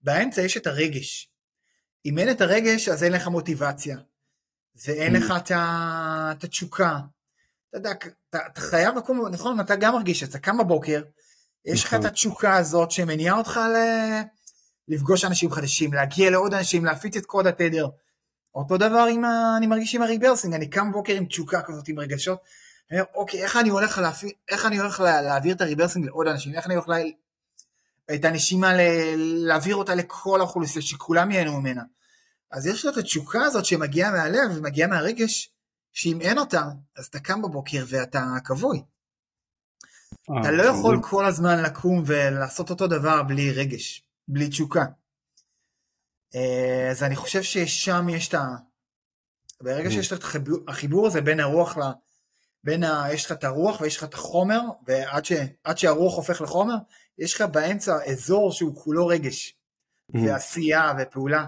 באמצע 0.03 0.43
יש 0.43 0.57
את 0.57 0.67
הרגש. 0.67 1.31
אם 2.07 2.19
אין 2.19 2.31
את 2.31 2.41
הרגש, 2.41 2.89
אז 2.89 3.05
אין 3.05 3.13
לך 3.13 3.29
מוטיבציה, 3.29 3.99
ואין 4.87 5.17
mm. 5.17 5.19
לך 5.19 5.33
את, 5.37 5.51
את 6.33 6.45
התשוקה. 6.45 6.99
אתה 7.69 7.79
יודע, 7.79 7.91
אתה, 7.91 8.39
אתה 8.47 8.61
חייב 8.61 8.97
לקום, 8.97 9.29
נכון, 9.29 9.61
אתה 9.61 9.77
גם 9.77 9.95
מרגיש, 9.95 10.23
אתה 10.23 10.39
קם 10.39 10.59
בבוקר, 10.59 11.03
יש 11.65 11.85
לך 11.85 11.95
את 11.95 11.99
נכון. 11.99 12.07
התשוקה 12.07 12.57
הזאת 12.57 12.91
שמניעה 12.91 13.39
אותך 13.39 13.57
ל... 13.57 13.77
לפגוש 14.89 15.25
אנשים 15.25 15.51
חדשים, 15.51 15.93
להגיע 15.93 16.31
לעוד 16.31 16.55
אנשים, 16.55 16.85
להפיץ 16.85 17.17
את 17.17 17.27
קוד 17.27 17.47
התדר. 17.47 17.89
אותו 18.55 18.77
דבר 18.77 19.07
עם 19.11 19.25
ה... 19.25 19.55
אני 19.57 19.67
מרגיש 19.67 19.95
עם 19.95 20.03
הריברסינג, 20.03 20.55
אני 20.55 20.71
קם 20.71 20.91
בבוקר 20.91 21.13
עם 21.13 21.27
תשוקה 21.27 21.63
כזאת, 21.63 21.89
עם 21.89 21.99
רגשות. 21.99 22.39
אני 22.93 23.01
אומר, 23.01 23.11
אוקיי, 23.15 23.43
איך 23.43 23.57
אני 23.57 23.69
הולך, 23.69 23.99
להפי... 23.99 24.33
איך 24.49 24.67
אני 24.67 24.79
הולך 24.79 25.01
לה... 25.01 25.23
להעביר 25.23 25.55
את 25.55 25.61
הריברסינג 25.61 26.07
לעוד 26.07 26.27
אנשים? 26.27 26.55
איך 26.55 26.67
אני 26.67 26.75
הולך 26.75 26.89
לה... 26.89 26.97
את 28.15 28.25
הנשימה, 28.25 28.75
ל... 28.75 28.81
להעביר 29.47 29.77
אותה 29.77 29.95
לכל 29.95 30.41
האוכלוסייה, 30.41 30.83
שכולם 30.83 31.31
ייהנו 31.31 31.61
ממנה. 31.61 31.83
אז 32.51 32.67
יש 32.67 32.85
לו 32.85 32.93
את 32.93 32.97
התשוקה 32.97 33.43
הזאת 33.43 33.65
שמגיעה 33.65 34.11
מהלב 34.11 34.51
ומגיעה 34.57 34.89
מהרגש, 34.89 35.55
שאם 35.93 36.21
אין 36.21 36.39
אותה, 36.39 36.65
אז 36.97 37.07
אתה 37.07 37.21
קם 37.21 37.43
בבוקר 37.43 37.85
ואתה 37.89 38.25
כבוי. 38.45 38.83
אתה 40.41 40.51
לא 40.51 40.63
יכול 40.63 41.03
כל 41.03 41.27
הזמן 41.27 41.63
לקום 41.63 42.03
ולעשות 42.07 42.71
אותו 42.71 42.87
דבר 42.87 43.23
בלי 43.23 43.53
רגש. 43.53 44.05
בלי 44.29 44.49
תשוקה. 44.49 44.85
אה, 46.35 46.89
אז 46.91 47.03
אני 47.03 47.17
חושב 47.17 47.43
ששם 47.43 48.09
יש 48.09 48.29
את 48.29 48.35
ה... 48.35 48.47
ברגע 49.61 49.89
mm. 49.89 49.93
שיש 49.93 50.13
את 50.13 50.23
החיבור, 50.23 50.59
החיבור 50.69 51.07
הזה 51.07 51.21
בין 51.21 51.41
הרוח 51.41 51.77
ל... 51.77 51.81
בין 52.65 52.85
ה... 52.85 53.07
יש 53.13 53.27
לך 53.27 53.33
את 53.33 53.45
הרוח 53.45 53.81
ויש 53.81 53.97
לך 53.97 54.05
את 54.05 54.15
החומר, 54.15 54.61
ועד 54.87 55.25
ש... 55.25 55.33
שהרוח 55.77 56.17
הופך 56.17 56.41
לחומר, 56.41 56.75
יש 57.19 57.35
לך 57.35 57.43
באמצע 57.43 57.93
אזור 58.07 58.53
שהוא 58.53 58.77
כולו 58.77 59.07
רגש, 59.07 59.57
mm. 60.13 60.19
ועשייה 60.19 60.93
ופעולה. 60.99 61.47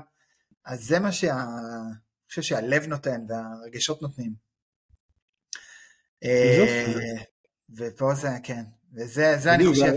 אז 0.64 0.84
זה 0.84 0.98
מה 0.98 1.12
שה... 1.12 1.34
אני 1.34 2.28
חושב 2.28 2.42
שהלב 2.42 2.86
נותן 2.86 3.20
והרגשות 3.28 4.02
נותנים. 4.02 4.32
אה, 6.24 6.92
ופה 7.76 8.14
זה, 8.14 8.28
כן, 8.42 8.62
וזה 8.94 9.54
אני 9.54 9.66
חושב... 9.66 9.92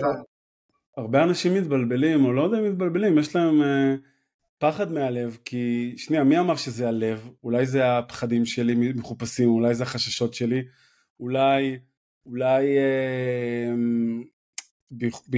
הרבה 0.98 1.24
אנשים 1.24 1.54
מתבלבלים, 1.54 2.26
או 2.26 2.34
לא 2.34 2.42
יודע 2.42 2.58
אם 2.60 2.72
מתבלבלים, 2.72 3.18
יש 3.18 3.36
להם 3.36 3.62
uh, 3.62 3.66
פחד 4.58 4.92
מהלב, 4.92 5.38
כי 5.46 5.94
שנייה, 5.98 6.24
מי 6.24 6.40
אמר 6.40 6.56
שזה 6.56 6.88
הלב? 6.88 7.30
אולי 7.44 7.66
זה 7.66 7.98
הפחדים 7.98 8.46
שלי 8.46 8.94
מחופשים, 8.96 9.50
אולי 9.50 9.76
זה 9.76 9.84
החששות 9.84 10.34
שלי, 10.34 10.64
אולי, 11.20 11.80
אולי, 12.26 12.78
uh, 12.78 13.78
ב, 14.92 15.06
ב, 15.06 15.38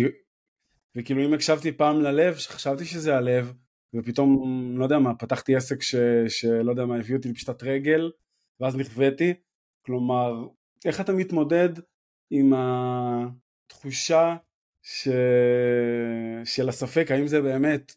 וכאילו 0.96 1.26
אם 1.26 1.34
הקשבתי 1.34 1.72
פעם 1.72 2.02
ללב, 2.02 2.36
חשבתי 2.36 2.86
שזה 2.86 3.16
הלב, 3.16 3.54
ופתאום, 3.96 4.30
לא 4.78 4.84
יודע 4.84 5.00
מה, 5.00 5.16
פתחתי 5.16 5.56
עסק 5.56 5.82
ש, 5.82 5.96
שלא 6.28 6.72
יודע 6.72 6.86
מה, 6.86 6.98
הביא 6.98 7.16
אותי 7.16 7.30
לפשטת 7.30 7.64
רגל, 7.64 8.12
ואז 8.60 8.76
נכוויתי, 8.76 9.34
כלומר, 9.86 10.48
איך 10.86 11.02
אתה 11.02 11.14
מתמודד 11.14 11.70
עם 12.32 12.54
התחושה 12.56 14.36
ש... 14.84 15.08
של 16.46 16.70
הספק 16.70 17.12
האם 17.12 17.28
זה 17.28 17.42
באמת 17.42 17.96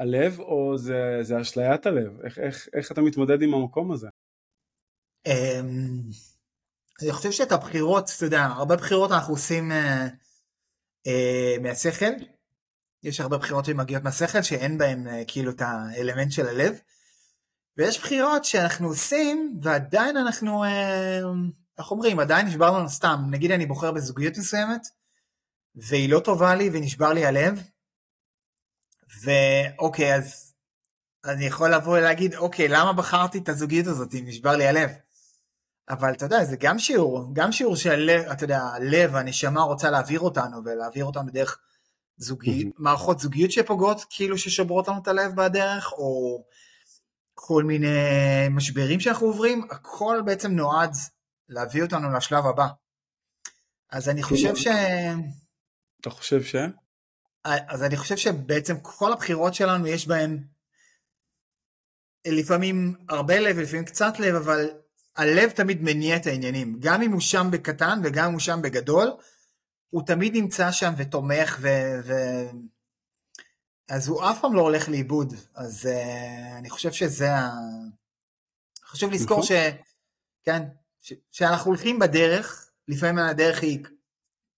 הלב 0.00 0.40
או 0.40 0.78
זה, 0.78 1.18
זה 1.22 1.40
אשליית 1.40 1.86
הלב? 1.86 2.20
איך, 2.20 2.38
איך, 2.38 2.68
איך 2.74 2.92
אתה 2.92 3.00
מתמודד 3.00 3.42
עם 3.42 3.54
המקום 3.54 3.92
הזה? 3.92 4.08
אני 7.02 7.12
חושב 7.12 7.32
שאת 7.32 7.52
הבחירות, 7.52 8.10
אתה 8.16 8.24
יודע, 8.24 8.44
הרבה 8.44 8.76
בחירות 8.76 9.12
אנחנו 9.12 9.34
עושים 9.34 9.72
אה, 9.72 10.06
אה, 11.06 11.56
מהשכל. 11.62 12.12
יש 13.02 13.20
הרבה 13.20 13.38
בחירות 13.38 13.64
שמגיעות 13.64 14.02
מהשכל 14.02 14.42
שאין 14.42 14.78
בהן 14.78 15.08
אה, 15.08 15.22
כאילו 15.26 15.50
את 15.50 15.62
האלמנט 15.62 16.32
של 16.32 16.48
הלב. 16.48 16.78
ויש 17.76 17.98
בחירות 17.98 18.44
שאנחנו 18.44 18.88
עושים 18.88 19.58
ועדיין 19.62 20.16
אנחנו, 20.16 20.64
אה, 20.64 21.20
איך 21.78 21.90
אומרים, 21.90 22.20
עדיין 22.20 22.46
נשבר 22.46 22.78
לנו 22.78 22.88
סתם. 22.88 23.24
נגיד 23.30 23.50
אני 23.50 23.66
בוחר 23.66 23.92
בזוגיות 23.92 24.38
מסוימת, 24.38 24.88
והיא 25.74 26.10
לא 26.10 26.20
טובה 26.20 26.54
לי 26.54 26.70
ונשבר 26.72 27.12
לי 27.12 27.26
הלב, 27.26 27.62
ואוקיי, 29.22 30.14
אז 30.14 30.54
אני 31.24 31.46
יכול 31.46 31.74
לבוא 31.74 31.98
ולהגיד, 31.98 32.34
אוקיי, 32.34 32.68
למה 32.68 32.92
בחרתי 32.92 33.38
את 33.38 33.48
הזוגיות 33.48 33.86
הזאת 33.86 34.14
אם 34.14 34.24
נשבר 34.26 34.56
לי 34.56 34.66
הלב? 34.66 34.90
אבל 35.90 36.12
אתה 36.12 36.24
יודע, 36.24 36.44
זה 36.44 36.56
גם 36.56 36.78
שיעור, 36.78 37.30
גם 37.32 37.52
שיעור 37.52 37.76
שהלב, 37.76 38.22
אתה 38.22 38.44
יודע, 38.44 38.60
הלב, 38.60 39.16
הנשמה 39.16 39.62
רוצה 39.62 39.90
להעביר 39.90 40.20
אותנו, 40.20 40.64
ולהעביר 40.64 41.04
אותנו 41.04 41.30
דרך 41.30 41.58
זוגי, 42.16 42.70
מערכות 42.78 43.20
זוגיות 43.20 43.50
שפוגעות, 43.50 44.04
כאילו 44.10 44.38
ששוברות 44.38 44.88
לנו 44.88 44.98
את 45.02 45.08
הלב 45.08 45.34
בדרך, 45.36 45.92
או 45.92 46.44
כל 47.34 47.64
מיני 47.64 47.88
משברים 48.50 49.00
שאנחנו 49.00 49.26
עוברים, 49.26 49.66
הכל 49.70 50.22
בעצם 50.24 50.52
נועד 50.52 50.94
להביא 51.48 51.82
אותנו 51.82 52.12
לשלב 52.12 52.46
הבא. 52.46 52.66
אז 53.90 54.08
אני 54.08 54.22
חושב 54.22 54.56
ש... 54.56 54.66
אתה 56.00 56.10
חושב 56.10 56.42
ש? 56.42 56.56
אז 57.44 57.82
אני 57.82 57.96
חושב 57.96 58.16
שבעצם 58.16 58.80
כל 58.82 59.12
הבחירות 59.12 59.54
שלנו 59.54 59.86
יש 59.86 60.06
בהן 60.06 60.44
לפעמים 62.26 62.94
הרבה 63.08 63.40
לב 63.40 63.56
ולפעמים 63.58 63.84
קצת 63.84 64.12
לב, 64.18 64.34
אבל 64.34 64.70
הלב 65.18 65.50
תמיד 65.50 65.82
מניע 65.82 66.16
את 66.16 66.26
העניינים. 66.26 66.76
גם 66.80 67.02
אם 67.02 67.12
הוא 67.12 67.20
שם 67.20 67.48
בקטן 67.50 68.00
וגם 68.04 68.26
אם 68.26 68.32
הוא 68.32 68.40
שם 68.40 68.62
בגדול, 68.62 69.12
הוא 69.90 70.02
תמיד 70.06 70.34
נמצא 70.34 70.72
שם 70.72 70.92
ותומך 70.96 71.58
ו... 71.60 71.68
ו... 72.04 72.12
אז 73.88 74.08
הוא 74.08 74.30
אף 74.30 74.40
פעם 74.40 74.54
לא 74.54 74.60
הולך 74.60 74.88
לאיבוד, 74.88 75.34
אז 75.54 75.86
uh, 75.86 76.58
אני 76.58 76.70
חושב 76.70 76.92
שזה 76.92 77.34
ה... 77.34 77.50
חשוב 78.84 79.10
לזכור 79.10 79.38
נכון. 79.38 79.48
ש... 79.48 79.52
כן, 80.44 80.62
ש... 81.00 81.12
שאנחנו 81.30 81.70
הולכים 81.70 81.98
בדרך, 81.98 82.70
לפעמים 82.88 83.18
הדרך 83.18 83.62
היא 83.62 83.84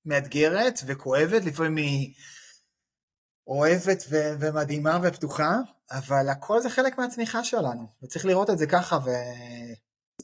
מאתגרת 0.05 0.81
וכואבת, 0.87 1.45
לפעמים 1.45 1.77
היא 1.77 2.15
אוהבת 3.47 4.05
ו... 4.11 4.17
ומדהימה 4.41 4.99
ופתוחה, 5.03 5.57
אבל 5.91 6.29
הכל 6.29 6.61
זה 6.61 6.71
חלק 6.71 6.99
מהצמיחה 6.99 7.45
שלנו, 7.45 7.87
וצריך 8.03 8.25
לראות 8.25 8.51
את 8.51 8.59
זה 8.59 8.67
ככה, 8.67 8.99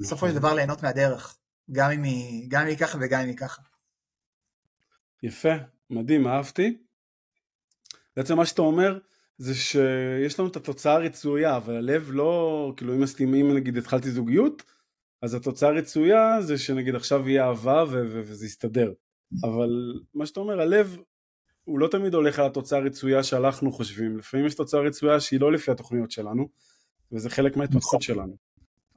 ובסופו 0.01 0.27
של 0.27 0.33
נכון. 0.33 0.39
דבר 0.39 0.55
ליהנות 0.55 0.83
מהדרך, 0.83 1.37
גם 1.73 1.91
אם 1.91 2.03
היא, 2.03 2.47
גם 2.51 2.63
אם 2.63 2.67
היא 2.67 2.77
ככה 2.77 2.99
וגם 3.01 3.21
אם 3.21 3.29
היא 3.29 3.37
ככה. 3.37 3.63
יפה, 5.23 5.55
מדהים, 5.91 6.27
אהבתי. 6.27 6.79
בעצם 8.17 8.37
מה 8.37 8.47
שאתה 8.47 8.63
אומר 8.63 8.99
זה 9.39 9.55
שיש 9.55 10.41
לנו 10.41 10.49
את 10.49 10.57
התוצאה 10.57 10.95
הרצויה, 10.95 11.57
אבל 11.57 11.77
הלב 11.77 12.11
לא, 12.13 12.73
כאילו 12.77 12.95
אם, 12.95 13.35
אם 13.35 13.57
נגיד 13.57 13.77
התחלתי 13.77 14.11
זוגיות, 14.11 14.63
אז 15.23 15.35
התוצאה 15.35 15.69
הרצויה 15.69 16.43
זה 16.43 16.59
שנגיד 16.59 16.95
עכשיו 16.95 17.29
יהיה 17.29 17.49
אהבה 17.49 17.85
ו- 17.89 18.07
ו- 18.09 18.21
וזה 18.25 18.47
יסתדר. 18.47 18.93
אבל 19.45 20.01
מה 20.15 20.27
שאתה 20.27 20.41
אומר, 20.41 20.61
הלב 20.61 20.97
הוא 21.65 21.79
לא 21.79 21.89
תמיד 21.89 22.15
הולך 22.15 22.39
על 22.39 22.47
התוצאה 22.47 22.79
הרצויה 22.79 23.23
שאנחנו 23.23 23.73
חושבים, 23.73 24.19
לפעמים 24.19 24.47
יש 24.47 24.55
תוצאה 24.55 24.81
רצויה 24.81 25.21
שהיא 25.21 25.41
לא 25.41 25.53
לפי 25.53 25.71
התוכניות 25.71 26.11
שלנו, 26.11 26.49
וזה 27.13 27.31
חלק 27.31 27.57
מההתפתחות 27.57 27.85
נכון. 27.85 28.01
שלנו. 28.01 28.37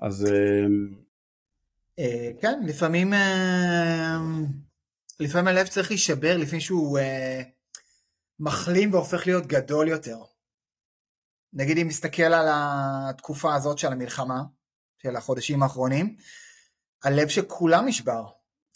אז... 0.01 0.25
אה, 1.99 2.31
כן, 2.41 2.59
לפעמים, 2.65 3.13
אה, 3.13 4.17
לפעמים 5.19 5.47
הלב 5.47 5.67
צריך 5.67 5.89
להישבר 5.89 6.37
לפני 6.37 6.61
שהוא 6.61 6.99
מחלים 8.39 8.93
והופך 8.93 9.27
להיות 9.27 9.47
גדול 9.47 9.87
יותר. 9.87 10.17
נגיד 11.53 11.77
אם 11.77 11.87
נסתכל 11.87 12.21
על 12.23 12.47
התקופה 12.51 13.55
הזאת 13.55 13.77
של 13.77 13.87
המלחמה, 13.87 14.43
של 14.97 15.15
החודשים 15.15 15.63
האחרונים, 15.63 16.15
הלב 17.03 17.27
של 17.27 17.45
כולם 17.47 17.87
נשבר. 17.87 18.25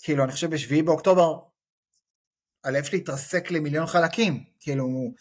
כאילו, 0.03 0.23
אני 0.23 0.31
חושב 0.31 0.49
בשביעי 0.49 0.81
באוקטובר, 0.81 1.39
הלב 2.63 2.83
שלי 2.83 2.97
התרסק 2.97 3.51
למיליון 3.51 3.87
חלקים, 3.87 4.43
כאילו, 4.59 5.13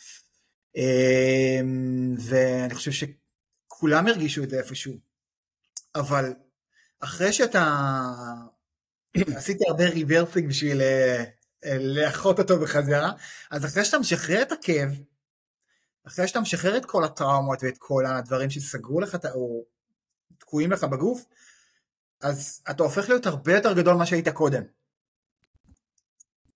ואני 2.18 2.74
חושב 2.74 2.90
שכולם 2.90 4.06
הרגישו 4.06 4.42
את 4.42 4.50
זה 4.50 4.58
איפשהו. 4.58 5.11
אבל 5.94 6.34
אחרי 7.00 7.32
שאתה, 7.32 7.88
עשיתי 9.36 9.64
הרבה 9.68 9.84
rebirthing 9.88 10.48
בשביל 10.48 10.80
אה, 10.80 11.24
לאחות 11.78 12.38
אותו 12.38 12.60
בחזרה, 12.60 13.12
אז 13.50 13.64
אחרי 13.64 13.84
שאתה 13.84 13.98
משחרר 13.98 14.42
את 14.42 14.52
הכאב, 14.52 14.90
אחרי 16.06 16.28
שאתה 16.28 16.40
משחרר 16.40 16.76
את 16.76 16.86
כל 16.86 17.04
הטראומות 17.04 17.62
ואת 17.62 17.78
כל 17.78 18.06
הדברים 18.06 18.50
שסגרו 18.50 19.00
לך 19.00 19.16
או 19.34 19.64
תקועים 20.38 20.72
לך 20.72 20.84
בגוף, 20.84 21.24
אז 22.20 22.62
אתה 22.70 22.82
הופך 22.82 23.08
להיות 23.08 23.26
הרבה 23.26 23.54
יותר 23.54 23.72
גדול 23.72 23.94
ממה 23.94 24.06
שהיית 24.06 24.28
קודם. 24.28 24.62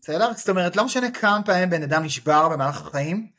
בסדר? 0.01 0.32
זאת 0.37 0.49
אומרת, 0.49 0.76
לא 0.76 0.84
משנה 0.84 1.11
כמה 1.11 1.43
פעמים 1.45 1.70
בן 1.70 1.82
אדם 1.82 2.05
נשבר 2.05 2.49
במהלך 2.49 2.80
החיים, 2.80 3.30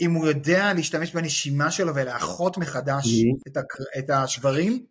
אם 0.00 0.12
הוא 0.12 0.26
יודע 0.26 0.72
להשתמש 0.72 1.12
בנשימה 1.12 1.70
שלו 1.70 1.94
ולאחות 1.94 2.58
מחדש 2.58 3.04
mm-hmm. 3.04 3.48
את, 3.48 3.58
את 3.98 4.10
השברים, 4.10 4.86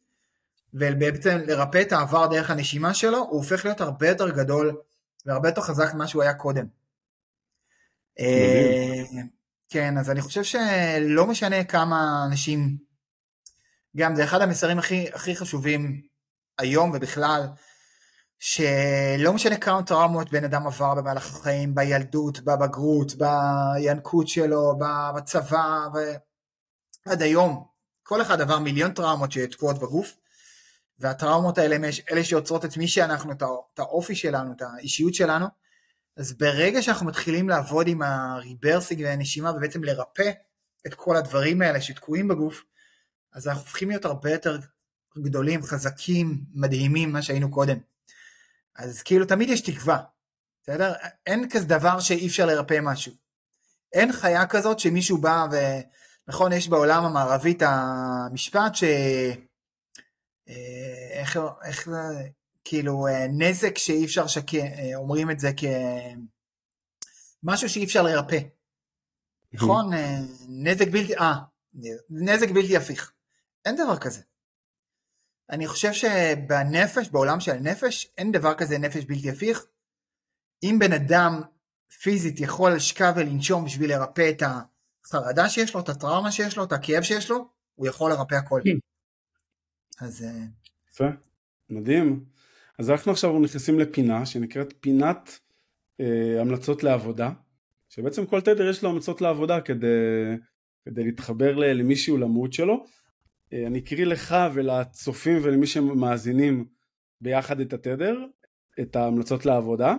ובעצם 0.74 1.38
לרפא 1.48 1.82
את 1.82 1.92
העבר 1.92 2.28
דרך 2.28 2.50
הנשימה 2.50 2.94
שלו, 2.94 3.18
הוא 3.18 3.38
הופך 3.38 3.66
להיות 3.66 3.82
הרבה 3.82 4.08
יותר 4.08 4.30
גדול 4.30 4.78
והרבה 5.26 5.50
יותר 5.50 5.62
חזק 5.62 5.94
ממה 5.94 6.08
שהוא 6.08 6.24
היה 6.24 6.34
קודם. 6.34 6.66
אה, 8.20 9.04
כן, 9.70 9.98
אז 9.98 10.10
אני 10.10 10.22
חושב 10.22 10.44
שלא 10.44 11.28
משנה 11.28 11.64
כמה 11.64 12.26
אנשים, 12.28 12.78
גם 13.98 14.16
זה 14.16 14.24
אחד 14.24 14.42
המסרים 14.42 14.80
הכי, 14.80 15.08
הכי 15.14 15.36
חשובים 15.36 16.02
היום 16.58 16.92
ובכלל, 16.94 17.48
שלא 18.40 19.34
משנה 19.34 19.58
כמה 19.58 19.84
טראומות 19.84 20.32
בן 20.32 20.44
אדם 20.44 20.68
עבר 20.68 20.96
במהלך 20.96 21.36
החיים, 21.36 21.76
בילדות, 21.76 22.40
בבגרות, 22.40 23.14
בינקות 23.16 24.28
שלו, 24.28 24.80
בצבא, 25.16 25.88
ועד 27.06 27.22
היום, 27.22 27.66
כל 28.04 28.22
אחד 28.22 28.42
עבר 28.42 28.60
מיליון 28.60 28.94
טראומות 28.94 29.32
שתקועות 29.32 29.80
בגוף, 29.80 30.16
והטראומות 31.00 31.58
האלה 31.58 31.76
הם 31.76 31.84
אלה 32.12 32.24
שיוצרות 32.24 32.66
את 32.66 32.78
מי 32.78 32.88
שאנחנו, 32.88 33.32
את 33.74 33.80
האופי 33.80 34.16
שלנו, 34.16 34.54
את 34.56 34.62
האישיות 34.62 35.14
שלנו, 35.14 35.46
אז 36.18 36.34
ברגע 36.34 36.82
שאנחנו 36.82 37.06
מתחילים 37.06 37.50
לעבוד 37.50 37.88
עם 37.88 38.02
הריברסינג 38.02 39.02
והנשימה 39.02 39.52
ובעצם 39.52 39.84
לרפא 39.84 40.32
את 40.88 40.94
כל 40.94 41.16
הדברים 41.16 41.62
האלה 41.62 41.82
שתקועים 41.82 42.28
בגוף, 42.28 42.64
אז 43.34 43.48
אנחנו 43.48 43.62
הופכים 43.62 43.90
להיות 43.90 44.06
הרבה 44.06 44.32
יותר 44.32 44.58
גדולים, 45.18 45.64
חזקים, 45.64 46.44
מדהימים, 46.54 47.12
מה 47.12 47.22
שהיינו 47.22 47.52
קודם. 47.52 47.78
אז 48.76 49.02
כאילו 49.02 49.26
תמיד 49.26 49.50
יש 49.50 49.62
תקווה, 49.62 50.00
בסדר? 50.64 50.94
אין 51.26 51.50
כזה 51.50 51.66
דבר 51.66 52.00
שאי 52.00 52.28
אפשר 52.28 52.46
לרפא 52.46 52.80
משהו. 52.82 53.14
אין 53.94 54.12
חיה 54.12 54.48
כזאת 54.48 54.80
שמישהו 54.80 55.18
בא 55.18 55.46
ו... 55.52 55.56
נכון, 56.28 56.54
יש 56.54 56.68
בעולם 56.68 57.06
המערבי 57.06 57.52
את 57.52 57.64
המשפט 57.66 58.76
ש... 58.76 58.84
אה, 60.50 61.20
איך, 61.20 61.40
איך 61.64 61.90
זה, 61.90 62.30
כאילו 62.64 63.08
אה, 63.08 63.28
נזק 63.28 63.78
שאי 63.78 64.06
אפשר 64.06 64.28
שק... 64.28 64.56
אה, 64.56 64.96
אומרים 64.96 65.32
את 65.32 65.40
זה 65.40 65.52
כמשהו 67.44 67.70
שאי 67.70 67.84
אפשר 67.84 68.02
לרפא. 68.02 68.40
נכון? 69.54 69.92
נזק 70.50 70.88
בלתי, 70.88 71.18
אה, 71.18 71.34
נזק 72.10 72.50
בלתי 72.50 72.78
הפיך. 72.78 73.12
אין 73.66 73.76
דבר 73.76 73.98
כזה. 73.98 74.22
אני 75.50 75.68
חושב 75.68 75.94
שבנפש, 75.94 77.10
בעולם 77.10 77.40
של 77.40 77.52
הנפש, 77.52 78.08
אין 78.18 78.32
דבר 78.32 78.54
כזה 78.54 78.78
נפש 78.78 79.06
בלתי 79.06 79.30
הפיך. 79.30 79.66
אם 80.64 80.78
בן 80.80 80.94
אדם 80.94 81.42
פיזית 82.02 82.40
יכול 82.40 82.76
לשכב 82.76 83.14
ולנשום 83.16 83.66
בשביל 83.66 83.90
לרפא 83.90 84.30
את 84.30 84.44
החרדה 84.44 85.50
שיש 85.50 85.74
לו, 85.74 85.80
את 85.80 85.90
הטראומה 85.90 86.32
שיש 86.32 86.58
לו, 86.58 86.64
את 86.64 86.72
הכאב 86.72 87.04
שיש 87.04 87.30
לו, 87.30 87.48
הוא 87.76 87.88
יכול 87.88 88.12
לרפא 88.12 88.36
הכל. 88.36 88.62
אז... 90.04 90.24
אה, 90.24 90.46
יפה, 90.92 91.08
מדהים. 91.70 92.26
אז 92.80 92.90
אנחנו 92.90 93.12
עכשיו 93.12 93.40
נכנסים 93.40 93.80
לפינה 93.80 94.26
שנקראת 94.26 94.74
פינת 94.80 95.40
אה, 96.00 96.42
המלצות 96.42 96.84
לעבודה, 96.84 97.32
שבעצם 97.90 98.26
כל 98.26 98.42
תדר 98.42 98.70
יש 98.70 98.84
לו 98.84 98.90
המלצות 98.90 99.22
לעבודה 99.22 99.62
כדי, 99.62 99.88
כדי 100.86 101.04
להתחבר 101.04 101.56
למישהו 101.56 102.18
למות 102.18 102.54
שלו. 102.54 102.86
אה, 103.54 103.68
אני 103.68 103.80
אקריא 103.80 104.06
לך 104.06 104.36
ולצופים 104.54 105.40
ולמי 105.44 105.68
שמאזינים 105.68 106.66
ביחד 107.22 107.60
את 107.60 107.74
התדר, 107.74 108.18
את 108.80 108.96
ההמלצות 108.96 109.46
לעבודה. 109.46 109.96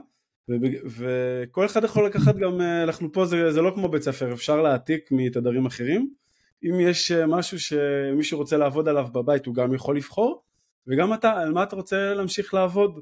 וכל 0.86 1.66
אחד 1.66 1.84
יכול 1.84 2.06
לקחת 2.06 2.36
גם, 2.36 2.60
אה, 2.60 2.82
אנחנו 2.82 3.12
פה 3.12 3.26
זה, 3.26 3.52
זה 3.52 3.62
לא 3.62 3.72
כמו 3.74 3.88
בית 3.88 4.02
ספר, 4.02 4.32
אפשר 4.32 4.62
להעתיק 4.62 5.08
מתדרים 5.12 5.66
אחרים, 5.66 6.14
אם 6.62 6.80
יש 6.80 7.12
אה, 7.12 7.26
משהו 7.26 7.60
שמישהו 7.60 8.38
רוצה 8.38 8.56
לעבוד 8.56 8.88
עליו 8.88 9.08
בבית 9.12 9.46
הוא 9.46 9.54
גם 9.54 9.74
יכול 9.74 9.96
לבחור 9.96 10.42
וגם 10.86 11.14
אתה, 11.14 11.32
על 11.32 11.52
מה 11.52 11.62
אתה 11.62 11.76
רוצה 11.76 12.14
להמשיך 12.14 12.54
לעבוד. 12.54 13.00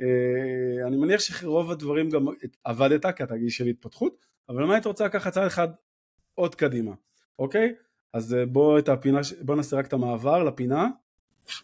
אה, 0.00 0.86
אני 0.86 0.96
מניח 0.96 1.20
שרוב 1.20 1.70
הדברים 1.70 2.10
גם 2.10 2.26
עבדת 2.64 3.06
כי 3.16 3.22
אתה 3.22 3.36
גיל 3.36 3.48
של 3.48 3.66
התפתחות, 3.66 4.26
אבל 4.48 4.64
מה 4.64 4.74
היית 4.74 4.86
רוצה 4.86 5.04
לקחת 5.04 5.32
צעד 5.32 5.46
אחד 5.46 5.68
עוד 6.34 6.54
קדימה, 6.54 6.92
אוקיי? 7.38 7.74
אז 8.12 8.34
אה, 8.34 8.46
בוא 8.46 8.78
את 8.78 8.88
הפינה, 8.88 9.20
בוא 9.40 9.56
נעשה 9.56 9.76
רק 9.76 9.86
את 9.86 9.92
המעבר 9.92 10.42
לפינה, 10.44 10.88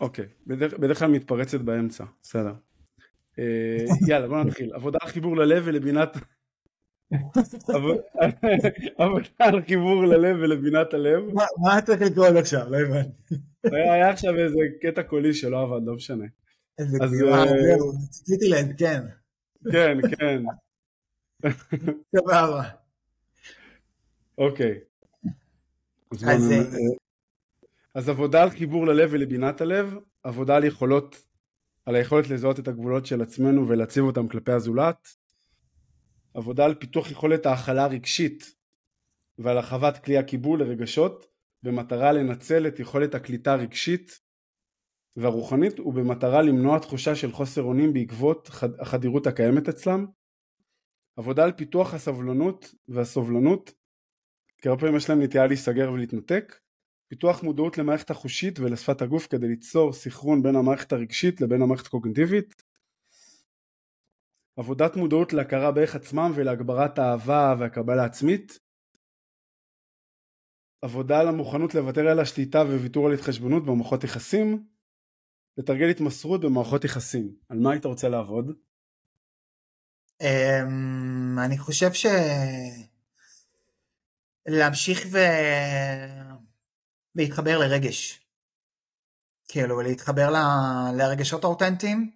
אוקיי, 0.01 0.27
בדרך, 0.47 0.75
בדרך 0.75 0.99
כלל 0.99 1.11
מתפרצת 1.11 1.61
באמצע, 1.61 2.05
בסדר. 2.23 2.53
יאללה 4.09 4.29
בוא 4.29 4.45
נתחיל, 4.45 4.75
עבודה 4.75 4.99
חיבור 5.07 5.37
ללב 5.37 5.63
ולבינת 5.67 6.17
אבל 8.99 9.23
על 9.39 9.63
חיבור 9.63 10.05
ללב 10.05 10.37
ולבינת 10.41 10.95
הלב. 10.95 11.23
מה 11.59 11.79
אתה 11.79 11.93
לקרוא 11.93 12.27
עכשיו? 12.27 12.71
לא 12.71 12.77
הבנתי. 12.77 13.35
היה 13.65 14.11
עכשיו 14.11 14.39
איזה 14.39 14.59
קטע 14.83 15.03
קולי 15.03 15.35
שלא 15.35 15.63
עבד, 15.63 15.87
לא 15.87 15.95
משנה. 15.95 16.25
איזה 16.79 16.99
גרוע, 17.21 17.39
אה, 17.39 17.45
רציתי 18.09 18.49
לעדכן. 18.49 19.03
כן, 19.73 19.99
כן. 20.19 20.43
סבבה. 22.17 22.63
אוקיי. 24.39 24.79
אה, 26.25 26.35
אז 27.95 28.09
עבודה 28.09 28.43
על 28.43 28.51
חיבור 28.51 28.87
ללב 28.87 29.09
ולבינת 29.13 29.61
הלב, 29.61 29.95
עבודה 30.23 30.57
על 30.57 30.65
יכולות, 30.65 31.23
על 31.87 31.95
היכולת 31.95 32.29
לזהות 32.29 32.59
את 32.59 32.69
הגבולות 32.69 33.07
של 33.07 33.23
עצמנו 33.23 33.69
ולהציב 33.69 34.05
אותם 34.05 34.29
כלפי 34.29 34.53
הזולת, 34.53 35.09
עבודה 36.39 36.65
על 36.65 36.75
פיתוח 36.75 37.11
יכולת 37.11 37.47
ההכלה 37.47 37.85
הרגשית 37.85 38.55
ועל 39.39 39.57
הרחבת 39.57 40.05
כלי 40.05 40.19
הקיבול 40.19 40.63
לרגשות 40.63 41.27
במטרה 41.63 42.13
לנצל 42.13 42.67
את 42.67 42.81
יכולת 42.81 43.15
הקליטה 43.15 43.53
הרגשית 43.53 44.21
והרוחנית 45.17 45.81
ובמטרה 45.81 46.43
למנוע 46.43 46.79
תחושה 46.79 47.15
של 47.15 47.33
חוסר 47.33 47.63
אונים 47.63 47.93
בעקבות 47.93 48.51
החדירות 48.81 49.27
הקיימת 49.27 49.69
אצלם. 49.69 50.07
עבודה 51.17 51.45
על 51.45 51.53
פיתוח 51.53 51.95
הסבלנות 51.95 52.75
והסובלנות 52.89 53.73
כי 54.59 54.69
הרבה 54.69 54.81
פעמים 54.81 54.97
יש 54.97 55.11
להם 55.11 55.23
נטייה 55.23 55.47
להיסגר 55.47 55.93
ולהתנתק. 55.93 56.59
פיתוח 57.09 57.43
מודעות 57.43 57.79
למערכת 57.79 58.11
החושית 58.11 58.59
ולשפת 58.59 59.03
הגוף 59.03 59.27
כדי 59.27 59.49
ליצור 59.49 59.93
סינכרון 59.93 60.43
בין 60.43 60.57
המערכת 60.57 60.93
הרגשית 60.93 61.41
לבין 61.41 61.63
המערכת 61.63 61.87
הקוגנטיבית. 61.87 62.68
עבודת 64.59 64.97
מודעות 64.97 65.33
להכרה 65.33 65.73
בערך 65.73 65.95
עצמם 65.95 66.33
ולהגברת 66.35 66.99
האהבה 66.99 67.55
והקבלה 67.59 68.05
עצמית. 68.05 68.59
עבודה 70.83 71.21
על 71.21 71.29
המוכנות 71.29 71.75
לוותר 71.75 72.09
על 72.09 72.21
השליטה 72.21 72.59
וויתור 72.59 73.07
על 73.07 73.13
התחשבנות 73.15 73.65
במערכות 73.67 74.05
יחסים. 74.05 74.67
לתרגל 75.57 75.91
התמסרות 75.91 76.41
במערכות 76.41 76.85
יחסים. 76.85 77.35
על 77.49 77.59
מה 77.59 77.73
היית 77.73 77.85
רוצה 77.85 78.09
לעבוד? 78.09 78.51
Um, 80.23 81.41
אני 81.45 81.59
חושב 81.59 81.93
ש... 81.93 82.07
להמשיך 84.47 85.07
ו... 85.13 85.19
להתחבר 87.15 87.59
לרגש. 87.59 88.21
כאילו, 89.49 89.81
להתחבר 89.81 90.31
ל... 90.31 90.37
לרגשות 90.99 91.45
האותנטיים, 91.45 92.11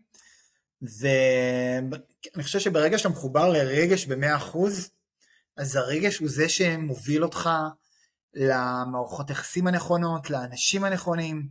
ואני 2.33 2.45
חושב 2.45 2.59
שברגע 2.59 2.99
שאתה 2.99 3.09
מחובר 3.09 3.49
לרגש 3.49 4.07
במאה 4.07 4.37
אחוז, 4.37 4.91
אז 5.57 5.77
הרגש 5.77 6.18
הוא 6.18 6.29
זה 6.29 6.49
שמוביל 6.49 7.25
אותך 7.25 7.51
למערכות 8.35 9.31
יחסים 9.31 9.66
הנכונות, 9.66 10.31
לאנשים 10.31 10.85
הנכונים, 10.85 11.49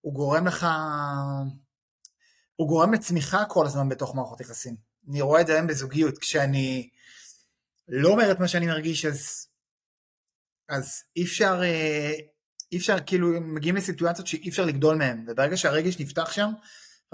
הוא 0.00 0.14
גורם 0.14 0.46
לך, 0.46 0.66
הוא 2.56 2.68
גורם 2.68 2.92
לצמיחה 2.92 3.44
כל 3.44 3.66
הזמן 3.66 3.88
בתוך 3.88 4.14
מערכות 4.14 4.40
יחסים. 4.40 4.76
אני 5.10 5.20
רואה 5.20 5.40
את 5.40 5.46
זה 5.46 5.54
היום 5.54 5.66
בזוגיות, 5.66 6.18
כשאני 6.18 6.90
לא 7.88 8.08
אומר 8.08 8.32
את 8.32 8.40
מה 8.40 8.48
שאני 8.48 8.66
מרגיש, 8.66 9.04
אז, 9.04 9.46
אז 10.68 11.02
אי 11.16 11.24
אפשר, 11.24 11.60
אה, 11.62 12.12
אי 12.72 12.78
אפשר, 12.78 12.96
כאילו, 13.06 13.40
מגיעים 13.40 13.76
לסיטואציות 13.76 14.26
שאי 14.26 14.48
אפשר 14.48 14.64
לגדול 14.64 14.96
מהם, 14.96 15.24
וברגע 15.28 15.56
שהרגש 15.56 16.00
נפתח 16.00 16.32
שם, 16.32 16.50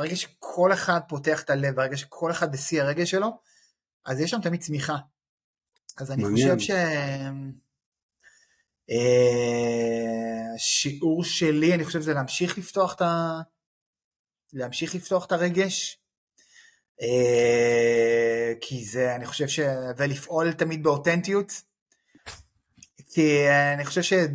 ברגע 0.00 0.16
שכל 0.16 0.72
אחד 0.72 1.00
פותח 1.08 1.42
את 1.42 1.50
הלב, 1.50 1.76
ברגע 1.76 1.96
שכל 1.96 2.30
אחד 2.30 2.52
בשיא 2.52 2.82
הרגש 2.82 3.10
שלו, 3.10 3.28
אז 4.06 4.20
יש 4.20 4.30
שם 4.30 4.40
תמיד 4.40 4.60
צמיחה. 4.60 4.96
אז 5.98 6.10
אני 6.10 6.22
מעניין. 6.22 6.58
חושב 6.58 6.58
ש... 6.58 6.70
השיעור 10.54 11.22
אה, 11.22 11.28
שלי, 11.28 11.74
אני 11.74 11.84
חושב, 11.84 12.00
זה 12.00 12.14
להמשיך 12.14 12.58
לפתוח 12.58 12.94
את 12.94 13.02
ה... 13.02 13.40
להמשיך 14.52 14.94
לפתוח 14.94 15.26
את 15.26 15.32
הרגש, 15.32 15.98
אה, 17.02 18.52
כי 18.60 18.84
זה, 18.84 19.14
אני 19.14 19.26
חושב 19.26 19.48
ש... 19.48 19.60
ולפעול 19.96 20.52
תמיד 20.52 20.82
באותנטיות, 20.82 21.52
כי 23.12 23.48
אני 23.74 23.84
חושב 23.84 24.02
שב... 24.02 24.26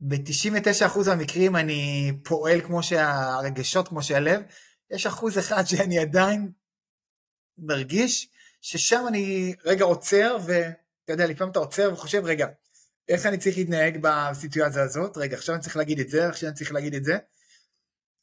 ב-99% 0.00 0.98
מהמקרים 1.06 1.56
אני 1.56 2.12
פועל 2.24 2.60
כמו 2.60 2.82
שהרגשות, 2.82 3.88
כמו 3.88 4.02
שהלב, 4.02 4.42
יש 4.90 5.06
אחוז 5.06 5.38
אחד 5.38 5.64
שאני 5.66 5.98
עדיין 5.98 6.52
מרגיש 7.58 8.28
ששם 8.60 9.04
אני 9.08 9.54
רגע 9.64 9.84
עוצר, 9.84 10.38
ואתה 10.44 11.12
יודע, 11.12 11.26
לפעמים 11.26 11.50
אתה 11.50 11.58
עוצר 11.58 11.90
וחושב, 11.92 12.22
רגע, 12.24 12.46
איך 13.08 13.26
אני 13.26 13.38
צריך 13.38 13.56
להתנהג 13.58 13.98
בסיטואציה 14.02 14.82
הזאת? 14.82 15.16
רגע, 15.16 15.36
עכשיו 15.36 15.54
אני 15.54 15.62
צריך 15.62 15.76
להגיד 15.76 16.00
את 16.00 16.08
זה, 16.08 16.28
עכשיו 16.28 16.48
אני 16.48 16.56
צריך 16.56 16.72
להגיד 16.72 16.94
את 16.94 17.04
זה. 17.04 17.18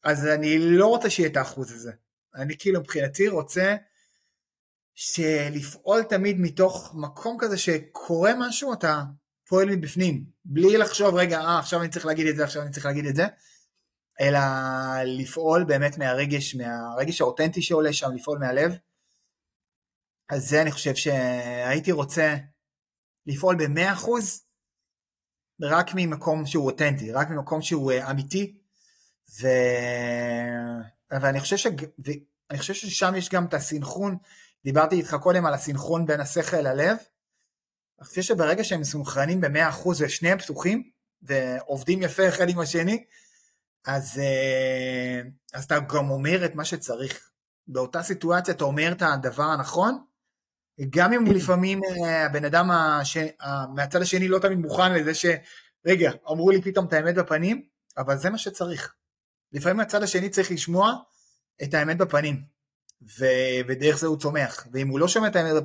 אז 0.03 0.28
אני 0.28 0.59
לא 0.59 0.88
רוצה 0.88 1.09
שיהיה 1.09 1.30
את 1.30 1.38
האחוז 1.38 1.71
הזה. 1.71 1.91
אני 2.36 2.57
כאילו 2.57 2.80
מבחינתי 2.80 3.28
רוצה 3.28 3.76
שלפעול 4.95 6.03
תמיד 6.03 6.36
מתוך 6.39 6.95
מקום 6.97 7.38
כזה 7.39 7.57
שקורה 7.57 8.32
משהו, 8.38 8.73
אתה 8.73 9.03
פועל 9.47 9.69
מבפנים, 9.69 10.25
בלי 10.45 10.77
לחשוב, 10.77 11.15
רגע, 11.15 11.39
אה, 11.39 11.59
עכשיו 11.59 11.81
אני 11.81 11.89
צריך 11.89 12.05
להגיד 12.05 12.27
את 12.27 12.35
זה, 12.35 12.43
עכשיו 12.43 12.61
אני 12.61 12.71
צריך 12.71 12.85
להגיד 12.85 13.05
את 13.05 13.15
זה, 13.15 13.25
אלא 14.21 14.39
לפעול 15.05 15.63
באמת 15.63 15.97
מהרגש, 15.97 16.55
מהרגש 16.55 17.21
האותנטי 17.21 17.61
שעולה 17.61 17.93
שם, 17.93 18.11
לפעול 18.15 18.39
מהלב. 18.39 18.75
אז 20.29 20.49
זה 20.49 20.61
אני 20.61 20.71
חושב 20.71 20.95
שהייתי 20.95 21.91
רוצה 21.91 22.35
לפעול 23.25 23.55
במאה 23.55 23.93
אחוז, 23.93 24.41
רק 25.61 25.87
ממקום 25.95 26.45
שהוא 26.45 26.65
אותנטי, 26.65 27.11
רק 27.11 27.29
ממקום 27.29 27.61
שהוא 27.61 27.91
אה, 27.91 28.11
אמיתי, 28.11 28.57
ו... 29.41 29.47
ואני 31.21 31.39
חושב, 31.39 31.57
ש... 31.57 31.67
ואני 31.99 32.59
חושב 32.59 32.73
ששם 32.73 33.15
יש 33.15 33.29
גם 33.29 33.45
את 33.45 33.53
הסינכרון, 33.53 34.17
דיברתי 34.63 34.95
איתך 34.95 35.15
קודם 35.23 35.45
על 35.45 35.53
הסינכרון 35.53 36.05
בין 36.05 36.21
השכל 36.21 36.57
ללב, 36.57 36.97
אני 37.99 38.07
חושב 38.07 38.21
שברגע 38.21 38.63
שהם 38.63 38.81
מסונכרנים 38.81 39.41
ב-100% 39.41 39.87
ושניהם 39.99 40.37
פתוחים, 40.37 40.89
ועובדים 41.21 42.01
יפה 42.01 42.27
אחד 42.27 42.49
עם 42.49 42.59
השני, 42.59 43.03
אז, 43.85 44.19
אה, 44.19 45.21
אז 45.53 45.63
אתה 45.63 45.79
גם 45.79 46.09
אומר 46.09 46.45
את 46.45 46.55
מה 46.55 46.65
שצריך. 46.65 47.29
באותה 47.67 48.03
סיטואציה 48.03 48.53
אתה 48.53 48.63
אומר 48.63 48.91
את 48.91 49.01
הדבר 49.01 49.43
הנכון, 49.43 50.03
גם 50.89 51.13
אם 51.13 51.25
לפעמים 51.25 51.81
אה, 51.83 52.25
הבן 52.25 52.45
אדם 52.45 52.71
הש... 52.71 53.17
מהצד 53.75 54.01
השני 54.01 54.27
לא 54.27 54.39
תמיד 54.39 54.57
מוכן 54.57 54.93
לזה 54.93 55.13
ש... 55.13 55.25
רגע, 55.85 56.11
אמרו 56.31 56.49
לי 56.49 56.61
פתאום 56.61 56.85
את 56.85 56.93
האמת 56.93 57.15
בפנים, 57.15 57.65
אבל 57.97 58.17
זה 58.17 58.29
מה 58.29 58.37
שצריך. 58.37 58.93
לפעמים 59.53 59.79
הצד 59.79 60.03
השני 60.03 60.29
צריך 60.29 60.51
לשמוע 60.51 60.93
את 61.63 61.73
האמת 61.73 61.97
בפנים, 61.97 62.43
ו... 63.19 63.25
ודרך 63.67 63.97
זה 63.97 64.07
הוא 64.07 64.17
צומח. 64.17 64.67
ואם 64.71 64.87
הוא 64.87 64.99
לא 64.99 65.07
שומע 65.07 65.27
את 65.27 65.35
האמת. 65.35 65.63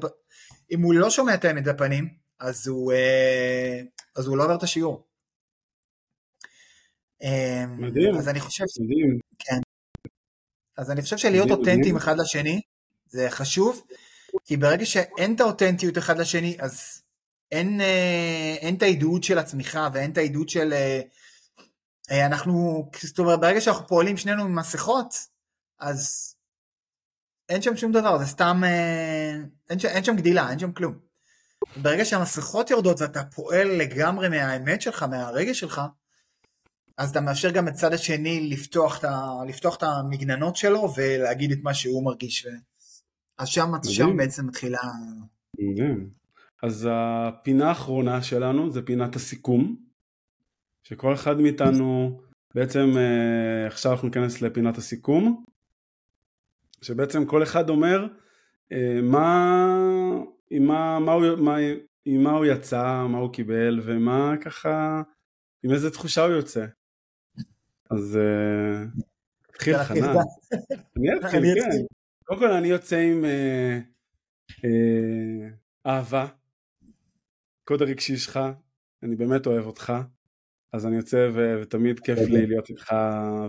אם 0.70 0.82
הוא 0.82 0.94
לא 0.94 1.10
שומע 1.10 1.34
את 1.34 1.44
האמת 1.44 1.64
בפנים, 1.64 2.14
אז 2.40 2.68
הוא, 2.68 2.92
אה, 2.92 3.80
אז 4.16 4.26
הוא 4.26 4.36
לא 4.36 4.44
עובר 4.44 4.54
את 4.54 4.62
השיעור. 4.62 5.06
אמ, 7.22 7.80
מדהים, 7.80 8.14
אז 8.14 8.28
אני 8.28 8.40
חושב, 8.40 8.64
מדהים. 8.80 9.18
כן. 9.38 9.60
אז 10.76 10.90
אני 10.90 11.02
חושב 11.02 11.16
שלהיות 11.16 11.50
אותנטיים 11.50 11.96
אחד 11.96 12.18
לשני 12.18 12.60
זה 13.08 13.26
חשוב, 13.30 13.82
כי 14.44 14.56
ברגע 14.56 14.86
שאין 14.86 15.34
את 15.34 15.40
האותנטיות 15.40 15.98
אחד 15.98 16.18
לשני, 16.18 16.56
אז 16.60 17.02
אין, 17.52 17.80
אה, 17.80 18.56
אין 18.60 18.74
את 18.74 18.82
העידוד 18.82 19.22
של 19.22 19.38
הצמיחה 19.38 19.88
ואין 19.92 20.10
את 20.10 20.18
העידוד 20.18 20.48
של... 20.48 20.72
אה, 20.72 22.26
אנחנו, 22.26 22.88
זאת 23.02 23.18
אומרת, 23.18 23.40
ברגע 23.40 23.60
שאנחנו 23.60 23.86
פועלים 23.86 24.16
שנינו 24.16 24.42
עם 24.42 24.58
מסכות, 24.58 25.14
אז 25.80 26.34
אין 27.50 27.62
שם 27.62 27.76
שום 27.76 27.92
דבר, 27.92 28.18
זה 28.18 28.26
סתם, 28.26 28.62
אין, 29.70 29.78
שם, 29.78 29.88
אין 29.88 30.04
שם 30.04 30.16
גדילה, 30.16 30.50
אין 30.50 30.58
שם 30.58 30.72
כלום. 30.72 30.94
ברגע 31.82 32.04
שהמסכות 32.04 32.70
יורדות 32.70 33.00
ואתה 33.00 33.24
פועל 33.24 33.68
לגמרי 33.68 34.28
מהאמת 34.28 34.82
שלך, 34.82 35.02
מהרגש 35.02 35.60
שלך, 35.60 35.80
אז 36.98 37.10
אתה 37.10 37.20
מאפשר 37.20 37.50
גם 37.50 37.66
לצד 37.66 37.92
השני 37.92 38.48
לפתוח 38.50 38.98
את, 38.98 39.04
ה, 39.04 39.32
לפתוח 39.48 39.76
את 39.76 39.82
המגננות 39.82 40.56
שלו 40.56 40.92
ולהגיד 40.96 41.52
את 41.52 41.58
מה 41.62 41.74
שהוא 41.74 42.04
מרגיש. 42.04 42.46
ו... 42.46 42.48
אז 43.38 43.48
שם, 43.48 43.72
שם 43.82 44.16
בעצם 44.16 44.46
מתחילה... 44.46 44.78
מדהים. 45.58 46.10
אז 46.62 46.88
הפינה 46.90 47.68
האחרונה 47.68 48.22
שלנו 48.22 48.70
זה 48.70 48.82
פינת 48.82 49.16
הסיכום, 49.16 49.76
שכל 50.82 51.14
אחד 51.14 51.40
מאיתנו 51.40 52.20
בעצם 52.54 52.90
אה, 52.96 53.66
עכשיו 53.66 53.92
אנחנו 53.92 54.08
ניכנס 54.08 54.42
לפינת 54.42 54.78
הסיכום, 54.78 55.44
שבעצם 56.82 57.24
כל 57.24 57.42
אחד 57.42 57.68
אומר 57.68 58.06
אה, 58.72 59.00
מה 59.02 59.46
עם 60.50 60.66
מה, 60.66 60.98
מה, 60.98 61.12
הוא, 61.12 61.24
מה, 61.38 61.56
עם 62.04 62.22
מה 62.22 62.30
הוא 62.30 62.46
יצא, 62.46 63.06
מה 63.08 63.18
הוא 63.18 63.32
קיבל 63.32 63.80
ומה 63.84 64.34
ככה, 64.40 65.02
עם 65.62 65.70
איזה 65.70 65.90
תחושה 65.90 66.24
הוא 66.24 66.32
יוצא. 66.32 66.66
אז 67.90 68.18
תתחיל 69.60 69.74
אה, 69.74 69.84
חנן. 69.84 70.14
אני 70.96 71.16
אתחיל, 71.16 71.40
כן. 71.54 71.70
קודם 72.24 72.40
כל 72.40 72.52
אני 72.52 72.68
יוצא 72.68 72.96
עם 72.96 73.24
אה, 73.24 73.78
אה, 74.64 75.48
אהבה, 75.86 76.26
קוד 77.64 77.82
הרגשי 77.82 78.16
שלך, 78.16 78.40
אני 79.02 79.16
באמת 79.16 79.46
אוהב 79.46 79.66
אותך, 79.66 79.92
אז 80.72 80.86
אני 80.86 80.96
יוצא 80.96 81.30
ותמיד 81.34 82.00
כיף 82.00 82.18
לי 82.18 82.46
להיות 82.46 82.68
איתך, 82.68 82.94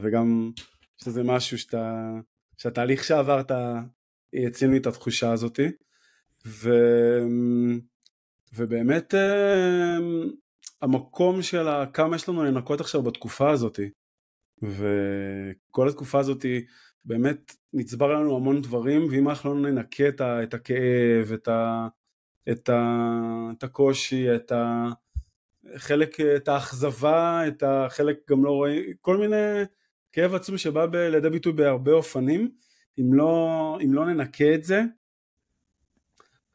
וגם 0.01 0.51
שזה 1.03 1.23
משהו 1.23 1.57
שאתה, 1.57 2.11
שהתהליך 2.61 3.03
שעברת 3.03 3.51
יציל 4.33 4.69
לי 4.69 4.77
את 4.77 4.87
התחושה 4.87 5.31
הזאתי. 5.31 5.71
ו... 6.45 6.69
ובאמת 8.55 9.13
אמ, 9.15 10.29
המקום 10.81 11.41
של 11.41 11.67
כמה 11.93 12.15
יש 12.15 12.29
לנו 12.29 12.43
לנקות 12.43 12.81
עכשיו 12.81 13.01
בתקופה 13.01 13.51
הזאת 13.51 13.79
וכל 14.61 15.89
התקופה 15.89 16.19
הזאת 16.19 16.45
באמת 17.05 17.55
נצבר 17.73 18.13
לנו 18.13 18.35
המון 18.35 18.61
דברים 18.61 19.07
ואם 19.11 19.29
אנחנו 19.29 19.53
לא 19.53 19.69
ננקה 19.69 20.07
את, 20.07 20.21
ה... 20.21 20.43
את 20.43 20.53
הכאב, 20.53 21.31
את, 21.33 21.47
ה... 21.47 21.87
את, 22.51 22.69
ה... 22.69 23.07
את 23.57 23.63
הקושי, 23.63 24.35
את 24.35 24.51
ה... 24.51 24.89
חלק, 25.77 26.19
את 26.19 26.47
האכזבה, 26.47 27.47
את 27.47 27.63
החלק 27.63 28.17
גם 28.29 28.43
לא 28.45 28.51
רואים, 28.51 28.83
כל 29.01 29.17
מיני 29.17 29.63
כאב 30.13 30.35
עצום 30.35 30.57
שבא 30.57 30.85
ב... 30.85 30.95
לידי 30.95 31.29
ביטוי 31.29 31.53
בהרבה 31.53 31.91
אופנים, 31.91 32.51
אם 32.99 33.13
לא, 33.13 33.77
אם 33.85 33.93
לא 33.93 34.05
ננקה 34.05 34.55
את 34.55 34.63
זה 34.63 34.81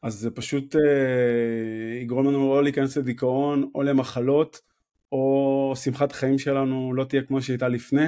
אז 0.01 0.13
זה 0.13 0.31
פשוט 0.31 0.75
אה, 0.75 2.01
יגרום 2.01 2.27
לנו 2.27 2.51
או 2.51 2.61
להיכנס 2.61 2.97
לדיכאון, 2.97 3.71
או 3.75 3.83
למחלות, 3.83 4.61
או 5.11 5.73
שמחת 5.75 6.11
חיים 6.11 6.39
שלנו 6.39 6.93
לא 6.93 7.03
תהיה 7.03 7.21
כמו 7.23 7.41
שהייתה 7.41 7.67
לפני. 7.67 8.05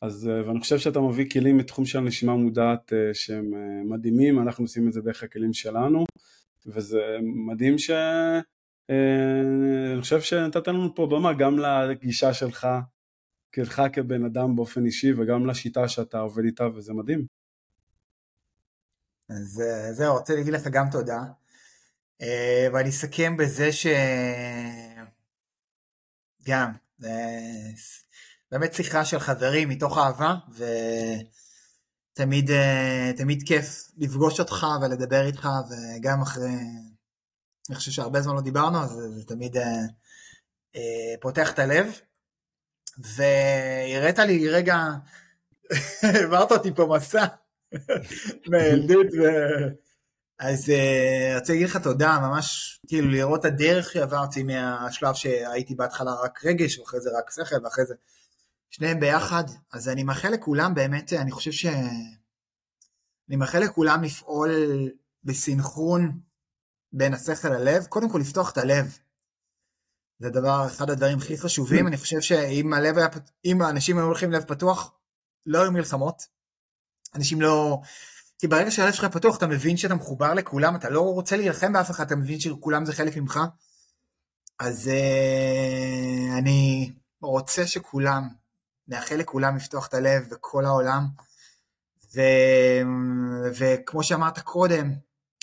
אז, 0.00 0.28
אה, 0.28 0.46
ואני 0.48 0.60
חושב 0.60 0.78
שאתה 0.78 1.00
מביא 1.00 1.30
כלים 1.30 1.56
מתחום 1.56 1.84
של 1.84 2.00
נשימה 2.00 2.36
מודעת 2.36 2.92
אה, 2.92 3.14
שהם 3.14 3.54
אה, 3.54 3.84
מדהימים, 3.84 4.38
אנחנו 4.38 4.64
עושים 4.64 4.88
את 4.88 4.92
זה 4.92 5.00
דרך 5.00 5.22
הכלים 5.22 5.52
שלנו, 5.52 6.04
וזה 6.66 7.18
מדהים 7.46 7.78
ש... 7.78 7.90
אני 9.92 10.00
חושב 10.00 10.20
שנתת 10.20 10.68
לנו 10.68 10.94
פה 10.94 11.06
במה 11.06 11.32
גם 11.32 11.58
לגישה 11.58 12.34
שלך, 12.34 12.68
כלך 13.54 13.82
כבן 13.92 14.24
אדם 14.24 14.56
באופן 14.56 14.84
אישי, 14.86 15.12
וגם 15.12 15.46
לשיטה 15.46 15.88
שאתה 15.88 16.18
עובד 16.18 16.44
איתה, 16.44 16.66
וזה 16.74 16.92
מדהים. 16.92 17.26
אז 19.28 19.62
זהו, 19.92 20.14
רוצה 20.14 20.34
להגיד 20.34 20.52
לך 20.52 20.66
גם 20.66 20.86
תודה. 20.92 21.20
ואני 22.72 22.88
אסכם 22.88 23.36
בזה 23.36 23.72
ש... 23.72 23.86
גם, 26.46 26.72
באמת 28.52 28.74
שיחה 28.74 29.04
של 29.04 29.18
חברים 29.18 29.68
מתוך 29.68 29.98
אהבה, 29.98 30.34
ותמיד 32.12 32.50
תמיד 33.16 33.42
כיף 33.46 33.90
לפגוש 33.98 34.40
אותך 34.40 34.66
ולדבר 34.82 35.26
איתך, 35.26 35.48
וגם 35.70 36.22
אחרי, 36.22 36.54
אני 37.68 37.76
חושב 37.76 37.90
שהרבה 37.90 38.20
זמן 38.22 38.34
לא 38.34 38.40
דיברנו, 38.40 38.82
אז 38.82 38.90
זה 38.90 39.24
תמיד 39.24 39.56
אה, 39.56 39.62
אה, 40.76 41.14
פותח 41.20 41.52
את 41.52 41.58
הלב. 41.58 42.00
והראית 42.98 44.18
לי 44.18 44.48
רגע, 44.48 44.76
העברת 46.02 46.52
אותי 46.52 46.74
פה 46.74 46.86
מסע 46.96 47.26
מהילדות, 48.46 49.06
ו... 49.06 49.22
אז 50.38 50.68
uh, 50.68 50.72
אני 51.30 51.38
רוצה 51.38 51.52
להגיד 51.52 51.68
לך 51.68 51.76
תודה, 51.76 52.18
ממש 52.22 52.80
כאילו 52.86 53.10
לראות 53.10 53.40
את 53.40 53.44
הדרך 53.44 53.90
שעברתי 53.90 54.42
מהשלב 54.42 55.14
שהייתי 55.14 55.74
בהתחלה 55.74 56.14
רק 56.14 56.44
רגש, 56.44 56.78
ואחרי 56.78 57.00
זה 57.00 57.10
רק 57.18 57.30
שכל, 57.30 57.64
ואחרי 57.64 57.84
זה 57.84 57.94
שניהם 58.70 59.00
ביחד, 59.00 59.44
אז 59.72 59.88
אני 59.88 60.02
מאחל 60.02 60.28
לכולם 60.28 60.74
באמת, 60.74 61.12
אני 61.12 61.30
חושב 61.30 61.52
ש... 61.52 61.66
אני 63.28 63.36
מאחל 63.36 63.58
לכולם 63.58 64.02
לפעול 64.02 64.50
בסינכרון 65.24 66.20
בין 66.92 67.14
השכל 67.14 67.48
ללב, 67.48 67.86
קודם 67.86 68.10
כל 68.10 68.18
לפתוח 68.18 68.52
את 68.52 68.58
הלב. 68.58 68.98
זה 70.22 70.30
דבר, 70.30 70.66
אחד 70.66 70.90
הדברים 70.90 71.18
הכי 71.18 71.38
חשובים, 71.38 71.86
אני 71.86 71.96
חושב 71.96 72.20
שאם 72.20 72.72
הלב 72.72 72.98
היה, 72.98 73.08
אם 73.44 73.62
האנשים 73.62 73.98
היו 73.98 74.06
הולכים 74.06 74.32
לב 74.32 74.44
פתוח, 74.44 74.92
לא 75.46 75.62
היו 75.62 75.72
מלחמות. 75.72 76.26
אנשים 77.14 77.40
לא... 77.40 77.80
כי 78.38 78.48
ברגע 78.48 78.70
שהלב 78.70 78.92
שלך 78.92 79.04
פתוח, 79.04 79.36
אתה 79.36 79.46
מבין 79.46 79.76
שאתה 79.76 79.94
מחובר 79.94 80.34
לכולם, 80.34 80.76
אתה 80.76 80.90
לא 80.90 81.00
רוצה 81.00 81.36
להילחם 81.36 81.72
באף 81.72 81.90
אחד, 81.90 82.06
אתה 82.06 82.16
מבין 82.16 82.40
שכולם 82.40 82.84
זה 82.84 82.92
חלק 82.92 83.16
ממך. 83.16 83.40
אז 84.58 84.90
uh, 84.90 86.38
אני 86.38 86.92
רוצה 87.20 87.66
שכולם, 87.66 88.28
נאחל 88.88 89.16
לכולם 89.16 89.56
לפתוח 89.56 89.86
את 89.86 89.94
הלב 89.94 90.28
בכל 90.30 90.64
העולם, 90.64 91.06
ו... 92.14 92.20
וכמו 93.58 94.02
שאמרת 94.02 94.38
קודם, 94.38 94.92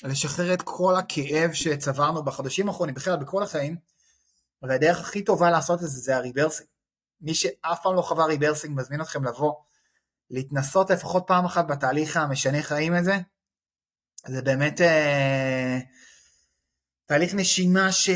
לשחרר 0.04 0.54
את 0.54 0.62
כל 0.62 0.96
הכאב 0.96 1.54
שצברנו 1.54 2.24
בחודשים 2.24 2.68
האחרונים, 2.68 2.96
בכלל 2.96 3.16
בכל 3.16 3.44
החיים, 3.44 3.90
והדרך 4.62 5.00
הכי 5.00 5.24
טובה 5.24 5.52
לעשות 5.52 5.84
את 5.84 5.90
זה 5.90 6.02
זה 6.02 6.16
הריברסינג. 6.16 6.70
מי 7.22 7.34
שאף 7.34 7.80
פעם 7.84 7.96
לא 7.96 8.02
חווה 8.02 8.26
rebirthing 8.26 8.80
מזמין 8.80 9.02
אתכם 9.02 9.24
לבוא, 9.24 9.54
להתנסות 10.30 10.90
לפחות 10.90 11.24
פעם 11.28 11.46
אחת 11.46 11.68
בתהליך 11.68 12.18
המשנה 12.18 12.64
חיים 12.64 12.94
הזה. 12.94 13.18
זה 14.28 14.42
באמת 14.42 14.82
אה, 14.82 15.80
תהליך 17.06 17.34
נשימה 17.34 17.92
ש... 17.92 18.10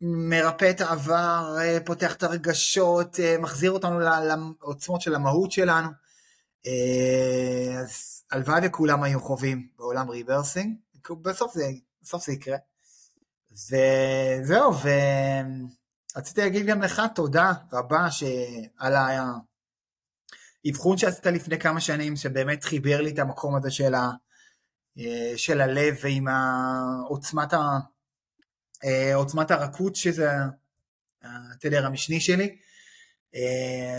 מרפא 0.00 0.70
את 0.70 0.80
העבר, 0.80 1.56
אה, 1.60 1.78
פותח 1.84 2.14
את 2.14 2.22
הרגשות, 2.22 3.20
אה, 3.20 3.38
מחזיר 3.38 3.70
אותנו 3.70 4.00
לעוצמות 4.00 5.00
של 5.00 5.14
המהות 5.14 5.52
שלנו. 5.52 5.88
אה, 6.66 7.80
אז 7.80 8.22
הלוואי 8.30 8.60
וכולם 8.66 9.02
היו 9.02 9.20
חווים 9.20 9.68
בעולם 9.78 10.10
rebirthing, 10.10 10.76
בסוף 11.22 11.54
זה, 11.54 11.70
בסוף 12.02 12.26
זה 12.26 12.32
יקרה. 12.32 12.56
וזהו, 13.52 14.72
ורציתי 16.14 16.40
להגיד 16.40 16.66
גם 16.66 16.82
לך 16.82 17.02
תודה 17.14 17.52
רבה 17.72 18.08
על 18.78 18.94
האבחון 20.64 20.98
שעשית 20.98 21.26
לפני 21.26 21.58
כמה 21.58 21.80
שנים, 21.80 22.16
שבאמת 22.16 22.64
חיבר 22.64 23.00
לי 23.00 23.10
את 23.10 23.18
המקום 23.18 23.56
הזה 23.56 23.70
של, 23.70 23.94
ה, 23.94 24.10
של 25.36 25.60
הלב 25.60 25.96
ועם 26.02 26.28
העוצמת, 26.28 27.52
ה, 27.52 27.78
עוצמת 29.14 29.50
הרכות, 29.50 29.96
שזה 29.96 30.30
התדר 31.22 31.86
המשני 31.86 32.20
שלי, 32.20 32.58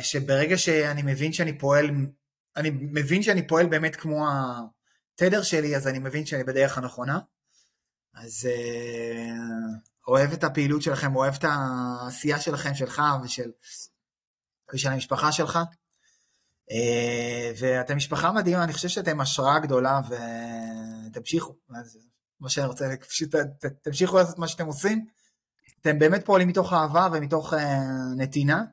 שברגע 0.01 0.57
שאני 0.57 1.01
מבין 1.01 1.33
שאני 1.33 1.57
פועל 1.57 1.91
אני 2.55 2.69
מבין 2.73 3.23
שאני 3.23 3.47
פועל 3.47 3.65
באמת 3.65 3.95
כמו 3.95 4.27
התדר 4.29 5.43
שלי, 5.43 5.75
אז 5.75 5.87
אני 5.87 5.99
מבין 5.99 6.25
שאני 6.25 6.43
בדרך 6.43 6.77
הנכונה. 6.77 7.19
אז 8.13 8.45
אה, 8.51 9.33
אוהב 10.07 10.31
את 10.31 10.43
הפעילות 10.43 10.81
שלכם, 10.81 11.15
אוהב 11.15 11.33
את 11.33 11.43
העשייה 11.43 12.39
שלכם, 12.39 12.73
שלך 12.73 13.01
ושל, 13.23 13.51
ושל 14.73 14.89
המשפחה 14.89 15.31
שלך. 15.31 15.59
אה, 16.71 17.51
ואתם 17.57 17.97
משפחה 17.97 18.31
מדהימה, 18.31 18.63
אני 18.63 18.73
חושב 18.73 18.87
שאתם 18.87 19.21
השראה 19.21 19.59
גדולה 19.59 20.01
ותמשיכו. 21.09 21.55
מה 22.39 22.49
שאני 22.49 22.67
רוצה, 22.67 22.85
פשוט 23.09 23.35
תמשיכו 23.81 24.17
לעשות 24.17 24.39
מה 24.39 24.47
שאתם 24.47 24.65
עושים. 24.65 25.05
אתם 25.81 25.99
באמת 25.99 26.25
פועלים 26.25 26.47
מתוך 26.47 26.73
אהבה 26.73 27.07
ומתוך 27.13 27.53
אה, 27.53 27.79
נתינה. 28.17 28.63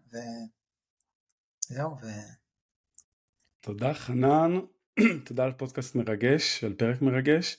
וזהו, 1.71 1.97
ו... 2.03 2.07
תודה 3.61 3.95
חנן, 3.95 4.59
תודה 5.27 5.45
על 5.45 5.53
פודקאסט 5.53 5.95
מרגש, 5.95 6.65
על 6.65 6.73
פרק 6.73 7.03
מרגש 7.03 7.57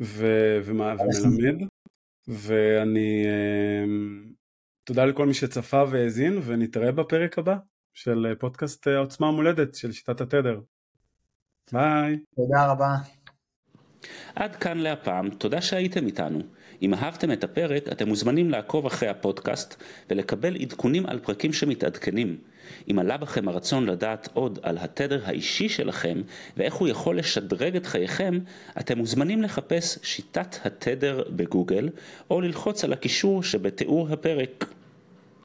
ו- 0.00 0.60
ומה- 0.64 0.94
ומלמד, 1.00 1.68
ואני, 2.28 3.26
אמ, 3.26 4.32
תודה 4.84 5.04
לכל 5.04 5.26
מי 5.26 5.34
שצפה 5.34 5.84
והאזין, 5.90 6.38
ונתראה 6.44 6.92
בפרק 6.92 7.38
הבא 7.38 7.56
של 7.94 8.34
פודקאסט 8.38 8.86
העוצמה 8.86 9.28
המולדת 9.28 9.74
של 9.74 9.92
שיטת 9.92 10.20
התדר. 10.20 10.60
ביי. 11.72 12.18
תודה 12.36 12.70
רבה. 12.70 12.94
עד 14.34 14.56
כאן 14.56 14.78
להפעם, 14.78 15.30
תודה 15.30 15.60
שהייתם 15.62 16.06
איתנו. 16.06 16.40
אם 16.82 16.94
אהבתם 16.94 17.32
את 17.32 17.44
הפרק, 17.44 17.82
אתם 17.92 18.08
מוזמנים 18.08 18.50
לעקוב 18.50 18.86
אחרי 18.86 19.08
הפודקאסט 19.08 19.82
ולקבל 20.10 20.56
עדכונים 20.56 21.06
על 21.06 21.18
פרקים 21.18 21.52
שמתעדכנים. 21.52 22.40
אם 22.90 22.98
עלה 22.98 23.16
בכם 23.16 23.48
הרצון 23.48 23.86
לדעת 23.86 24.28
עוד 24.32 24.58
על 24.62 24.78
התדר 24.80 25.20
האישי 25.24 25.68
שלכם 25.68 26.22
ואיך 26.56 26.74
הוא 26.74 26.88
יכול 26.88 27.18
לשדרג 27.18 27.76
את 27.76 27.86
חייכם, 27.86 28.38
אתם 28.80 28.98
מוזמנים 28.98 29.42
לחפש 29.42 29.98
שיטת 30.02 30.56
התדר 30.64 31.22
בגוגל 31.30 31.88
או 32.30 32.40
ללחוץ 32.40 32.84
על 32.84 32.92
הקישור 32.92 33.42
שבתיאור 33.42 34.08
הפרק. 34.12 34.64